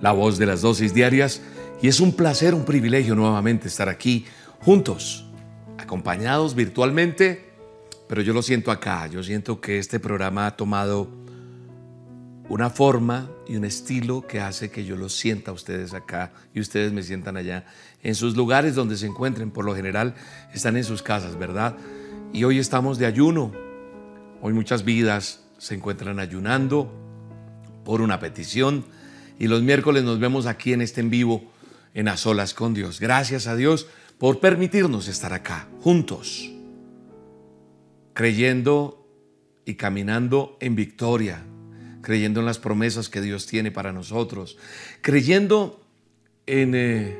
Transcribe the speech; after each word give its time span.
la 0.00 0.12
voz 0.12 0.38
de 0.38 0.46
las 0.46 0.62
dosis 0.62 0.94
diarias, 0.94 1.40
y 1.80 1.88
es 1.88 2.00
un 2.00 2.12
placer, 2.12 2.54
un 2.54 2.64
privilegio 2.64 3.14
nuevamente 3.14 3.68
estar 3.68 3.88
aquí 3.88 4.26
juntos, 4.60 5.26
acompañados 5.78 6.54
virtualmente, 6.54 7.52
pero 8.08 8.22
yo 8.22 8.32
lo 8.32 8.42
siento 8.42 8.70
acá, 8.70 9.06
yo 9.06 9.22
siento 9.22 9.60
que 9.60 9.78
este 9.78 10.00
programa 10.00 10.46
ha 10.46 10.56
tomado 10.56 11.08
una 12.48 12.70
forma 12.70 13.30
y 13.46 13.56
un 13.56 13.64
estilo 13.64 14.26
que 14.26 14.40
hace 14.40 14.70
que 14.70 14.84
yo 14.84 14.96
lo 14.96 15.08
sienta 15.08 15.50
a 15.50 15.54
ustedes 15.54 15.92
acá 15.92 16.32
y 16.54 16.60
ustedes 16.60 16.92
me 16.92 17.02
sientan 17.02 17.36
allá, 17.36 17.66
en 18.02 18.14
sus 18.14 18.36
lugares 18.36 18.74
donde 18.74 18.96
se 18.96 19.06
encuentren, 19.06 19.50
por 19.50 19.64
lo 19.64 19.74
general 19.74 20.14
están 20.54 20.76
en 20.76 20.84
sus 20.84 21.02
casas, 21.02 21.38
¿verdad? 21.38 21.76
Y 22.32 22.44
hoy 22.44 22.58
estamos 22.58 22.98
de 22.98 23.06
ayuno, 23.06 23.52
hoy 24.40 24.52
muchas 24.52 24.84
vidas 24.84 25.44
se 25.58 25.74
encuentran 25.74 26.18
ayunando 26.18 26.90
por 27.84 28.00
una 28.00 28.18
petición 28.18 28.84
y 29.38 29.46
los 29.46 29.62
miércoles 29.62 30.04
nos 30.04 30.18
vemos 30.18 30.46
aquí 30.46 30.72
en 30.72 30.82
este 30.82 31.00
en 31.00 31.10
vivo 31.10 31.44
en 31.94 32.08
A 32.08 32.16
Solas 32.16 32.54
con 32.54 32.74
Dios. 32.74 33.00
Gracias 33.00 33.46
a 33.46 33.56
Dios 33.56 33.86
por 34.18 34.40
permitirnos 34.40 35.08
estar 35.08 35.32
acá 35.32 35.68
juntos, 35.80 36.50
creyendo 38.14 39.06
y 39.64 39.74
caminando 39.74 40.56
en 40.60 40.74
victoria, 40.74 41.44
creyendo 42.02 42.40
en 42.40 42.46
las 42.46 42.58
promesas 42.58 43.08
que 43.08 43.20
Dios 43.20 43.46
tiene 43.46 43.70
para 43.70 43.92
nosotros, 43.92 44.58
creyendo 45.02 45.80
en 46.46 46.74
eh, 46.74 47.18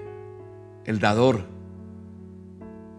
el 0.87 0.99
dador, 0.99 1.45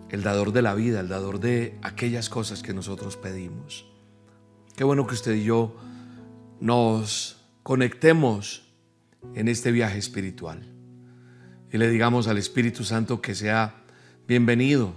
el 0.09 0.23
dador 0.23 0.53
de 0.53 0.61
la 0.61 0.75
vida, 0.75 1.01
el 1.01 1.09
dador 1.09 1.39
de 1.39 1.77
aquellas 1.81 2.29
cosas 2.29 2.63
que 2.63 2.73
nosotros 2.73 3.17
pedimos. 3.17 3.85
Qué 4.77 4.83
bueno 4.85 5.05
que 5.07 5.15
usted 5.15 5.35
y 5.35 5.43
yo 5.43 5.75
nos 6.61 7.43
conectemos 7.63 8.68
en 9.35 9.47
este 9.47 9.71
viaje 9.71 9.97
espiritual 9.97 10.61
y 11.71 11.77
le 11.77 11.89
digamos 11.89 12.27
al 12.27 12.37
Espíritu 12.37 12.83
Santo 12.83 13.21
que 13.21 13.35
sea 13.35 13.75
bienvenido 14.27 14.93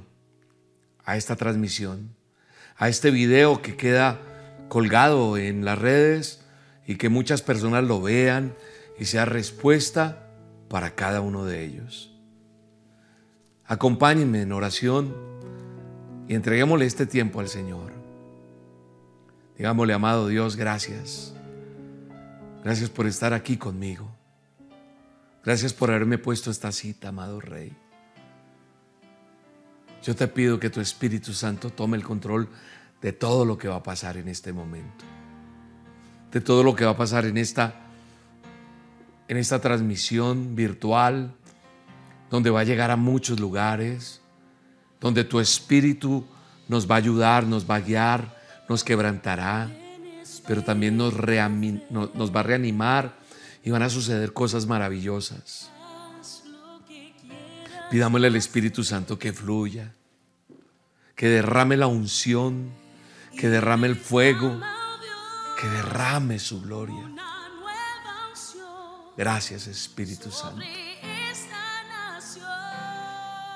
a 1.05 1.17
esta 1.17 1.37
transmisión, 1.37 2.15
a 2.77 2.89
este 2.89 3.11
video 3.11 3.61
que 3.61 3.77
queda 3.77 4.21
colgado 4.69 5.37
en 5.37 5.65
las 5.65 5.79
redes 5.79 6.45
y 6.87 6.97
que 6.97 7.09
muchas 7.09 7.43
personas 7.43 7.85
lo 7.85 8.01
vean 8.01 8.55
y 8.99 9.05
sea 9.05 9.25
respuesta 9.25 10.31
para 10.69 10.95
cada 10.95 11.21
uno 11.21 11.45
de 11.45 11.65
ellos. 11.65 12.11
Acompáñenme 13.67 14.43
en 14.43 14.53
oración 14.53 15.15
y 16.29 16.35
entreguémosle 16.35 16.87
este 16.87 17.07
tiempo 17.07 17.41
al 17.41 17.49
Señor. 17.49 17.93
Digámosle, 19.59 19.93
amado 19.93 20.29
Dios, 20.29 20.57
gracias. 20.57 21.35
Gracias 22.63 22.91
por 22.91 23.07
estar 23.07 23.33
aquí 23.33 23.57
conmigo. 23.57 24.09
Gracias 25.45 25.73
por 25.73 25.91
haberme 25.91 26.19
puesto 26.19 26.51
esta 26.51 26.71
cita, 26.71 27.09
amado 27.09 27.41
Rey. 27.41 27.77
Yo 30.03 30.15
te 30.15 30.29
pido 30.29 30.61
que 30.61 30.71
tu 30.71 30.81
Espíritu 30.81 31.33
Santo 31.33 31.71
tome 31.71 31.97
el 31.97 32.05
control 32.05 32.49
de 33.01 33.13
todo 33.13 33.45
lo 33.45 33.59
que 33.59 33.69
va 33.69 33.77
a 33.77 33.83
pasar 33.83 34.17
en 34.17 34.29
este 34.29 34.53
momento. 34.53 35.05
De 36.31 36.41
todo 36.41 36.63
lo 36.63 36.77
que 36.77 36.85
va 36.85 36.93
a 36.93 36.97
pasar 36.97 37.25
en 37.25 37.37
esta 37.37 37.75
en 39.29 39.39
esta 39.39 39.61
transmisión 39.61 40.55
virtual 40.55 41.35
donde 42.31 42.51
va 42.51 42.61
a 42.61 42.65
llegar 42.65 42.91
a 42.91 42.97
muchos 42.97 43.41
lugares, 43.41 44.21
donde 45.01 45.25
tu 45.25 45.41
Espíritu 45.41 46.25
nos 46.69 46.91
va 46.91 46.97
a 46.97 46.99
ayudar, 46.99 47.47
nos 47.47 47.69
va 47.69 47.77
a 47.77 47.81
guiar, 47.81 48.37
nos 48.69 48.85
quebrantará, 48.85 49.71
pero 50.47 50.63
también 50.63 50.97
nos, 50.97 51.15
va 51.15 52.41
a 52.41 52.43
reanimar 52.43 53.17
y 53.65 53.71
van 53.71 53.83
a 53.83 53.91
suceder 53.91 54.33
cosas 54.33 54.67
maravillosas. 54.67 55.71
Pidámosle 57.91 58.29
al 58.29 58.37
Espíritu 58.37 58.85
Santo 58.85 59.19
que 59.19 59.33
fluya, 59.33 59.93
que 61.15 61.29
derrame 61.29 61.77
la 61.77 61.87
unción, 61.87 62.71
que 63.39 63.49
derrame 63.49 63.87
el 63.87 63.97
fuego, 63.97 64.61
que 65.61 65.69
derrame 65.69 66.39
su 66.39 66.63
gloria. 66.63 67.11
Gracias 69.17 69.67
Espíritu 69.67 70.31
Santo. 70.31 70.65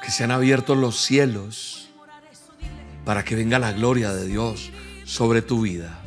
Que 0.03 0.11
sean 0.11 0.31
abiertos 0.31 0.77
los 0.77 0.97
cielos 1.01 1.89
para 3.05 3.25
que 3.25 3.35
venga 3.35 3.59
la 3.59 3.73
gloria 3.73 4.13
de 4.13 4.27
Dios 4.27 4.71
sobre 5.05 5.41
tu 5.41 5.63
vida. 5.63 6.06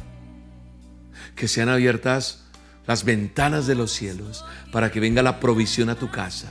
Que 1.39 1.47
sean 1.47 1.69
abiertas 1.69 2.43
las 2.85 3.05
ventanas 3.05 3.65
de 3.65 3.75
los 3.75 3.93
cielos 3.93 4.43
para 4.73 4.91
que 4.91 4.99
venga 4.99 5.23
la 5.23 5.39
provisión 5.39 5.87
a 5.89 5.95
tu 5.95 6.11
casa. 6.11 6.49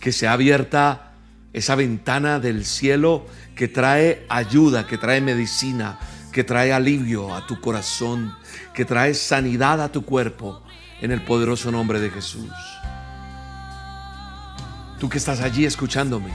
Que 0.00 0.10
sea 0.10 0.32
abierta 0.32 1.12
esa 1.52 1.76
ventana 1.76 2.40
del 2.40 2.64
cielo 2.64 3.28
que 3.54 3.68
trae 3.68 4.26
ayuda, 4.28 4.88
que 4.88 4.98
trae 4.98 5.20
medicina, 5.20 6.00
que 6.32 6.42
trae 6.42 6.72
alivio 6.72 7.32
a 7.32 7.46
tu 7.46 7.60
corazón, 7.60 8.34
que 8.74 8.84
trae 8.84 9.14
sanidad 9.14 9.80
a 9.80 9.92
tu 9.92 10.04
cuerpo 10.04 10.64
en 11.00 11.12
el 11.12 11.22
poderoso 11.22 11.70
nombre 11.70 12.00
de 12.00 12.10
Jesús. 12.10 12.50
Tú 14.98 15.08
que 15.08 15.18
estás 15.18 15.42
allí 15.42 15.64
escuchándome, 15.64 16.32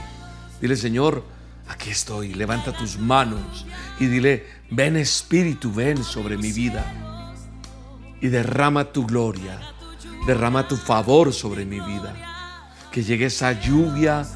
dile 0.58 0.74
Señor, 0.74 1.22
aquí 1.68 1.90
estoy, 1.90 2.32
levanta 2.32 2.72
tus 2.72 2.98
manos 2.98 3.66
y 4.00 4.06
dile, 4.06 4.46
ven 4.70 4.96
Espíritu, 4.96 5.70
ven 5.70 6.02
sobre 6.02 6.38
mi 6.38 6.50
vida 6.50 7.05
y 8.20 8.28
derrama 8.28 8.92
tu 8.92 9.06
gloria, 9.06 9.60
derrama 10.26 10.68
tu 10.68 10.76
favor 10.76 11.32
sobre 11.32 11.64
mi 11.64 11.80
vida. 11.80 12.14
Que 12.90 13.02
llegue 13.02 13.26
esa 13.26 13.52
lluvia 13.60 14.26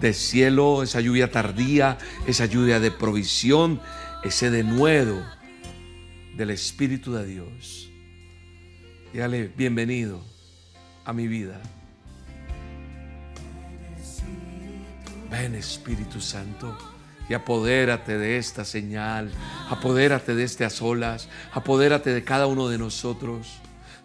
de 0.00 0.14
cielo, 0.14 0.82
esa 0.82 1.00
lluvia 1.00 1.30
tardía, 1.30 1.98
esa 2.26 2.46
lluvia 2.46 2.80
de 2.80 2.90
provisión, 2.90 3.80
ese 4.24 4.50
denuedo 4.50 5.22
del 6.36 6.50
Espíritu 6.50 7.12
de 7.12 7.26
Dios. 7.26 7.90
Dígale, 9.12 9.48
bienvenido 9.56 10.24
a 11.04 11.12
mi 11.12 11.26
vida. 11.26 11.60
Ven 15.30 15.54
Espíritu 15.54 16.20
Santo 16.20 16.97
y 17.28 17.34
apodérate 17.34 18.16
de 18.16 18.38
esta 18.38 18.64
señal, 18.64 19.30
apodérate 19.68 20.34
de 20.34 20.44
este 20.44 20.64
a 20.64 20.70
solas, 20.70 21.28
apodérate 21.52 22.12
de 22.12 22.24
cada 22.24 22.46
uno 22.46 22.68
de 22.68 22.78
nosotros. 22.78 23.48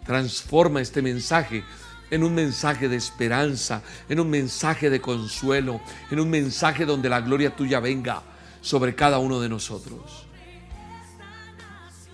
Transforma 0.04 0.80
este 0.82 1.00
mensaje 1.00 1.64
en 2.10 2.22
un 2.22 2.34
mensaje 2.34 2.88
de 2.88 2.96
esperanza, 2.96 3.82
en 4.08 4.20
un 4.20 4.28
mensaje 4.28 4.90
de 4.90 5.00
consuelo, 5.00 5.80
en 6.10 6.20
un 6.20 6.28
mensaje 6.28 6.84
donde 6.84 7.08
la 7.08 7.22
gloria 7.22 7.56
tuya 7.56 7.80
venga 7.80 8.22
sobre 8.60 8.94
cada 8.94 9.18
uno 9.18 9.40
de 9.40 9.48
nosotros. 9.48 10.26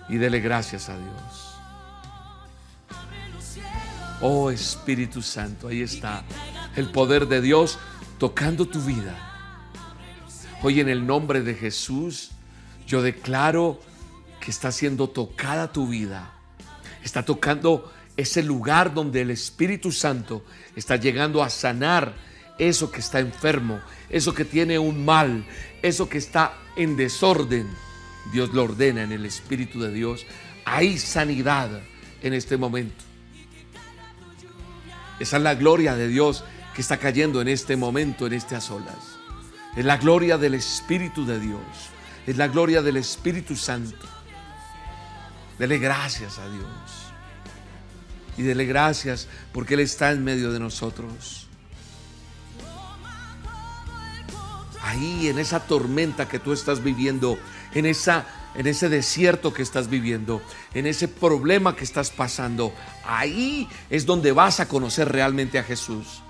Y 0.07 0.17
dele 0.17 0.39
gracias 0.39 0.89
a 0.89 0.97
Dios. 0.97 1.51
Oh 4.21 4.49
Espíritu 4.51 5.21
Santo, 5.21 5.67
ahí 5.67 5.81
está 5.81 6.23
el 6.75 6.89
poder 6.89 7.27
de 7.27 7.41
Dios 7.41 7.79
tocando 8.17 8.65
tu 8.67 8.79
vida. 8.81 9.30
Hoy 10.63 10.79
en 10.79 10.89
el 10.89 11.07
nombre 11.07 11.41
de 11.41 11.55
Jesús, 11.55 12.31
yo 12.85 13.01
declaro 13.01 13.79
que 14.39 14.51
está 14.51 14.71
siendo 14.71 15.09
tocada 15.09 15.71
tu 15.71 15.87
vida. 15.87 16.33
Está 17.03 17.25
tocando 17.25 17.91
ese 18.15 18.43
lugar 18.43 18.93
donde 18.93 19.21
el 19.21 19.31
Espíritu 19.31 19.91
Santo 19.91 20.45
está 20.75 20.97
llegando 20.97 21.41
a 21.41 21.49
sanar 21.49 22.13
eso 22.59 22.91
que 22.91 22.99
está 22.99 23.19
enfermo, 23.19 23.81
eso 24.09 24.35
que 24.35 24.45
tiene 24.45 24.77
un 24.77 25.03
mal, 25.03 25.45
eso 25.81 26.07
que 26.07 26.19
está 26.19 26.53
en 26.75 26.95
desorden. 26.95 27.67
Dios 28.31 28.53
lo 28.53 28.65
ordena 28.65 29.01
en 29.01 29.11
el 29.11 29.25
Espíritu 29.25 29.81
de 29.81 29.91
Dios. 29.91 30.27
Hay 30.65 30.99
sanidad 30.99 31.81
en 32.21 32.33
este 32.33 32.57
momento. 32.57 33.03
Esa 35.19 35.37
es 35.37 35.43
la 35.43 35.55
gloria 35.55 35.95
de 35.95 36.07
Dios 36.07 36.43
que 36.75 36.81
está 36.81 36.97
cayendo 36.97 37.41
en 37.41 37.47
este 37.47 37.75
momento, 37.75 38.27
en 38.27 38.33
a 38.33 38.61
solas. 38.61 39.10
Es 39.75 39.85
la 39.85 39.97
gloria 39.97 40.37
del 40.37 40.53
Espíritu 40.53 41.25
de 41.25 41.39
Dios. 41.39 41.61
Es 42.27 42.37
la 42.37 42.47
gloria 42.47 42.81
del 42.81 42.97
Espíritu 42.97 43.55
Santo. 43.55 44.05
Dele 45.57 45.77
gracias 45.77 46.39
a 46.39 46.49
Dios. 46.49 46.65
y 48.37 48.43
dele 48.43 48.65
gracias 48.65 49.27
porque 49.51 49.73
Él 49.73 49.81
está 49.81 50.11
en 50.11 50.23
medio 50.23 50.51
de 50.51 50.59
nosotros. 50.59 51.47
Ahí 54.83 55.27
en 55.27 55.37
esa 55.37 55.59
tormenta 55.59 56.27
que 56.27 56.39
tú 56.39 56.53
estás 56.53 56.83
viviendo, 56.83 57.37
en 57.73 57.85
esa 57.85 58.25
en 58.55 58.67
ese 58.67 58.89
desierto 58.89 59.53
que 59.53 59.61
estás 59.61 59.89
viviendo, 59.89 60.41
en 60.73 60.85
ese 60.85 61.07
problema 61.07 61.75
que 61.75 61.83
estás 61.83 62.09
pasando, 62.09 62.73
ahí 63.05 63.67
es 63.89 64.05
donde 64.05 64.31
vas 64.31 64.59
a 64.59 64.67
conocer 64.67 65.09
realmente 65.09 65.57
a 65.57 65.63
Jesús. 65.63 66.21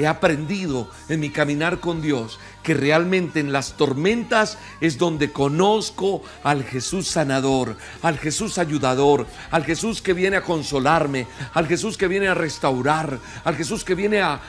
He 0.00 0.06
aprendido 0.06 0.88
en 1.10 1.20
mi 1.20 1.28
caminar 1.28 1.78
con 1.78 2.00
Dios 2.00 2.38
que 2.62 2.72
realmente 2.72 3.38
en 3.38 3.52
las 3.52 3.76
tormentas 3.76 4.56
es 4.80 4.96
donde 4.96 5.30
conozco 5.30 6.22
al 6.42 6.64
Jesús 6.64 7.06
sanador, 7.06 7.76
al 8.00 8.18
Jesús 8.18 8.56
ayudador, 8.56 9.26
al 9.50 9.62
Jesús 9.62 10.00
que 10.00 10.14
viene 10.14 10.38
a 10.38 10.42
consolarme, 10.42 11.26
al 11.52 11.66
Jesús 11.66 11.98
que 11.98 12.08
viene 12.08 12.28
a 12.28 12.34
restaurar, 12.34 13.18
al 13.44 13.56
Jesús 13.56 13.84
que 13.84 13.94
viene 13.94 14.22
a, 14.22 14.40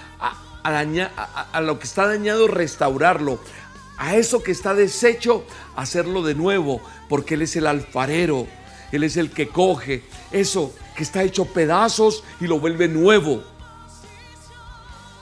a, 0.64 1.62
lo 1.62 1.80
que 1.80 1.86
está 1.86 2.08
dañado, 2.08 2.48
restaurarlo, 2.48 3.38
a 3.98 4.16
eso 4.16 4.42
que 4.44 4.54
está 4.54 4.74
deshecho, 4.74 5.44
hacerlo 5.76 6.24
de 6.24 6.34
nuevo, 6.34 6.80
porque 7.10 7.34
Él 7.34 7.42
es 7.42 7.58
el 7.58 7.68
alfarero, 7.68 8.48
Él 8.94 9.04
es 9.04 9.18
el 9.18 9.32
que 9.32 9.50
coge 9.50 10.04
eso 10.32 10.74
que 10.96 11.04
está 11.04 11.24
hecho 11.24 11.44
pedazos 11.44 12.24
y 12.40 12.48
lo 12.48 12.58
vuelve 12.58 12.88
nuevo. 12.88 13.51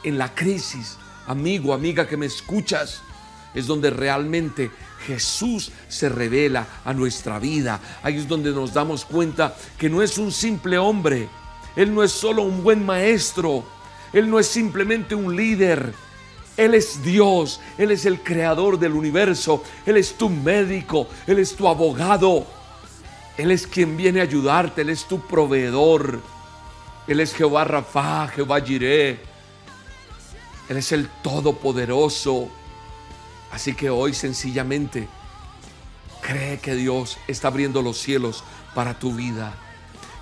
En 0.03 0.17
la 0.17 0.33
crisis, 0.33 0.97
amigo, 1.27 1.73
amiga 1.73 2.07
que 2.07 2.17
me 2.17 2.25
escuchas, 2.25 3.01
es 3.53 3.67
donde 3.67 3.89
realmente 3.89 4.71
Jesús 5.05 5.71
se 5.87 6.09
revela 6.09 6.67
a 6.85 6.93
nuestra 6.93 7.39
vida. 7.39 7.79
Ahí 8.03 8.17
es 8.17 8.27
donde 8.27 8.51
nos 8.51 8.73
damos 8.73 9.05
cuenta 9.05 9.55
que 9.77 9.89
no 9.89 10.01
es 10.01 10.17
un 10.17 10.31
simple 10.31 10.77
hombre, 10.77 11.27
Él 11.75 11.93
no 11.93 12.03
es 12.03 12.11
solo 12.11 12.43
un 12.43 12.63
buen 12.63 12.85
maestro, 12.85 13.63
Él 14.13 14.29
no 14.29 14.39
es 14.39 14.47
simplemente 14.47 15.15
un 15.15 15.35
líder, 15.35 15.93
Él 16.57 16.75
es 16.75 17.01
Dios, 17.03 17.59
Él 17.77 17.91
es 17.91 18.05
el 18.05 18.21
creador 18.21 18.77
del 18.77 18.93
universo, 18.93 19.63
Él 19.85 19.97
es 19.97 20.13
tu 20.13 20.29
médico, 20.29 21.07
Él 21.27 21.39
es 21.39 21.55
tu 21.55 21.67
abogado, 21.67 22.45
Él 23.37 23.51
es 23.51 23.65
quien 23.65 23.97
viene 23.97 24.19
a 24.19 24.23
ayudarte, 24.23 24.81
Él 24.81 24.89
es 24.89 25.05
tu 25.05 25.19
proveedor, 25.21 26.19
Él 27.07 27.19
es 27.19 27.33
Jehová 27.33 27.63
Rafa, 27.63 28.27
Jehová 28.27 28.61
Jireh. 28.61 29.28
Él 30.69 30.77
es 30.77 30.91
el 30.91 31.07
Todopoderoso. 31.23 32.47
Así 33.51 33.73
que 33.73 33.89
hoy 33.89 34.13
sencillamente 34.13 35.07
cree 36.21 36.59
que 36.59 36.75
Dios 36.75 37.17
está 37.27 37.47
abriendo 37.47 37.81
los 37.81 37.97
cielos 37.97 38.43
para 38.75 38.97
tu 38.97 39.13
vida. 39.13 39.53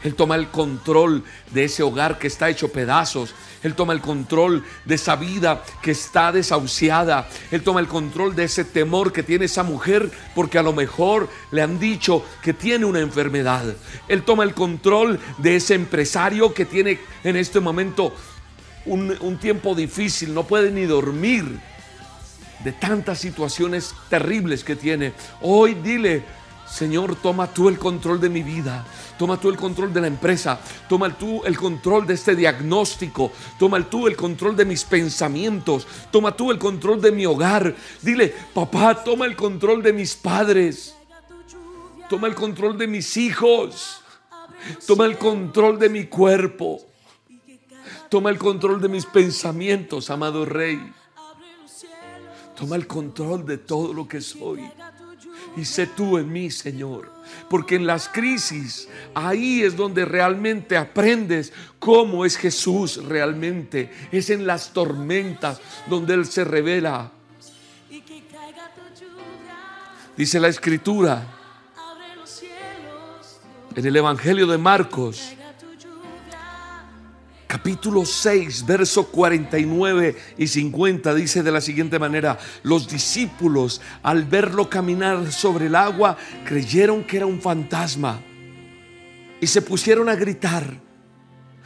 Él 0.03 0.15
toma 0.15 0.35
el 0.35 0.49
control 0.49 1.23
de 1.51 1.65
ese 1.65 1.83
hogar 1.83 2.17
que 2.19 2.27
está 2.27 2.49
hecho 2.49 2.71
pedazos. 2.71 3.33
Él 3.63 3.73
toma 3.73 3.94
el 3.94 3.99
control 3.99 4.63
de 4.85 4.95
esa 4.95 5.15
vida 5.15 5.63
que 5.81 5.91
está 5.91 6.31
desahuciada. 6.31 7.27
Él 7.51 7.63
toma 7.63 7.79
el 7.79 7.88
control 7.88 8.35
de 8.35 8.45
ese 8.45 8.63
temor 8.63 9.11
que 9.11 9.23
tiene 9.23 9.45
esa 9.45 9.63
mujer 9.63 10.09
porque 10.35 10.59
a 10.59 10.63
lo 10.63 10.71
mejor 10.71 11.27
le 11.51 11.61
han 11.61 11.79
dicho 11.79 12.23
que 12.41 12.53
tiene 12.53 12.85
una 12.85 12.99
enfermedad. 12.99 13.75
Él 14.07 14.23
toma 14.23 14.44
el 14.44 14.53
control 14.53 15.19
de 15.39 15.55
ese 15.57 15.73
empresario 15.73 16.53
que 16.53 16.65
tiene 16.65 16.99
en 17.23 17.35
este 17.35 17.59
momento 17.59 18.13
un, 18.87 19.37
tiempo 19.39 19.75
difícil, 19.75 20.33
no 20.33 20.43
puede 20.43 20.71
ni 20.71 20.85
dormir 20.85 21.59
de 22.63 22.71
tantas 22.71 23.19
situaciones 23.19 23.93
terribles 24.09 24.63
que 24.63 24.75
tiene. 24.75 25.13
Hoy 25.41 25.75
dile, 25.75 26.23
Señor, 26.67 27.15
toma 27.15 27.53
tú 27.53 27.69
el 27.69 27.77
control 27.77 28.19
de 28.19 28.29
mi 28.29 28.43
vida, 28.43 28.85
toma 29.17 29.39
tú 29.39 29.49
el 29.49 29.57
control 29.57 29.93
de 29.93 30.01
la 30.01 30.07
empresa, 30.07 30.59
toma 30.89 31.15
tú 31.17 31.43
el 31.45 31.57
control 31.57 32.05
de 32.05 32.13
este 32.13 32.35
diagnóstico, 32.35 33.31
toma 33.57 33.81
tú 33.89 34.07
el 34.07 34.15
control 34.15 34.55
de 34.55 34.65
mis 34.65 34.83
pensamientos, 34.83 35.87
toma 36.11 36.35
tú 36.35 36.51
el 36.51 36.59
control 36.59 37.01
de 37.01 37.11
mi 37.11 37.25
hogar. 37.25 37.73
Dile, 38.01 38.33
papá, 38.53 39.03
toma 39.03 39.25
el 39.25 39.35
control 39.35 39.81
de 39.81 39.93
mis 39.93 40.15
padres, 40.15 40.95
toma 42.09 42.27
el 42.27 42.35
control 42.35 42.77
de 42.77 42.87
mis 42.87 43.15
hijos, 43.17 44.01
toma 44.85 45.05
el 45.05 45.17
control 45.17 45.79
de 45.79 45.89
mi 45.89 46.05
cuerpo. 46.05 46.86
Toma 48.09 48.30
el 48.30 48.38
control 48.38 48.81
de 48.81 48.88
mis 48.88 49.06
pensamientos, 49.06 50.09
amado 50.09 50.45
Rey. 50.45 50.94
Toma 52.56 52.75
el 52.75 52.88
control 52.88 53.45
de 53.45 53.57
todo 53.57 53.94
lo 53.94 54.07
que 54.07 54.21
soy. 54.21 54.69
Y 55.56 55.65
sé 55.65 55.88
tú 55.88 56.18
en 56.18 56.31
mí, 56.31 56.50
Señor. 56.50 57.12
Porque 57.50 57.75
en 57.75 57.86
las 57.86 58.07
crisis, 58.07 58.88
ahí 59.13 59.62
es 59.62 59.75
donde 59.75 60.06
realmente 60.06 60.77
aprendes 60.77 61.51
cómo 61.80 62.25
es 62.25 62.38
Jesús 62.38 63.04
realmente. 63.04 63.92
Es 64.12 64.30
en 64.30 64.48
las 64.48 64.71
tormentas 64.71 65.59
donde 65.88 66.13
Él 66.13 66.25
se 66.25 66.44
revela. 66.44 67.12
Dice 70.15 70.39
la 70.39 70.48
escritura 70.48 71.27
en 73.75 73.86
el 73.86 73.95
Evangelio 73.95 74.48
de 74.48 74.57
Marcos 74.57 75.33
capítulo 77.47 78.05
6, 78.05 78.65
verso 78.65 79.07
49 79.07 80.15
y 80.38 80.47
50 80.47 81.13
dice 81.15 81.41
de 81.41 81.51
la 81.51 81.61
siguiente 81.61 81.97
manera, 81.97 82.38
los 82.63 82.88
discípulos 82.88 83.81
al 84.03 84.25
verlo 84.25 84.69
caminar 84.69 85.31
sobre 85.31 85.67
el 85.67 85.75
agua 85.75 86.17
creyeron 86.45 87.05
que 87.05 87.17
era 87.17 87.25
un 87.25 87.41
fantasma 87.41 88.19
y 89.39 89.47
se 89.47 89.61
pusieron 89.61 90.09
a 90.09 90.15
gritar. 90.15 90.79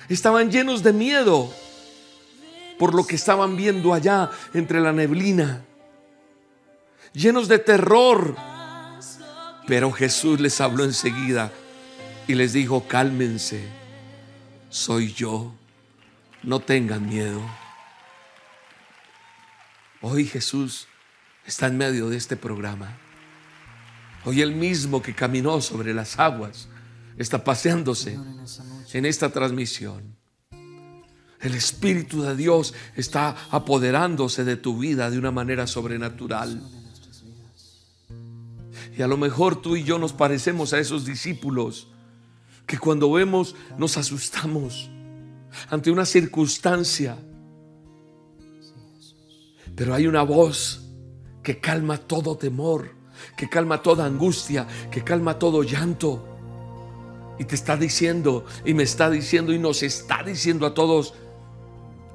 Estaban 0.08 0.52
llenos 0.52 0.84
de 0.84 0.94
miedo 0.94 1.52
por 2.78 2.94
lo 2.94 3.06
que 3.06 3.16
estaban 3.16 3.58
viendo 3.58 3.94
allá 3.94 4.30
entre 4.54 4.80
la 4.80 4.94
neblina, 4.94 5.66
llenos 7.14 7.48
de 7.48 7.60
terror. 7.60 8.36
Pero 9.68 9.92
Jesús 9.92 10.40
les 10.40 10.60
habló 10.60 10.84
enseguida 10.84 11.52
y 12.28 12.36
les 12.36 12.54
dijo, 12.54 12.88
cálmense, 12.88 13.62
soy 14.70 15.14
yo 15.14 15.54
no 16.44 16.60
tengan 16.60 17.08
miedo. 17.08 17.42
Hoy 20.02 20.26
Jesús 20.26 20.88
está 21.46 21.68
en 21.68 21.78
medio 21.78 22.10
de 22.10 22.18
este 22.18 22.36
programa. 22.36 22.98
Hoy 24.26 24.42
el 24.42 24.56
mismo 24.56 25.02
que 25.02 25.14
caminó 25.14 25.62
sobre 25.62 25.94
las 25.94 26.20
aguas 26.20 26.68
está 27.18 27.44
paseándose 27.44 28.18
en 28.94 29.06
esta 29.06 29.30
transmisión. 29.30 30.16
El 31.40 31.56
Espíritu 31.56 32.22
de 32.22 32.36
Dios 32.36 32.74
está 32.96 33.36
apoderándose 33.50 34.44
de 34.44 34.58
tu 34.58 34.78
vida 34.78 35.10
de 35.10 35.18
una 35.18 35.32
manera 35.32 35.66
sobrenatural. 35.66 36.62
Y 38.96 39.02
a 39.02 39.08
lo 39.08 39.18
mejor 39.18 39.62
tú 39.62 39.76
y 39.76 39.84
yo 39.84 39.98
nos 39.98 40.14
parecemos 40.14 40.74
a 40.74 40.80
esos 40.80 41.06
discípulos 41.06 41.88
que 42.68 42.78
cuando 42.78 43.12
vemos 43.12 43.56
nos 43.78 43.98
asustamos 43.98 44.90
ante 45.70 45.92
una 45.92 46.06
circunstancia. 46.06 47.18
Pero 49.76 49.94
hay 49.94 50.08
una 50.08 50.24
voz 50.24 50.82
que 51.44 51.60
calma 51.60 51.98
todo 51.98 52.38
temor, 52.38 52.92
que 53.36 53.50
calma 53.50 53.82
toda 53.82 54.06
angustia, 54.06 54.68
que 54.90 55.04
calma 55.04 55.40
todo 55.40 55.64
llanto. 55.64 56.28
Y 57.40 57.46
te 57.46 57.56
está 57.56 57.76
diciendo, 57.76 58.46
y 58.66 58.74
me 58.74 58.84
está 58.84 59.10
diciendo, 59.10 59.52
y 59.54 59.60
nos 59.60 59.82
está 59.82 60.24
diciendo 60.24 60.66
a 60.68 60.74
todos, 60.74 61.16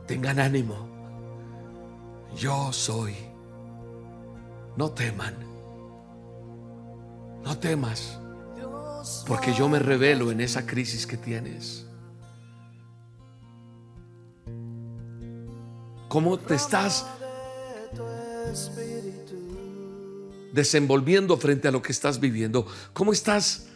tengan 0.06 0.38
ánimo. 0.38 0.88
Yo 2.36 2.72
soy. 2.72 3.14
No 4.76 4.90
teman. 4.90 5.34
No 7.42 7.58
temas. 7.58 8.20
Porque 9.26 9.52
yo 9.54 9.68
me 9.68 9.78
revelo 9.78 10.30
en 10.30 10.40
esa 10.40 10.66
crisis 10.66 11.06
que 11.06 11.16
tienes. 11.16 11.85
¿Cómo 16.16 16.38
te 16.38 16.54
estás 16.54 17.04
desenvolviendo 20.50 21.36
frente 21.36 21.68
a 21.68 21.70
lo 21.70 21.82
que 21.82 21.92
estás 21.92 22.20
viviendo? 22.20 22.66
¿Cómo 22.94 23.12
estás 23.12 23.66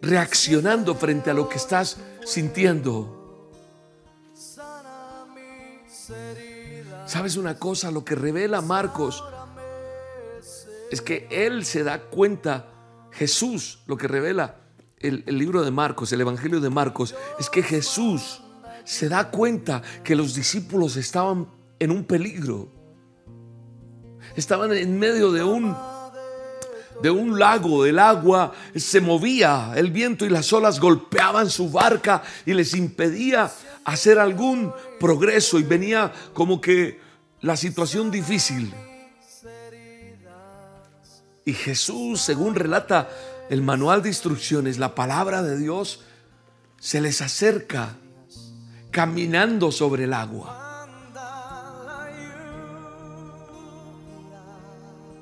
reaccionando 0.00 0.94
frente 0.94 1.30
a 1.30 1.34
lo 1.34 1.48
que 1.48 1.56
estás 1.56 1.96
sintiendo? 2.24 3.50
¿Sabes 7.04 7.36
una 7.36 7.58
cosa? 7.58 7.90
Lo 7.90 8.04
que 8.04 8.14
revela 8.14 8.60
Marcos 8.60 9.24
es 10.92 11.02
que 11.02 11.26
él 11.32 11.64
se 11.64 11.82
da 11.82 12.02
cuenta, 12.02 12.68
Jesús, 13.10 13.80
lo 13.86 13.96
que 13.96 14.06
revela 14.06 14.60
el, 15.00 15.24
libro 15.26 15.64
de 15.64 15.72
Marcos, 15.72 16.12
el 16.12 16.20
Evangelio 16.20 16.60
de 16.60 16.70
Marcos, 16.70 17.16
es 17.40 17.50
que 17.50 17.64
Jesús 17.64 18.40
se 18.84 19.08
da 19.08 19.32
cuenta 19.32 19.82
que 20.04 20.14
los 20.14 20.36
discípulos 20.36 20.96
estaban 20.96 21.57
en 21.78 21.90
un 21.90 22.04
peligro. 22.04 22.68
Estaban 24.36 24.72
en 24.72 24.98
medio 24.98 25.32
de 25.32 25.42
un 25.42 25.74
de 27.02 27.10
un 27.10 27.38
lago, 27.38 27.86
el 27.86 27.98
agua 27.98 28.52
se 28.74 29.00
movía, 29.00 29.72
el 29.76 29.90
viento 29.90 30.26
y 30.26 30.28
las 30.28 30.52
olas 30.52 30.80
golpeaban 30.80 31.48
su 31.48 31.70
barca 31.70 32.22
y 32.44 32.54
les 32.54 32.74
impedía 32.74 33.50
hacer 33.84 34.18
algún 34.18 34.72
progreso 34.98 35.58
y 35.58 35.62
venía 35.62 36.12
como 36.34 36.60
que 36.60 37.00
la 37.40 37.56
situación 37.56 38.10
difícil. 38.10 38.72
Y 41.44 41.52
Jesús, 41.54 42.20
según 42.20 42.54
relata 42.54 43.08
el 43.48 43.62
manual 43.62 44.02
de 44.02 44.08
instrucciones, 44.08 44.78
la 44.78 44.94
palabra 44.94 45.42
de 45.42 45.56
Dios, 45.56 46.00
se 46.78 47.00
les 47.00 47.22
acerca 47.22 47.96
caminando 48.90 49.72
sobre 49.72 50.04
el 50.04 50.12
agua. 50.12 50.67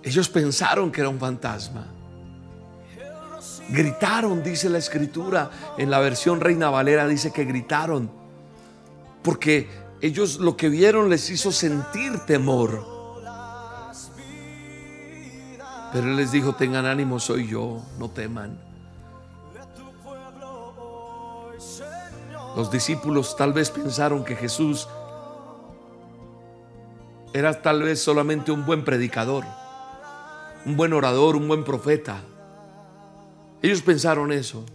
Ellos 0.06 0.28
pensaron 0.28 0.92
que 0.92 1.00
era 1.00 1.10
un 1.10 1.18
fantasma. 1.18 1.84
Gritaron, 3.68 4.40
dice 4.40 4.70
la 4.70 4.78
escritura, 4.78 5.50
en 5.76 5.90
la 5.90 5.98
versión 5.98 6.40
Reina 6.40 6.70
Valera 6.70 7.08
dice 7.08 7.32
que 7.32 7.44
gritaron, 7.44 8.08
porque 9.24 9.68
ellos 10.00 10.38
lo 10.38 10.56
que 10.56 10.68
vieron 10.68 11.10
les 11.10 11.28
hizo 11.28 11.50
sentir 11.50 12.20
temor. 12.20 12.86
Pero 15.92 16.06
Él 16.06 16.14
les 16.14 16.30
dijo, 16.30 16.54
tengan 16.54 16.86
ánimo, 16.86 17.18
soy 17.18 17.48
yo, 17.48 17.82
no 17.98 18.08
teman. 18.08 18.60
Los 22.54 22.70
discípulos 22.70 23.36
tal 23.36 23.52
vez 23.52 23.70
pensaron 23.70 24.24
que 24.24 24.36
Jesús 24.36 24.88
era 27.32 27.60
tal 27.60 27.82
vez 27.82 28.00
solamente 28.00 28.52
un 28.52 28.64
buen 28.64 28.84
predicador 28.84 29.44
un 30.66 30.76
buen 30.76 30.92
orador, 30.92 31.36
un 31.36 31.46
buen 31.46 31.64
profeta. 31.64 32.20
Ellos 33.62 33.82
pensaron 33.82 34.32
eso. 34.32 34.66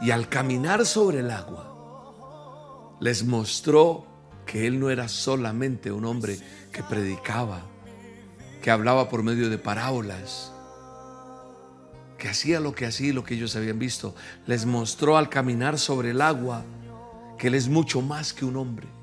Y 0.00 0.10
al 0.10 0.28
caminar 0.28 0.86
sobre 0.86 1.20
el 1.20 1.30
agua, 1.30 2.96
les 3.00 3.24
mostró 3.24 4.06
que 4.46 4.66
él 4.66 4.80
no 4.80 4.88
era 4.88 5.08
solamente 5.08 5.92
un 5.92 6.06
hombre 6.06 6.38
que 6.72 6.82
predicaba, 6.82 7.60
que 8.62 8.70
hablaba 8.70 9.10
por 9.10 9.22
medio 9.22 9.50
de 9.50 9.58
parábolas, 9.58 10.52
que 12.16 12.28
hacía 12.30 12.60
lo 12.60 12.74
que 12.74 12.86
hacía 12.86 13.12
lo 13.12 13.24
que 13.24 13.34
ellos 13.34 13.56
habían 13.56 13.78
visto. 13.78 14.14
Les 14.46 14.64
mostró 14.64 15.18
al 15.18 15.28
caminar 15.28 15.78
sobre 15.78 16.10
el 16.10 16.22
agua 16.22 16.64
que 17.36 17.48
él 17.48 17.54
es 17.54 17.68
mucho 17.68 18.00
más 18.00 18.32
que 18.32 18.46
un 18.46 18.56
hombre. 18.56 18.95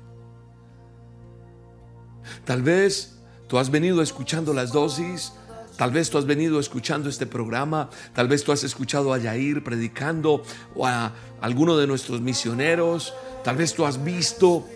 Tal 2.44 2.62
vez 2.62 3.16
tú 3.48 3.58
has 3.58 3.70
venido 3.70 4.02
escuchando 4.02 4.52
las 4.54 4.72
dosis, 4.72 5.32
tal 5.76 5.90
vez 5.90 6.10
tú 6.10 6.18
has 6.18 6.26
venido 6.26 6.60
escuchando 6.60 7.08
este 7.08 7.26
programa, 7.26 7.90
tal 8.14 8.28
vez 8.28 8.44
tú 8.44 8.52
has 8.52 8.64
escuchado 8.64 9.12
a 9.12 9.18
Yair 9.18 9.62
predicando 9.62 10.42
o 10.74 10.86
a 10.86 11.12
alguno 11.40 11.76
de 11.76 11.86
nuestros 11.86 12.20
misioneros, 12.20 13.14
tal 13.42 13.56
vez 13.56 13.74
tú 13.74 13.84
has 13.84 14.02
visto 14.02 14.66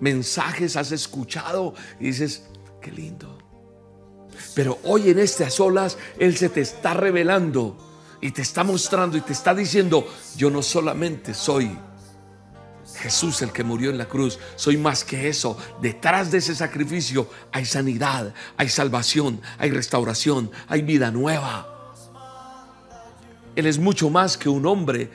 mensajes, 0.00 0.76
has 0.76 0.92
escuchado 0.92 1.74
y 2.00 2.06
dices, 2.06 2.44
qué 2.80 2.90
lindo. 2.90 3.38
Pero 4.54 4.78
hoy 4.84 5.10
en 5.10 5.20
a 5.20 5.26
solas, 5.50 5.96
Él 6.18 6.36
se 6.36 6.48
te 6.48 6.60
está 6.60 6.94
revelando 6.94 7.76
y 8.20 8.30
te 8.32 8.42
está 8.42 8.64
mostrando 8.64 9.16
y 9.16 9.20
te 9.20 9.32
está 9.32 9.54
diciendo, 9.54 10.06
yo 10.36 10.50
no 10.50 10.62
solamente 10.62 11.34
soy 11.34 11.76
Jesús 13.02 13.42
el 13.42 13.50
que 13.50 13.64
murió 13.64 13.90
en 13.90 13.98
la 13.98 14.06
cruz. 14.06 14.38
Soy 14.54 14.76
más 14.76 15.02
que 15.04 15.28
eso. 15.28 15.58
Detrás 15.80 16.30
de 16.30 16.38
ese 16.38 16.54
sacrificio 16.54 17.28
hay 17.50 17.64
sanidad, 17.64 18.32
hay 18.56 18.68
salvación, 18.68 19.40
hay 19.58 19.70
restauración, 19.70 20.52
hay 20.68 20.82
vida 20.82 21.10
nueva. 21.10 21.68
Él 23.56 23.66
es 23.66 23.78
mucho 23.78 24.08
más 24.08 24.36
que 24.38 24.48
un 24.48 24.64
hombre. 24.66 25.10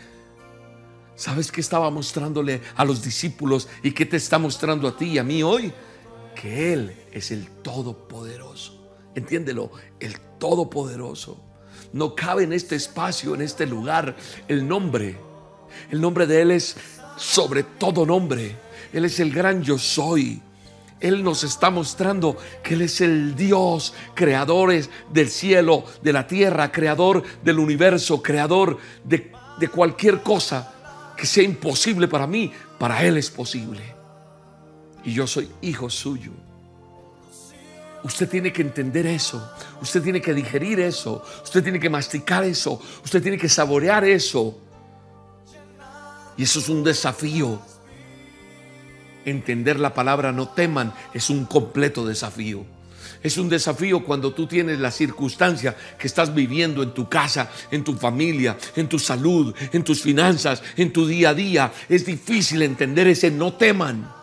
¿Sabes 1.16 1.50
qué 1.50 1.62
estaba 1.62 1.90
mostrándole 1.90 2.62
a 2.76 2.84
los 2.84 3.02
discípulos 3.02 3.70
y 3.82 3.92
qué 3.94 4.06
te 4.06 4.18
está 4.18 4.38
mostrando 4.38 4.88
a 4.88 4.98
ti 4.98 5.06
y 5.06 5.18
a 5.18 5.24
mí 5.24 5.42
hoy? 5.42 5.72
Que 6.36 6.74
Él 6.74 6.96
es 7.12 7.32
el 7.32 7.48
Todopoderoso. 7.64 8.74
Entiéndelo, 9.16 9.72
el 10.02 10.20
Todopoderoso. 10.38 11.42
No 11.94 12.14
cabe 12.16 12.44
en 12.44 12.52
este 12.52 12.76
espacio, 12.76 13.34
en 13.34 13.42
este 13.42 13.66
lugar, 13.66 14.18
el 14.50 14.68
nombre. 14.68 15.18
El 15.90 16.02
nombre 16.02 16.28
de 16.28 16.42
Él 16.42 16.52
es 16.52 16.76
sobre 17.18 17.64
todo 17.64 18.06
nombre. 18.06 18.56
Él 18.94 19.06
es 19.06 19.20
el 19.20 19.32
gran 19.32 19.62
yo 19.62 19.78
soy. 19.78 20.42
Él 21.00 21.24
nos 21.24 21.44
está 21.44 21.70
mostrando 21.70 22.38
que 22.64 22.74
Él 22.74 22.82
es 22.82 23.02
el 23.02 23.36
Dios, 23.36 23.94
creador 24.16 24.74
del 25.12 25.30
cielo, 25.30 25.84
de 26.02 26.14
la 26.14 26.26
tierra, 26.26 26.72
creador 26.72 27.24
del 27.44 27.60
universo, 27.60 28.22
creador 28.22 28.78
de, 29.04 29.32
de 29.60 29.68
cualquier 29.68 30.24
cosa 30.24 30.74
que 31.16 31.28
sea 31.28 31.44
imposible 31.44 32.08
para 32.08 32.26
mí, 32.26 32.52
para 32.80 33.04
Él 33.04 33.18
es 33.18 33.30
posible. 33.30 33.82
Y 35.04 35.14
yo 35.14 35.28
soy 35.28 35.50
hijo 35.62 35.90
suyo. 35.90 36.32
Usted 38.04 38.30
tiene 38.30 38.54
que 38.54 38.62
entender 38.62 39.06
eso, 39.06 39.52
usted 39.82 40.02
tiene 40.02 40.22
que 40.22 40.34
digerir 40.34 40.80
eso, 40.80 41.24
usted 41.44 41.62
tiene 41.62 41.80
que 41.80 41.90
masticar 41.90 42.44
eso, 42.44 42.80
usted 43.04 43.22
tiene 43.22 43.38
que 43.38 43.50
saborear 43.50 44.06
eso. 44.06 44.58
Y 46.38 46.44
eso 46.44 46.60
es 46.60 46.70
un 46.70 46.84
desafío. 46.84 47.60
Entender 49.26 49.80
la 49.80 49.94
palabra 49.94 50.32
no 50.32 50.50
teman 50.50 50.94
es 51.14 51.30
un 51.30 51.46
completo 51.46 52.06
desafío. 52.06 52.66
Es 53.24 53.38
un 53.38 53.50
desafío 53.50 54.04
cuando 54.04 54.34
tú 54.34 54.48
tienes 54.48 54.80
la 54.80 54.92
circunstancia 54.92 55.76
que 55.98 56.08
estás 56.08 56.34
viviendo 56.34 56.84
en 56.84 56.94
tu 56.94 57.10
casa, 57.10 57.50
en 57.72 57.84
tu 57.84 57.96
familia, 57.96 58.58
en 58.76 58.88
tu 58.88 59.00
salud, 59.00 59.54
en 59.74 59.84
tus 59.84 60.02
finanzas, 60.02 60.62
en 60.76 60.94
tu 60.94 61.08
día 61.08 61.30
a 61.30 61.34
día. 61.34 61.74
Es 61.90 62.06
difícil 62.06 62.62
entender 62.62 63.08
ese 63.08 63.32
no 63.32 63.54
teman. 63.54 64.17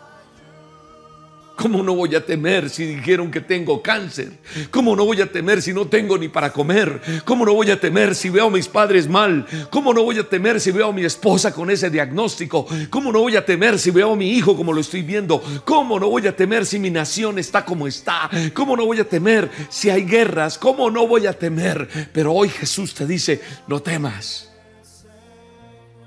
¿Cómo 1.55 1.81
no 1.81 1.95
voy 1.95 2.13
a 2.15 2.25
temer 2.25 2.69
si 2.69 2.85
dijeron 2.85 3.31
que 3.31 3.39
tengo 3.39 3.81
cáncer? 3.81 4.33
¿Cómo 4.71 4.95
no 4.95 5.05
voy 5.05 5.21
a 5.21 5.31
temer 5.31 5.61
si 5.61 5.73
no 5.73 5.87
tengo 5.87 6.17
ni 6.17 6.27
para 6.27 6.51
comer? 6.51 7.01
¿Cómo 7.23 7.45
no 7.45 7.53
voy 7.53 7.71
a 7.71 7.79
temer 7.79 8.13
si 8.13 8.29
veo 8.29 8.47
a 8.47 8.49
mis 8.49 8.67
padres 8.67 9.07
mal? 9.07 9.45
¿Cómo 9.69 9.93
no 9.93 10.03
voy 10.03 10.19
a 10.19 10.27
temer 10.27 10.59
si 10.59 10.71
veo 10.71 10.89
a 10.89 10.93
mi 10.93 11.05
esposa 11.05 11.53
con 11.53 11.69
ese 11.69 11.89
diagnóstico? 11.89 12.67
¿Cómo 12.89 13.11
no 13.11 13.21
voy 13.21 13.37
a 13.37 13.45
temer 13.45 13.79
si 13.79 13.89
veo 13.91 14.11
a 14.11 14.15
mi 14.15 14.31
hijo 14.31 14.55
como 14.57 14.73
lo 14.73 14.81
estoy 14.81 15.01
viendo? 15.01 15.41
¿Cómo 15.63 15.97
no 15.97 16.09
voy 16.09 16.27
a 16.27 16.35
temer 16.35 16.65
si 16.65 16.77
mi 16.77 16.89
nación 16.89 17.39
está 17.39 17.63
como 17.63 17.87
está? 17.87 18.29
¿Cómo 18.53 18.75
no 18.75 18.85
voy 18.85 18.99
a 18.99 19.07
temer 19.07 19.49
si 19.69 19.89
hay 19.89 20.03
guerras? 20.03 20.57
¿Cómo 20.57 20.91
no 20.91 21.07
voy 21.07 21.25
a 21.25 21.37
temer? 21.37 21.87
Pero 22.11 22.33
hoy 22.33 22.49
Jesús 22.49 22.93
te 22.93 23.05
dice, 23.05 23.41
no 23.67 23.81
temas. 23.81 24.51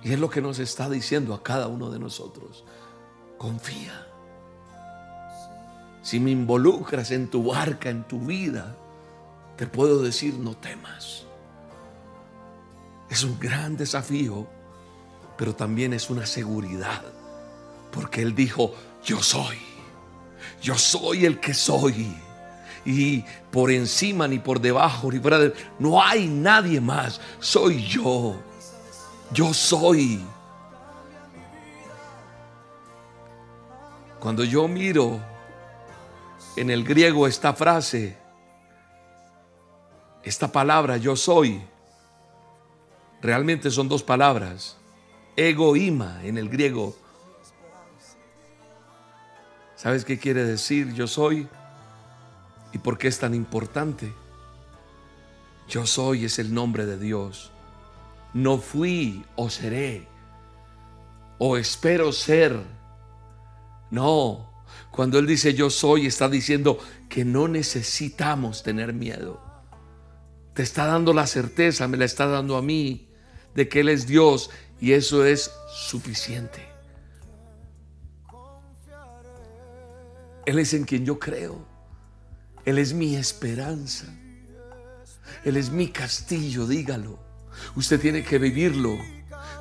Y 0.05 0.13
es 0.13 0.21
lo 0.21 0.29
que 0.29 0.43
nos 0.43 0.59
está 0.59 0.91
diciendo 0.91 1.33
a 1.33 1.43
cada 1.43 1.69
uno 1.69 1.91
de 1.91 1.99
nosotros. 1.99 2.65
Confía 3.39 4.08
si 6.09 6.19
me 6.21 6.31
involucras 6.31 7.11
en 7.11 7.29
tu 7.29 7.53
barca, 7.53 7.91
en 7.91 8.03
tu 8.03 8.19
vida, 8.21 8.75
te 9.59 9.67
puedo 9.67 10.03
decir, 10.03 10.33
no 10.39 10.57
temas. 10.57 11.27
Es 13.11 13.25
un 13.25 13.39
gran 13.39 13.77
desafío, 13.77 14.47
pero 15.37 15.55
también 15.55 15.93
es 15.93 16.09
una 16.09 16.25
seguridad, 16.25 17.03
porque 17.93 18.23
Él 18.23 18.35
dijo, 18.35 18.73
yo 19.05 19.23
soy, 19.23 19.59
yo 20.63 20.79
soy 20.79 21.27
el 21.27 21.41
que 21.41 21.53
soy. 21.53 22.17
Y 22.87 23.23
por 23.51 23.71
encima, 23.71 24.27
ni 24.27 24.39
por 24.39 24.63
debajo, 24.63 25.13
ni 25.13 25.19
fuera 25.19 25.39
de... 25.39 25.53
No 25.79 26.03
hay 26.03 26.27
nadie 26.27 26.81
más, 26.81 27.21
soy 27.39 27.83
yo. 27.87 28.35
Yo 29.31 29.53
soy. 29.53 30.25
Cuando 34.19 34.43
yo 34.43 34.67
miro 34.69 35.21
en 36.61 36.71
el 36.71 36.83
griego 36.83 37.27
esta 37.27 37.55
frase, 37.55 38.17
esta 40.25 40.51
palabra 40.51 40.97
yo 40.97 41.15
soy, 41.15 41.63
realmente 43.23 43.71
son 43.71 43.89
dos 43.89 44.03
palabras. 44.03 44.77
Egoíma 45.37 46.21
en 46.25 46.37
el 46.37 46.49
griego. 46.49 46.97
¿Sabes 49.77 50.05
qué 50.05 50.19
quiere 50.19 50.45
decir 50.45 50.93
yo 50.95 51.07
soy? 51.07 51.49
¿Y 52.73 52.79
por 52.79 52.99
qué 52.99 53.07
es 53.07 53.21
tan 53.21 53.35
importante? 53.35 54.13
Yo 55.69 55.87
soy 55.87 56.25
es 56.25 56.41
el 56.41 56.53
nombre 56.53 56.87
de 56.87 56.99
Dios. 56.99 57.53
No 58.35 58.59
fui 58.59 59.25
o 59.37 59.49
seré 59.49 60.09
o 61.39 61.57
espero 61.57 62.13
ser. 62.13 62.61
No, 63.91 64.51
cuando 64.91 65.19
Él 65.19 65.27
dice 65.27 65.55
yo 65.55 65.71
soy, 65.71 66.07
está 66.07 66.29
diciendo 66.29 66.79
que 67.09 67.25
no 67.25 67.49
necesitamos 67.49 68.63
tener 68.63 68.93
miedo. 68.93 69.41
Te 70.55 70.63
está 70.63 70.87
dando 70.87 71.13
la 71.13 71.27
certeza, 71.27 71.87
me 71.87 71.97
la 71.97 72.05
está 72.05 72.27
dando 72.27 72.57
a 72.57 72.63
mí, 72.63 73.09
de 73.55 73.69
que 73.69 73.81
Él 73.81 73.89
es 73.89 74.07
Dios 74.07 74.51
y 74.81 74.93
eso 74.93 75.25
es 75.25 75.51
suficiente. 75.73 76.67
Él 80.47 80.59
es 80.59 80.73
en 80.73 80.85
quien 80.85 81.05
yo 81.05 81.19
creo. 81.19 81.67
Él 82.65 82.79
es 82.79 82.95
mi 82.95 83.17
esperanza. 83.17 84.07
Él 85.45 85.57
es 85.57 85.71
mi 85.71 85.89
castillo, 85.89 86.67
dígalo. 86.67 87.19
Usted 87.77 88.01
tiene 88.01 88.23
que 88.25 88.39
vivirlo. 88.39 88.99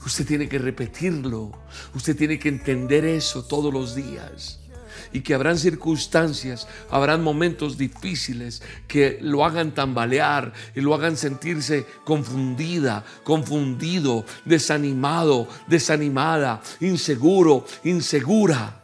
Usted 0.06 0.26
tiene 0.26 0.48
que 0.48 0.60
repetirlo. 0.60 1.52
Usted 1.94 2.16
tiene 2.16 2.40
que 2.40 2.50
entender 2.50 3.04
eso 3.06 3.44
todos 3.44 3.74
los 3.74 3.96
días. 3.96 4.62
Y 5.12 5.22
que 5.22 5.34
habrán 5.34 5.58
circunstancias, 5.58 6.68
habrán 6.90 7.24
momentos 7.24 7.78
difíciles 7.78 8.62
que 8.88 9.20
lo 9.22 9.46
hagan 9.46 9.74
tambalear 9.74 10.54
y 10.76 10.82
lo 10.82 10.94
hagan 10.94 11.18
sentirse 11.18 11.86
confundida, 12.06 13.04
confundido, 13.24 14.26
desanimado, 14.46 15.48
desanimada, 15.68 16.62
inseguro, 16.80 17.66
insegura. 17.84 18.84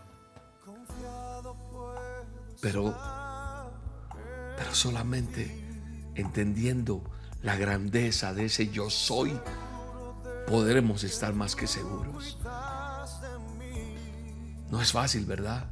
Pero, 2.62 2.98
pero 4.58 4.74
solamente 4.74 5.64
entendiendo 6.16 7.04
la 7.42 7.58
grandeza 7.58 8.34
de 8.34 8.46
ese 8.46 8.70
yo 8.70 8.90
soy, 8.90 9.38
podremos 10.48 11.04
estar 11.04 11.34
más 11.34 11.56
que 11.56 11.68
seguros. 11.68 12.38
No 14.72 14.82
es 14.82 14.92
fácil, 14.92 15.26
¿verdad? 15.26 15.70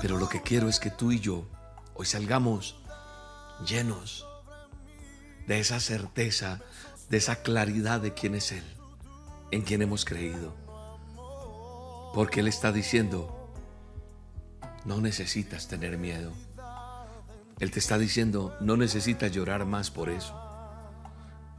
Pero 0.00 0.18
lo 0.18 0.28
que 0.28 0.42
quiero 0.42 0.68
es 0.68 0.78
que 0.78 0.90
tú 0.90 1.12
y 1.12 1.20
yo 1.20 1.46
hoy 1.94 2.06
salgamos 2.06 2.76
llenos 3.66 4.26
de 5.46 5.60
esa 5.60 5.80
certeza, 5.80 6.60
de 7.08 7.16
esa 7.16 7.36
claridad 7.36 8.00
de 8.00 8.12
quién 8.12 8.34
es 8.34 8.52
Él, 8.52 8.64
en 9.50 9.62
quien 9.62 9.82
hemos 9.82 10.04
creído. 10.04 10.54
Porque 12.14 12.40
Él 12.40 12.48
está 12.48 12.72
diciendo, 12.72 13.50
no 14.84 15.00
necesitas 15.00 15.68
tener 15.68 15.98
miedo. 15.98 16.32
Él 17.58 17.70
te 17.70 17.78
está 17.78 17.96
diciendo, 17.96 18.54
no 18.60 18.76
necesitas 18.76 19.32
llorar 19.32 19.64
más 19.64 19.90
por 19.90 20.10
eso. 20.10 20.34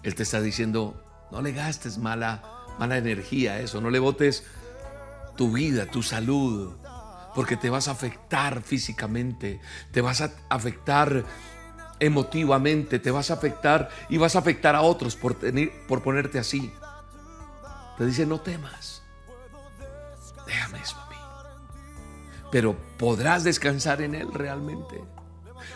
Él 0.03 0.13
te 0.13 0.23
está 0.23 0.41
diciendo, 0.41 1.03
no 1.31 1.41
le 1.41 1.53
gastes 1.53 1.97
mala, 1.97 2.43
mala 2.77 2.97
energía 2.97 3.53
a 3.53 3.59
eso, 3.59 3.81
no 3.81 3.89
le 3.89 3.99
botes 3.99 4.43
tu 5.35 5.51
vida, 5.51 5.87
tu 5.87 6.03
salud, 6.03 6.75
porque 7.37 7.55
te 7.55 7.69
vas 7.69 7.87
a 7.87 7.91
afectar 7.91 8.63
físicamente, 8.63 9.61
te 9.91 10.01
vas 10.01 10.21
a 10.21 10.31
afectar 10.49 11.23
emotivamente, 11.99 12.97
te 12.97 13.11
vas 13.11 13.29
a 13.29 13.35
afectar 13.35 13.89
y 14.09 14.17
vas 14.17 14.35
a 14.35 14.39
afectar 14.39 14.75
a 14.75 14.81
otros 14.81 15.15
por, 15.15 15.35
tener, 15.35 15.71
por 15.87 16.01
ponerte 16.01 16.39
así. 16.39 16.73
Te 17.95 18.07
dice, 18.07 18.25
no 18.25 18.41
temas, 18.41 19.03
déjame 20.47 20.79
eso 20.79 20.97
a 20.97 21.09
mí. 21.11 21.15
Pero 22.51 22.75
podrás 22.97 23.43
descansar 23.43 24.01
en 24.01 24.15
Él 24.15 24.33
realmente 24.33 24.99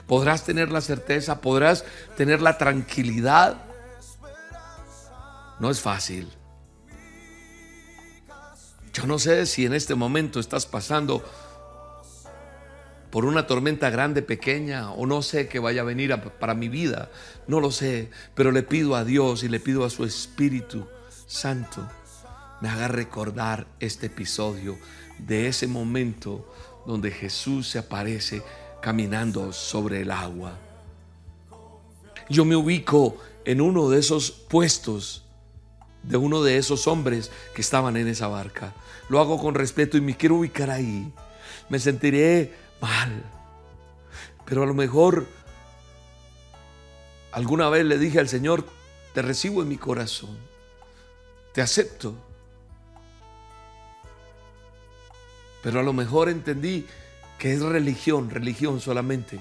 podrás 0.08 0.44
tener 0.44 0.72
la 0.72 0.82
certeza, 0.82 1.42
podrás 1.42 1.86
tener 2.18 2.42
la 2.42 2.58
tranquilidad. 2.58 3.58
No 5.60 5.70
es 5.70 5.80
fácil. 5.80 6.34
Yo 8.94 9.06
no 9.06 9.20
sé 9.20 9.46
si 9.46 9.68
en 9.68 9.74
este 9.74 9.94
momento 9.94 10.40
estás 10.40 10.66
pasando 10.66 11.24
por 13.12 13.26
una 13.26 13.46
tormenta 13.46 13.90
grande, 13.90 14.22
pequeña, 14.22 14.92
o 14.92 15.06
no 15.06 15.22
sé 15.22 15.48
qué 15.48 15.60
vaya 15.60 15.82
a 15.82 15.86
venir 15.86 16.16
para 16.40 16.54
mi 16.54 16.70
vida. 16.70 17.12
No 17.48 17.60
lo 17.60 17.72
sé, 17.72 18.10
pero 18.34 18.52
le 18.52 18.64
pido 18.64 18.96
a 18.96 19.04
Dios 19.04 19.44
y 19.44 19.50
le 19.50 19.60
pido 19.60 19.86
a 19.86 19.90
su 19.90 20.06
Espíritu 20.06 20.88
Santo 21.28 21.88
me 22.62 22.70
haga 22.70 22.88
recordar 22.88 23.68
este 23.80 24.06
episodio 24.06 24.78
de 25.18 25.48
ese 25.48 25.68
momento 25.68 26.54
donde 26.86 27.12
Jesús 27.12 27.68
se 27.68 27.80
aparece 27.80 28.44
caminando 28.82 29.52
sobre 29.52 30.02
el 30.02 30.12
agua. 30.12 30.58
Yo 32.30 32.46
me 32.46 32.56
ubico 32.56 33.18
en 33.46 33.62
uno 33.62 33.90
de 33.90 34.00
esos 34.00 34.32
puestos 34.32 35.26
de 36.04 36.18
uno 36.18 36.42
de 36.42 36.58
esos 36.58 36.88
hombres 36.88 37.30
que 37.54 37.62
estaban 37.62 37.98
en 37.98 38.08
esa 38.08 38.28
barca. 38.28 38.74
Lo 39.10 39.20
hago 39.20 39.40
con 39.40 39.54
respeto 39.54 39.98
y 39.98 40.02
me 40.02 40.18
quiero 40.18 40.36
ubicar 40.36 40.70
ahí. 40.70 41.12
Me 41.70 41.80
sentiré 41.80 42.54
mal. 42.82 43.24
Pero 44.46 44.64
a 44.64 44.66
lo 44.66 44.74
mejor 44.74 45.26
alguna 47.32 47.70
vez 47.70 47.86
le 47.86 47.98
dije 47.98 48.20
al 48.20 48.28
Señor, 48.28 48.66
te 49.14 49.22
recibo 49.22 49.62
en 49.62 49.70
mi 49.70 49.78
corazón. 49.78 50.38
Te 51.54 51.62
acepto. 51.62 52.16
Pero 55.64 55.80
a 55.80 55.84
lo 55.84 55.94
mejor 55.94 56.30
entendí 56.30 56.86
que 57.38 57.54
es 57.54 57.62
religión, 57.62 58.30
religión 58.30 58.82
solamente. 58.82 59.40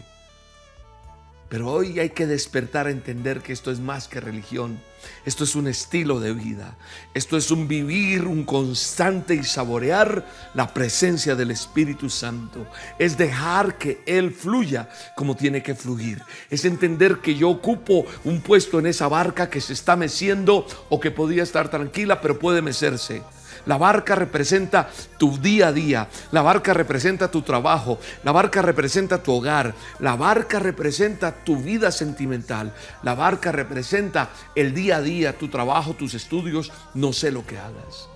Pero 1.50 1.68
hoy 1.68 1.98
hay 1.98 2.10
que 2.10 2.28
despertar 2.28 2.86
a 2.86 2.92
entender 2.92 3.40
que 3.40 3.52
esto 3.52 3.72
es 3.72 3.80
más 3.80 4.06
que 4.06 4.20
religión. 4.20 4.80
Esto 5.26 5.42
es 5.42 5.56
un 5.56 5.66
estilo 5.66 6.20
de 6.20 6.32
vida. 6.32 6.76
Esto 7.12 7.36
es 7.36 7.50
un 7.50 7.66
vivir, 7.66 8.24
un 8.26 8.44
constante 8.44 9.34
y 9.34 9.42
saborear 9.42 10.24
la 10.54 10.72
presencia 10.72 11.34
del 11.34 11.50
Espíritu 11.50 12.08
Santo. 12.08 12.68
Es 13.00 13.18
dejar 13.18 13.78
que 13.78 14.00
Él 14.06 14.30
fluya 14.30 14.88
como 15.16 15.36
tiene 15.36 15.60
que 15.60 15.74
fluir. 15.74 16.22
Es 16.50 16.64
entender 16.64 17.18
que 17.18 17.34
yo 17.34 17.50
ocupo 17.50 18.06
un 18.22 18.42
puesto 18.42 18.78
en 18.78 18.86
esa 18.86 19.08
barca 19.08 19.50
que 19.50 19.60
se 19.60 19.72
está 19.72 19.96
meciendo 19.96 20.64
o 20.88 21.00
que 21.00 21.10
podía 21.10 21.42
estar 21.42 21.68
tranquila, 21.68 22.20
pero 22.20 22.38
puede 22.38 22.62
mecerse. 22.62 23.22
La 23.66 23.76
barca 23.78 24.14
representa 24.14 24.88
tu 25.18 25.38
día 25.38 25.68
a 25.68 25.72
día. 25.72 26.08
La 26.32 26.42
barca 26.42 26.72
representa 26.74 27.30
tu 27.30 27.42
trabajo. 27.42 27.98
La 28.24 28.32
barca 28.32 28.62
representa 28.62 29.22
tu 29.22 29.32
hogar. 29.32 29.74
La 29.98 30.16
barca 30.16 30.58
representa 30.58 31.32
tu 31.44 31.56
vida 31.56 31.90
sentimental. 31.92 32.74
La 33.02 33.14
barca 33.14 33.52
representa 33.52 34.30
el 34.54 34.74
día 34.74 34.96
a 34.96 35.02
día, 35.02 35.38
tu 35.38 35.48
trabajo, 35.48 35.94
tus 35.94 36.14
estudios. 36.14 36.72
No 36.94 37.12
sé 37.12 37.30
lo 37.30 37.46
que 37.46 37.58
hagas. 37.58 38.08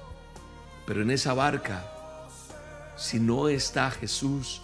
Pero 0.86 1.02
en 1.02 1.10
esa 1.10 1.34
barca, 1.34 1.84
si 2.96 3.18
no 3.18 3.48
está 3.48 3.90
Jesús, 3.90 4.62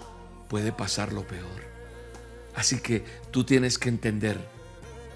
puede 0.48 0.72
pasar 0.72 1.12
lo 1.12 1.26
peor. 1.26 1.70
Así 2.54 2.80
que 2.80 3.04
tú 3.30 3.44
tienes 3.44 3.78
que 3.78 3.88
entender 3.88 4.38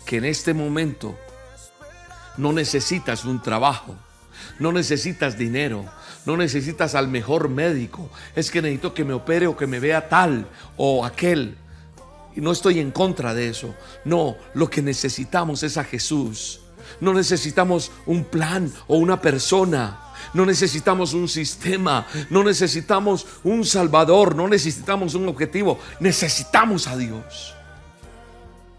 que 0.07 0.19
en 0.19 0.25
este 0.25 0.55
momento 0.55 1.19
no 2.37 2.53
necesitas 2.53 3.25
un 3.25 3.43
trabajo 3.43 3.97
no 4.59 4.73
necesitas 4.73 5.39
dinero, 5.39 5.85
no 6.27 6.37
necesitas 6.37 6.95
al 6.95 7.09
mejor 7.09 7.49
médico. 7.49 8.11
Es 8.35 8.51
que 8.51 8.63
necesito 8.63 8.95
que 8.95 9.05
me 9.05 9.15
opere 9.15 9.47
o 9.47 9.57
que 9.57 9.67
me 9.67 9.81
vea 9.81 10.09
tal 10.09 10.47
o 10.77 11.05
aquel. 11.05 11.57
Y 12.37 12.41
no 12.41 12.53
estoy 12.53 12.81
en 12.81 12.91
contra 12.91 13.35
de 13.35 13.49
eso. 13.49 13.75
No, 14.05 14.37
lo 14.55 14.69
que 14.69 14.83
necesitamos 14.83 15.63
es 15.63 15.77
a 15.77 15.85
Jesús. 15.85 16.61
No 17.01 17.13
necesitamos 17.15 17.93
un 18.07 18.25
plan 18.25 18.73
o 18.87 18.97
una 18.97 19.21
persona. 19.21 20.01
No 20.33 20.45
necesitamos 20.45 21.15
un 21.15 21.29
sistema. 21.29 22.07
No 22.31 22.43
necesitamos 22.43 23.27
un 23.45 23.65
salvador. 23.65 24.35
No 24.35 24.49
necesitamos 24.49 25.15
un 25.15 25.29
objetivo. 25.29 25.79
Necesitamos 26.01 26.89
a 26.89 26.97
Dios. 26.97 27.54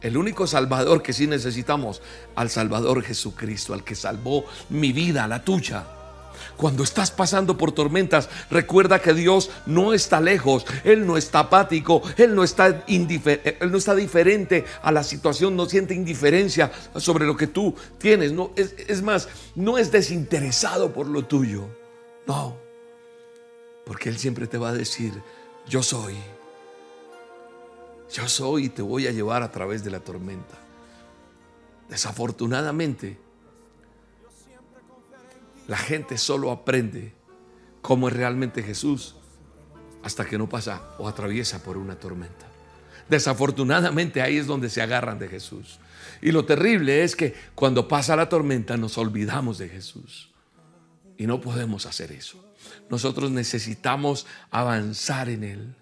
El 0.05 0.17
único 0.17 0.45
Salvador 0.45 1.01
que 1.01 1.13
sí 1.13 1.25
necesitamos, 1.25 1.99
al 2.35 2.51
Salvador 2.51 3.01
Jesucristo, 3.01 3.73
al 3.73 3.83
que 3.83 3.95
salvó 3.95 4.45
mi 4.69 4.93
vida, 4.93 5.27
la 5.27 5.43
tuya. 5.43 5.83
Cuando 6.55 6.83
estás 6.83 7.09
pasando 7.09 7.57
por 7.57 7.71
tormentas, 7.71 8.29
recuerda 8.51 8.99
que 8.99 9.15
Dios 9.15 9.49
no 9.65 9.95
está 9.95 10.21
lejos, 10.21 10.67
Él 10.83 11.07
no 11.07 11.17
está 11.17 11.39
apático, 11.39 12.03
Él 12.17 12.35
no 12.35 12.43
está, 12.43 12.83
él 12.87 13.71
no 13.71 13.77
está 13.79 13.95
diferente 13.95 14.63
a 14.83 14.91
la 14.91 15.03
situación, 15.03 15.55
no 15.55 15.65
siente 15.65 15.95
indiferencia 15.95 16.71
sobre 16.97 17.25
lo 17.25 17.35
que 17.35 17.47
tú 17.47 17.73
tienes. 17.97 18.31
No, 18.31 18.51
es, 18.55 18.75
es 18.87 19.01
más, 19.01 19.27
no 19.55 19.79
es 19.79 19.91
desinteresado 19.91 20.93
por 20.93 21.07
lo 21.07 21.25
tuyo. 21.25 21.65
No, 22.27 22.55
porque 23.87 24.09
Él 24.09 24.19
siempre 24.19 24.45
te 24.45 24.59
va 24.59 24.69
a 24.69 24.73
decir, 24.73 25.13
yo 25.67 25.81
soy 25.81 26.15
yo 28.11 28.27
soy 28.27 28.65
y 28.65 28.69
te 28.69 28.81
voy 28.81 29.07
a 29.07 29.11
llevar 29.11 29.43
a 29.43 29.51
través 29.51 29.83
de 29.83 29.91
la 29.91 29.99
tormenta. 29.99 30.57
Desafortunadamente, 31.89 33.17
la 35.67 35.77
gente 35.77 36.17
solo 36.17 36.51
aprende 36.51 37.13
cómo 37.81 38.07
es 38.07 38.13
realmente 38.13 38.63
Jesús 38.63 39.15
hasta 40.03 40.25
que 40.25 40.37
no 40.37 40.47
pasa 40.47 40.81
o 40.99 41.07
atraviesa 41.07 41.63
por 41.63 41.77
una 41.77 41.95
tormenta. 41.99 42.45
Desafortunadamente 43.09 44.21
ahí 44.21 44.37
es 44.37 44.47
donde 44.47 44.69
se 44.69 44.81
agarran 44.81 45.19
de 45.19 45.27
Jesús. 45.27 45.79
Y 46.21 46.31
lo 46.31 46.45
terrible 46.45 47.03
es 47.03 47.15
que 47.15 47.35
cuando 47.53 47.87
pasa 47.87 48.15
la 48.15 48.29
tormenta 48.29 48.77
nos 48.77 48.97
olvidamos 48.97 49.57
de 49.57 49.69
Jesús. 49.69 50.31
Y 51.17 51.27
no 51.27 51.39
podemos 51.41 51.85
hacer 51.85 52.11
eso. 52.11 52.43
Nosotros 52.89 53.31
necesitamos 53.31 54.25
avanzar 54.49 55.29
en 55.29 55.43
Él, 55.43 55.75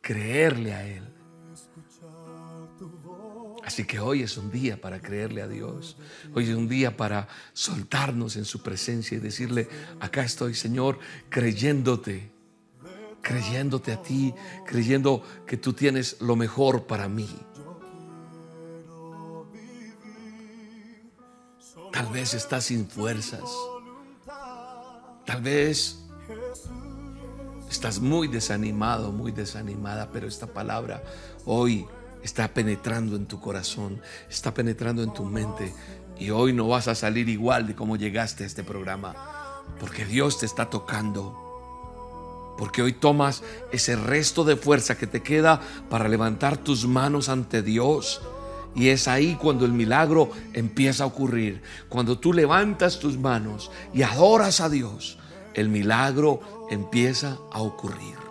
creerle 0.00 0.74
a 0.74 0.86
Él, 0.86 1.11
Así 3.64 3.84
que 3.84 4.00
hoy 4.00 4.22
es 4.22 4.36
un 4.36 4.50
día 4.50 4.80
para 4.80 5.00
creerle 5.00 5.42
a 5.42 5.48
Dios. 5.48 5.96
Hoy 6.34 6.50
es 6.50 6.56
un 6.56 6.68
día 6.68 6.96
para 6.96 7.28
soltarnos 7.52 8.36
en 8.36 8.44
su 8.44 8.62
presencia 8.62 9.16
y 9.16 9.20
decirle, 9.20 9.68
acá 10.00 10.24
estoy 10.24 10.54
Señor, 10.54 10.98
creyéndote 11.28 12.32
creyéndote 13.22 13.92
a 13.92 14.02
ti, 14.02 14.34
creyendo 14.66 15.22
que 15.46 15.56
tú 15.56 15.72
tienes 15.72 16.20
lo 16.20 16.36
mejor 16.36 16.86
para 16.86 17.08
mí. 17.08 17.30
Tal 21.92 22.06
vez 22.08 22.34
estás 22.34 22.64
sin 22.64 22.88
fuerzas. 22.88 23.44
Tal 25.24 25.40
vez 25.40 26.02
estás 27.70 28.00
muy 28.00 28.28
desanimado, 28.28 29.12
muy 29.12 29.30
desanimada, 29.30 30.10
pero 30.10 30.26
esta 30.26 30.46
palabra 30.46 31.02
hoy 31.44 31.86
está 32.22 32.48
penetrando 32.54 33.16
en 33.16 33.26
tu 33.26 33.40
corazón, 33.40 34.00
está 34.30 34.54
penetrando 34.54 35.02
en 35.02 35.12
tu 35.12 35.24
mente 35.24 35.72
y 36.18 36.30
hoy 36.30 36.52
no 36.52 36.68
vas 36.68 36.88
a 36.88 36.94
salir 36.94 37.28
igual 37.28 37.66
de 37.66 37.74
como 37.74 37.96
llegaste 37.96 38.44
a 38.44 38.46
este 38.46 38.62
programa, 38.62 39.14
porque 39.80 40.04
Dios 40.04 40.38
te 40.38 40.46
está 40.46 40.70
tocando. 40.70 42.54
Porque 42.58 42.82
hoy 42.82 42.92
tomas 42.92 43.42
ese 43.72 43.96
resto 43.96 44.44
de 44.44 44.56
fuerza 44.56 44.96
que 44.96 45.06
te 45.06 45.22
queda 45.22 45.60
para 45.90 46.08
levantar 46.08 46.58
tus 46.58 46.86
manos 46.86 47.28
ante 47.28 47.62
Dios. 47.62 48.22
Y 48.74 48.88
es 48.90 49.08
ahí 49.08 49.36
cuando 49.40 49.64
el 49.64 49.72
milagro 49.72 50.30
empieza 50.52 51.04
a 51.04 51.06
ocurrir. 51.08 51.62
Cuando 51.88 52.18
tú 52.18 52.32
levantas 52.32 53.00
tus 53.00 53.18
manos 53.18 53.70
y 53.92 54.02
adoras 54.02 54.60
a 54.60 54.68
Dios, 54.68 55.18
el 55.54 55.70
milagro 55.70 56.68
empieza 56.70 57.38
a 57.50 57.62
ocurrir. 57.62 58.21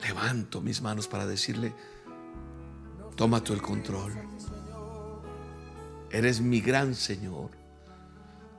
Levanto 0.00 0.60
mis 0.60 0.80
manos 0.80 1.08
para 1.08 1.26
decirle, 1.26 1.74
toma 3.16 3.42
tú 3.42 3.52
el 3.52 3.62
control. 3.62 4.12
Eres 6.10 6.40
mi 6.40 6.60
gran 6.60 6.94
Señor. 6.94 7.50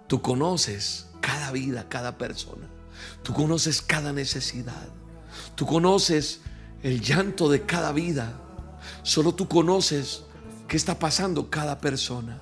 Tú 0.08 0.22
conoces 0.22 1.08
cada 1.22 1.52
vida, 1.52 1.88
cada 1.88 2.18
persona. 2.18 2.68
Tú 3.24 3.34
conoces 3.34 3.82
cada 3.82 4.12
necesidad. 4.12 4.90
Tú 5.56 5.66
conoces 5.66 6.42
el 6.84 7.02
llanto 7.02 7.50
de 7.50 7.66
cada 7.66 7.92
vida. 7.92 8.34
Solo 9.04 9.34
tú 9.34 9.48
conoces 9.48 10.24
qué 10.68 10.76
está 10.78 11.00
pasando 11.00 11.50
cada 11.50 11.80
persona. 11.80 12.40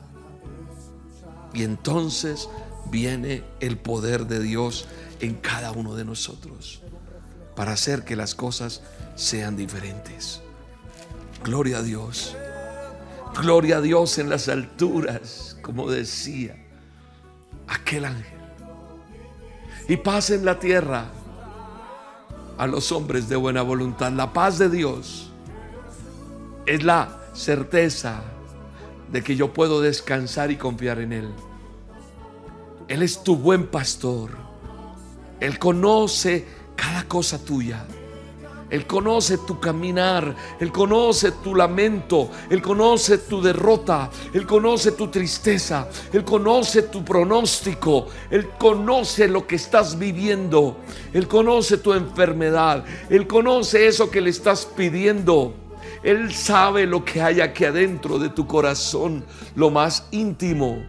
Y 1.53 1.63
entonces 1.63 2.49
viene 2.89 3.43
el 3.59 3.77
poder 3.77 4.27
de 4.27 4.39
Dios 4.39 4.87
en 5.19 5.35
cada 5.35 5.71
uno 5.71 5.95
de 5.95 6.05
nosotros 6.05 6.81
para 7.57 7.71
hacer 7.71 8.05
que 8.05 8.15
las 8.15 8.35
cosas 8.35 8.83
sean 9.15 9.57
diferentes. 9.57 10.41
Gloria 11.43 11.79
a 11.79 11.81
Dios. 11.81 12.37
Gloria 13.41 13.77
a 13.77 13.81
Dios 13.81 14.19
en 14.19 14.29
las 14.29 14.47
alturas, 14.47 15.57
como 15.63 15.89
decía 15.89 16.55
aquel 17.67 18.05
ángel. 18.05 18.37
Y 19.89 19.97
paz 19.97 20.29
en 20.29 20.45
la 20.45 20.59
tierra 20.59 21.05
a 22.59 22.67
los 22.67 22.91
hombres 22.91 23.27
de 23.27 23.35
buena 23.35 23.63
voluntad. 23.63 24.11
La 24.11 24.33
paz 24.33 24.59
de 24.59 24.69
Dios 24.69 25.31
es 26.67 26.83
la 26.83 27.17
certeza 27.33 28.21
de 29.11 29.23
que 29.23 29.35
yo 29.35 29.51
puedo 29.51 29.81
descansar 29.81 30.51
y 30.51 30.57
confiar 30.57 30.99
en 30.99 31.11
Él. 31.11 31.33
Él 32.87 33.01
es 33.01 33.23
tu 33.23 33.35
buen 33.35 33.65
pastor. 33.65 34.29
Él 35.39 35.57
conoce 35.57 36.56
cada 36.77 37.03
cosa 37.03 37.37
tuya. 37.43 37.85
Él 38.69 38.85
conoce 38.85 39.37
tu 39.39 39.59
caminar, 39.59 40.35
Él 40.59 40.73
conoce 40.73 41.31
tu 41.31 41.55
lamento, 41.55 42.29
Él 42.49 42.61
conoce 42.61 43.17
tu 43.19 43.41
derrota, 43.41 44.09
Él 44.33 44.45
conoce 44.45 44.91
tu 44.91 45.07
tristeza, 45.07 45.87
Él 46.11 46.25
conoce 46.25 46.83
tu 46.83 47.03
pronóstico, 47.03 48.07
Él 48.29 48.49
conoce 48.57 49.29
lo 49.29 49.47
que 49.47 49.55
estás 49.55 49.97
viviendo, 49.97 50.77
Él 51.13 51.29
conoce 51.29 51.77
tu 51.77 51.93
enfermedad, 51.93 52.83
Él 53.09 53.25
conoce 53.25 53.87
eso 53.87 54.11
que 54.11 54.19
le 54.19 54.31
estás 54.31 54.65
pidiendo. 54.65 55.53
Él 56.03 56.33
sabe 56.33 56.85
lo 56.85 57.05
que 57.05 57.21
hay 57.21 57.39
aquí 57.39 57.63
adentro 57.63 58.19
de 58.19 58.29
tu 58.29 58.45
corazón, 58.47 59.23
lo 59.55 59.69
más 59.69 60.07
íntimo. 60.11 60.83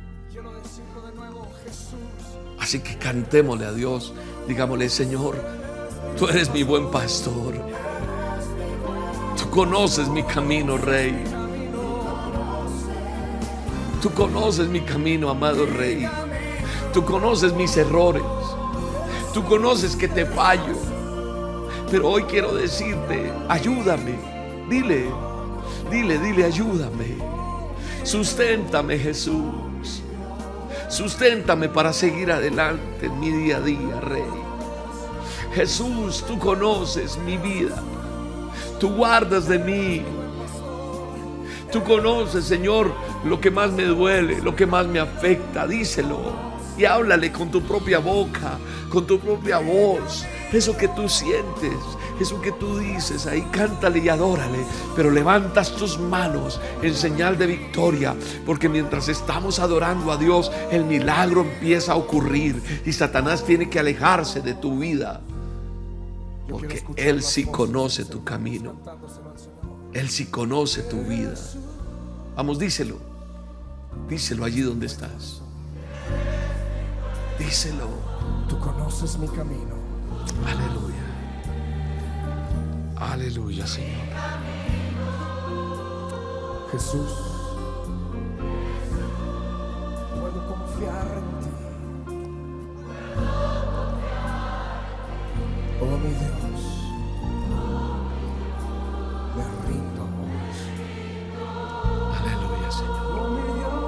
Así 2.59 2.81
que 2.81 2.99
cantémosle 2.99 3.67
a 3.67 3.73
Dios, 3.73 4.13
digámosle, 4.49 4.89
Señor, 4.89 5.58
Tú 6.19 6.27
eres 6.27 6.51
mi 6.53 6.65
buen 6.65 6.91
pastor. 6.91 7.55
Tú 9.37 9.51
conoces 9.51 10.09
mi 10.09 10.25
camino, 10.25 10.77
Rey. 10.77 11.15
Tú 14.03 14.11
conoces 14.11 14.69
mi 14.69 14.81
camino, 14.81 15.31
amado 15.31 15.65
Rey. 15.65 16.09
Tú 16.93 17.05
conoces 17.05 17.53
mis 17.53 17.77
errores. 17.77 18.25
Tú 19.33 19.45
conoces 19.45 19.95
que 19.95 20.09
te 20.09 20.27
fallo. 20.27 20.75
Pero 21.89 22.09
hoy 22.09 22.25
quiero 22.25 22.53
decirte, 22.53 23.33
ayúdame. 23.49 24.19
Dile, 24.69 25.09
dile, 25.89 26.19
dile, 26.19 26.45
ayúdame. 26.47 27.17
Susténtame, 28.03 28.99
Jesús. 28.99 30.03
Susténtame 30.89 31.69
para 31.69 31.93
seguir 31.93 32.33
adelante 32.33 33.07
en 33.07 33.21
mi 33.21 33.31
día 33.31 33.59
a 33.59 33.61
día, 33.61 34.01
Rey. 34.01 34.48
Jesús, 35.55 36.25
tú 36.27 36.39
conoces 36.39 37.19
mi 37.19 37.37
vida. 37.37 37.83
Tú 38.79 38.91
guardas 38.91 39.49
de 39.49 39.59
mí. 39.59 40.03
Tú 41.73 41.83
conoces, 41.85 42.45
Señor, 42.45 42.93
lo 43.25 43.41
que 43.41 43.51
más 43.51 43.73
me 43.73 43.85
duele, 43.85 44.41
lo 44.41 44.55
que 44.57 44.67
más 44.67 44.87
me 44.87 45.01
afecta. 45.01 45.67
Díselo 45.67 46.49
y 46.79 46.85
háblale 46.85 47.33
con 47.33 47.51
tu 47.51 47.61
propia 47.61 47.99
boca, 47.99 48.59
con 48.89 49.07
tu 49.07 49.19
propia 49.19 49.59
voz. 49.59 50.25
Eso 50.53 50.77
que 50.77 50.89
tú 50.89 51.09
sientes, 51.09 51.75
eso 52.21 52.41
que 52.41 52.53
tú 52.53 52.79
dices, 52.79 53.27
ahí 53.27 53.43
cántale 53.51 53.99
y 53.99 54.09
adórale, 54.09 54.65
pero 54.97 55.11
levantas 55.11 55.73
tus 55.73 55.99
manos 55.99 56.61
en 56.81 56.95
señal 56.95 57.37
de 57.37 57.47
victoria, 57.47 58.15
porque 58.47 58.69
mientras 58.69 59.09
estamos 59.09 59.59
adorando 59.59 60.11
a 60.11 60.17
Dios, 60.17 60.51
el 60.71 60.85
milagro 60.85 61.43
empieza 61.43 61.93
a 61.93 61.97
ocurrir 61.97 62.63
y 62.87 62.93
Satanás 62.93 63.45
tiene 63.45 63.69
que 63.69 63.81
alejarse 63.81 64.41
de 64.41 64.55
tu 64.55 64.79
vida. 64.79 65.21
Porque 66.49 66.85
Él 66.97 67.23
sí 67.23 67.45
conoce 67.45 68.05
tu 68.05 68.25
camino. 68.25 68.77
Él 69.93 70.09
sí 70.09 70.27
conoce 70.27 70.83
tu 70.83 71.03
vida. 71.03 71.35
Vamos, 72.37 72.59
díselo. 72.59 72.97
Díselo 74.09 74.45
allí 74.45 74.61
donde 74.63 74.87
estás. 74.87 75.43
Díselo. 77.39 77.89
Tú 78.49 78.59
conoces 78.59 79.19
mi 79.19 79.29
camino. 79.29 79.77
Aleluya. 80.47 80.95
Aleluya, 82.97 83.67
Señor. 83.67 84.09
Jesús, 86.73 87.11
puedo 90.21 90.47
confiar 90.47 91.07
en 91.17 91.38
Oh 95.81 95.97
mi 96.03 96.11
Dios, 96.11 96.63
me 99.37 99.45
rindo. 99.69 100.05
Aleluya, 102.19 102.71
Señor. 102.71 103.07
Oh 103.15 103.29
mi 103.35 103.43
Dios, 103.59 103.85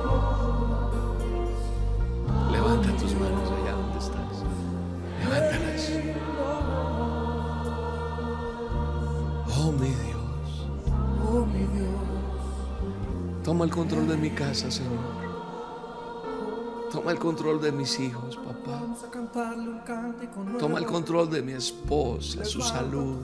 Levanta 2.53 2.91
tus 2.97 3.13
manos 3.15 3.51
allá 3.51 3.73
donde 3.73 3.99
estás. 3.99 4.37
Levántalas. 5.25 5.85
Oh, 9.59 9.73
mi 9.73 9.89
Dios. 9.89 10.69
oh 11.29 11.45
mi 11.47 11.65
Dios. 11.77 12.01
Toma 13.45 13.65
el 13.65 13.71
control 13.71 14.07
de 14.09 14.17
mi 14.17 14.31
casa, 14.31 14.71
Señor. 14.71 15.30
Toma 16.91 17.13
el 17.13 17.19
control 17.19 17.61
de 17.61 17.73
mis 17.73 18.01
hijos, 18.01 18.37
papá. 18.37 18.83
Toma 20.59 20.79
el 20.79 20.87
control 20.87 21.31
de 21.31 21.43
mi 21.43 21.53
esposa, 21.53 22.45
su 22.45 22.61
salud. 22.61 23.19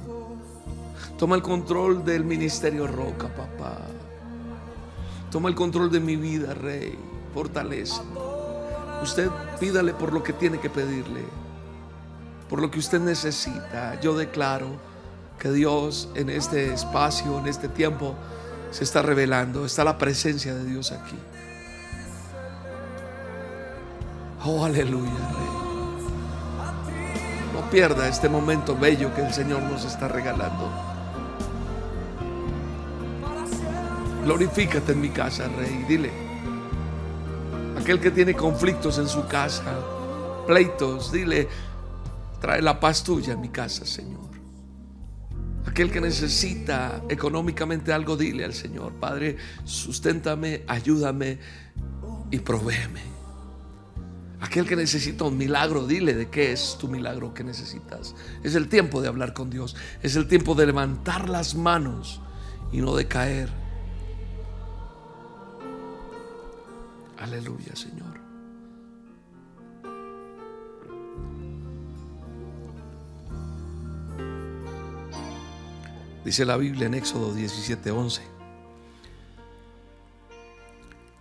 Toma 1.19 1.37
el 1.37 1.43
control 1.43 2.05
del 2.05 2.25
ministerio 2.25 2.87
Roca, 2.87 3.29
papá. 3.29 3.79
Toma 5.31 5.49
el 5.49 5.55
control 5.55 5.91
de 5.91 6.01
mi 6.01 6.17
vida, 6.17 6.55
Rey. 6.55 6.99
Fortaleza. 7.35 8.03
Usted 9.03 9.31
pídale 9.59 9.93
por 9.93 10.13
lo 10.13 10.23
que 10.23 10.33
tiene 10.33 10.59
que 10.59 10.71
pedirle. 10.71 11.25
Por 12.49 12.61
lo 12.61 12.71
que 12.71 12.79
usted 12.79 13.01
necesita. 13.01 14.01
Yo 14.01 14.17
declaro 14.17 14.69
que 15.39 15.51
Dios 15.51 16.09
en 16.15 16.31
este 16.31 16.73
espacio, 16.73 17.39
en 17.39 17.47
este 17.47 17.69
tiempo, 17.69 18.15
se 18.71 18.85
está 18.85 19.03
revelando. 19.03 19.67
Está 19.67 19.85
la 19.85 19.99
presencia 19.99 20.55
de 20.55 20.65
Dios 20.65 20.93
aquí. 20.93 21.17
Oh, 24.49 24.65
aleluya, 24.65 25.11
Rey. 25.11 25.49
No 27.53 27.69
pierda 27.69 28.07
este 28.09 28.29
momento 28.29 28.77
bello 28.77 29.13
que 29.13 29.23
el 29.23 29.35
Señor 29.35 29.61
nos 29.63 29.85
está 29.85 30.07
regalando. 30.07 30.71
Glorifícate 34.23 34.93
en 34.93 35.01
mi 35.01 35.09
casa, 35.09 35.49
Rey. 35.49 35.85
Dile. 35.89 36.13
Aquel 37.77 37.99
que 37.99 38.13
tiene 38.13 38.35
conflictos 38.35 38.99
en 38.99 39.09
su 39.09 39.27
casa, 39.27 39.65
pleitos, 40.47 41.11
dile, 41.11 41.49
Trae 42.41 42.63
la 42.63 42.79
paz 42.79 43.03
tuya 43.03 43.33
a 43.35 43.37
mi 43.37 43.49
casa, 43.49 43.85
Señor. 43.85 44.31
Aquel 45.67 45.91
que 45.91 46.01
necesita 46.01 47.03
económicamente 47.09 47.93
algo, 47.93 48.17
dile 48.17 48.45
al 48.45 48.55
Señor, 48.55 48.93
Padre, 48.93 49.37
susténtame, 49.65 50.63
ayúdame 50.69 51.39
y 52.31 52.39
provéeme. 52.39 53.16
Aquel 54.41 54.67
que 54.67 54.77
necesita 54.77 55.25
un 55.25 55.39
milagro, 55.39 55.87
dile 55.87 56.15
de 56.15 56.29
qué 56.29 56.53
es 56.53 56.77
tu 56.79 56.89
milagro 56.89 57.33
que 57.33 57.43
necesitas. 57.43 58.15
Es 58.43 58.55
el 58.55 58.69
tiempo 58.69 59.01
de 59.01 59.09
hablar 59.09 59.33
con 59.33 59.49
Dios. 59.49 59.77
Es 60.03 60.15
el 60.17 60.29
tiempo 60.29 60.55
de 60.55 60.67
levantar 60.67 61.29
las 61.29 61.55
manos 61.55 62.21
y 62.71 62.79
no 62.79 62.95
de 62.95 63.09
caer. 63.09 63.49
Aleluya, 67.19 67.75
Señor. 67.75 68.21
Dice 76.27 76.45
la 76.45 76.57
Biblia 76.57 76.87
en 76.87 76.95
Éxodo 76.95 77.33
17:11 77.33 78.21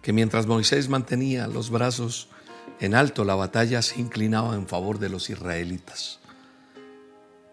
que 0.01 0.13
mientras 0.13 0.45
Moisés 0.45 0.87
mantenía 0.87 1.47
los 1.47 1.71
brazos 1.71 2.29
en 2.79 2.95
alto, 2.95 3.23
la 3.23 3.35
batalla 3.35 3.81
se 3.81 3.99
inclinaba 3.99 4.55
en 4.55 4.67
favor 4.67 4.99
de 4.99 5.09
los 5.09 5.29
israelitas. 5.29 6.19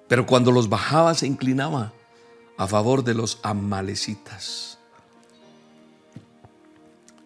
Pero 0.09 0.27
cuando 0.27 0.53
los 0.53 0.69
bajaba, 0.69 1.15
se 1.15 1.27
inclinaba 1.27 1.93
a 2.59 2.67
favor 2.67 3.05
de 3.05 3.15
los 3.15 3.39
amalecitas. 3.43 4.79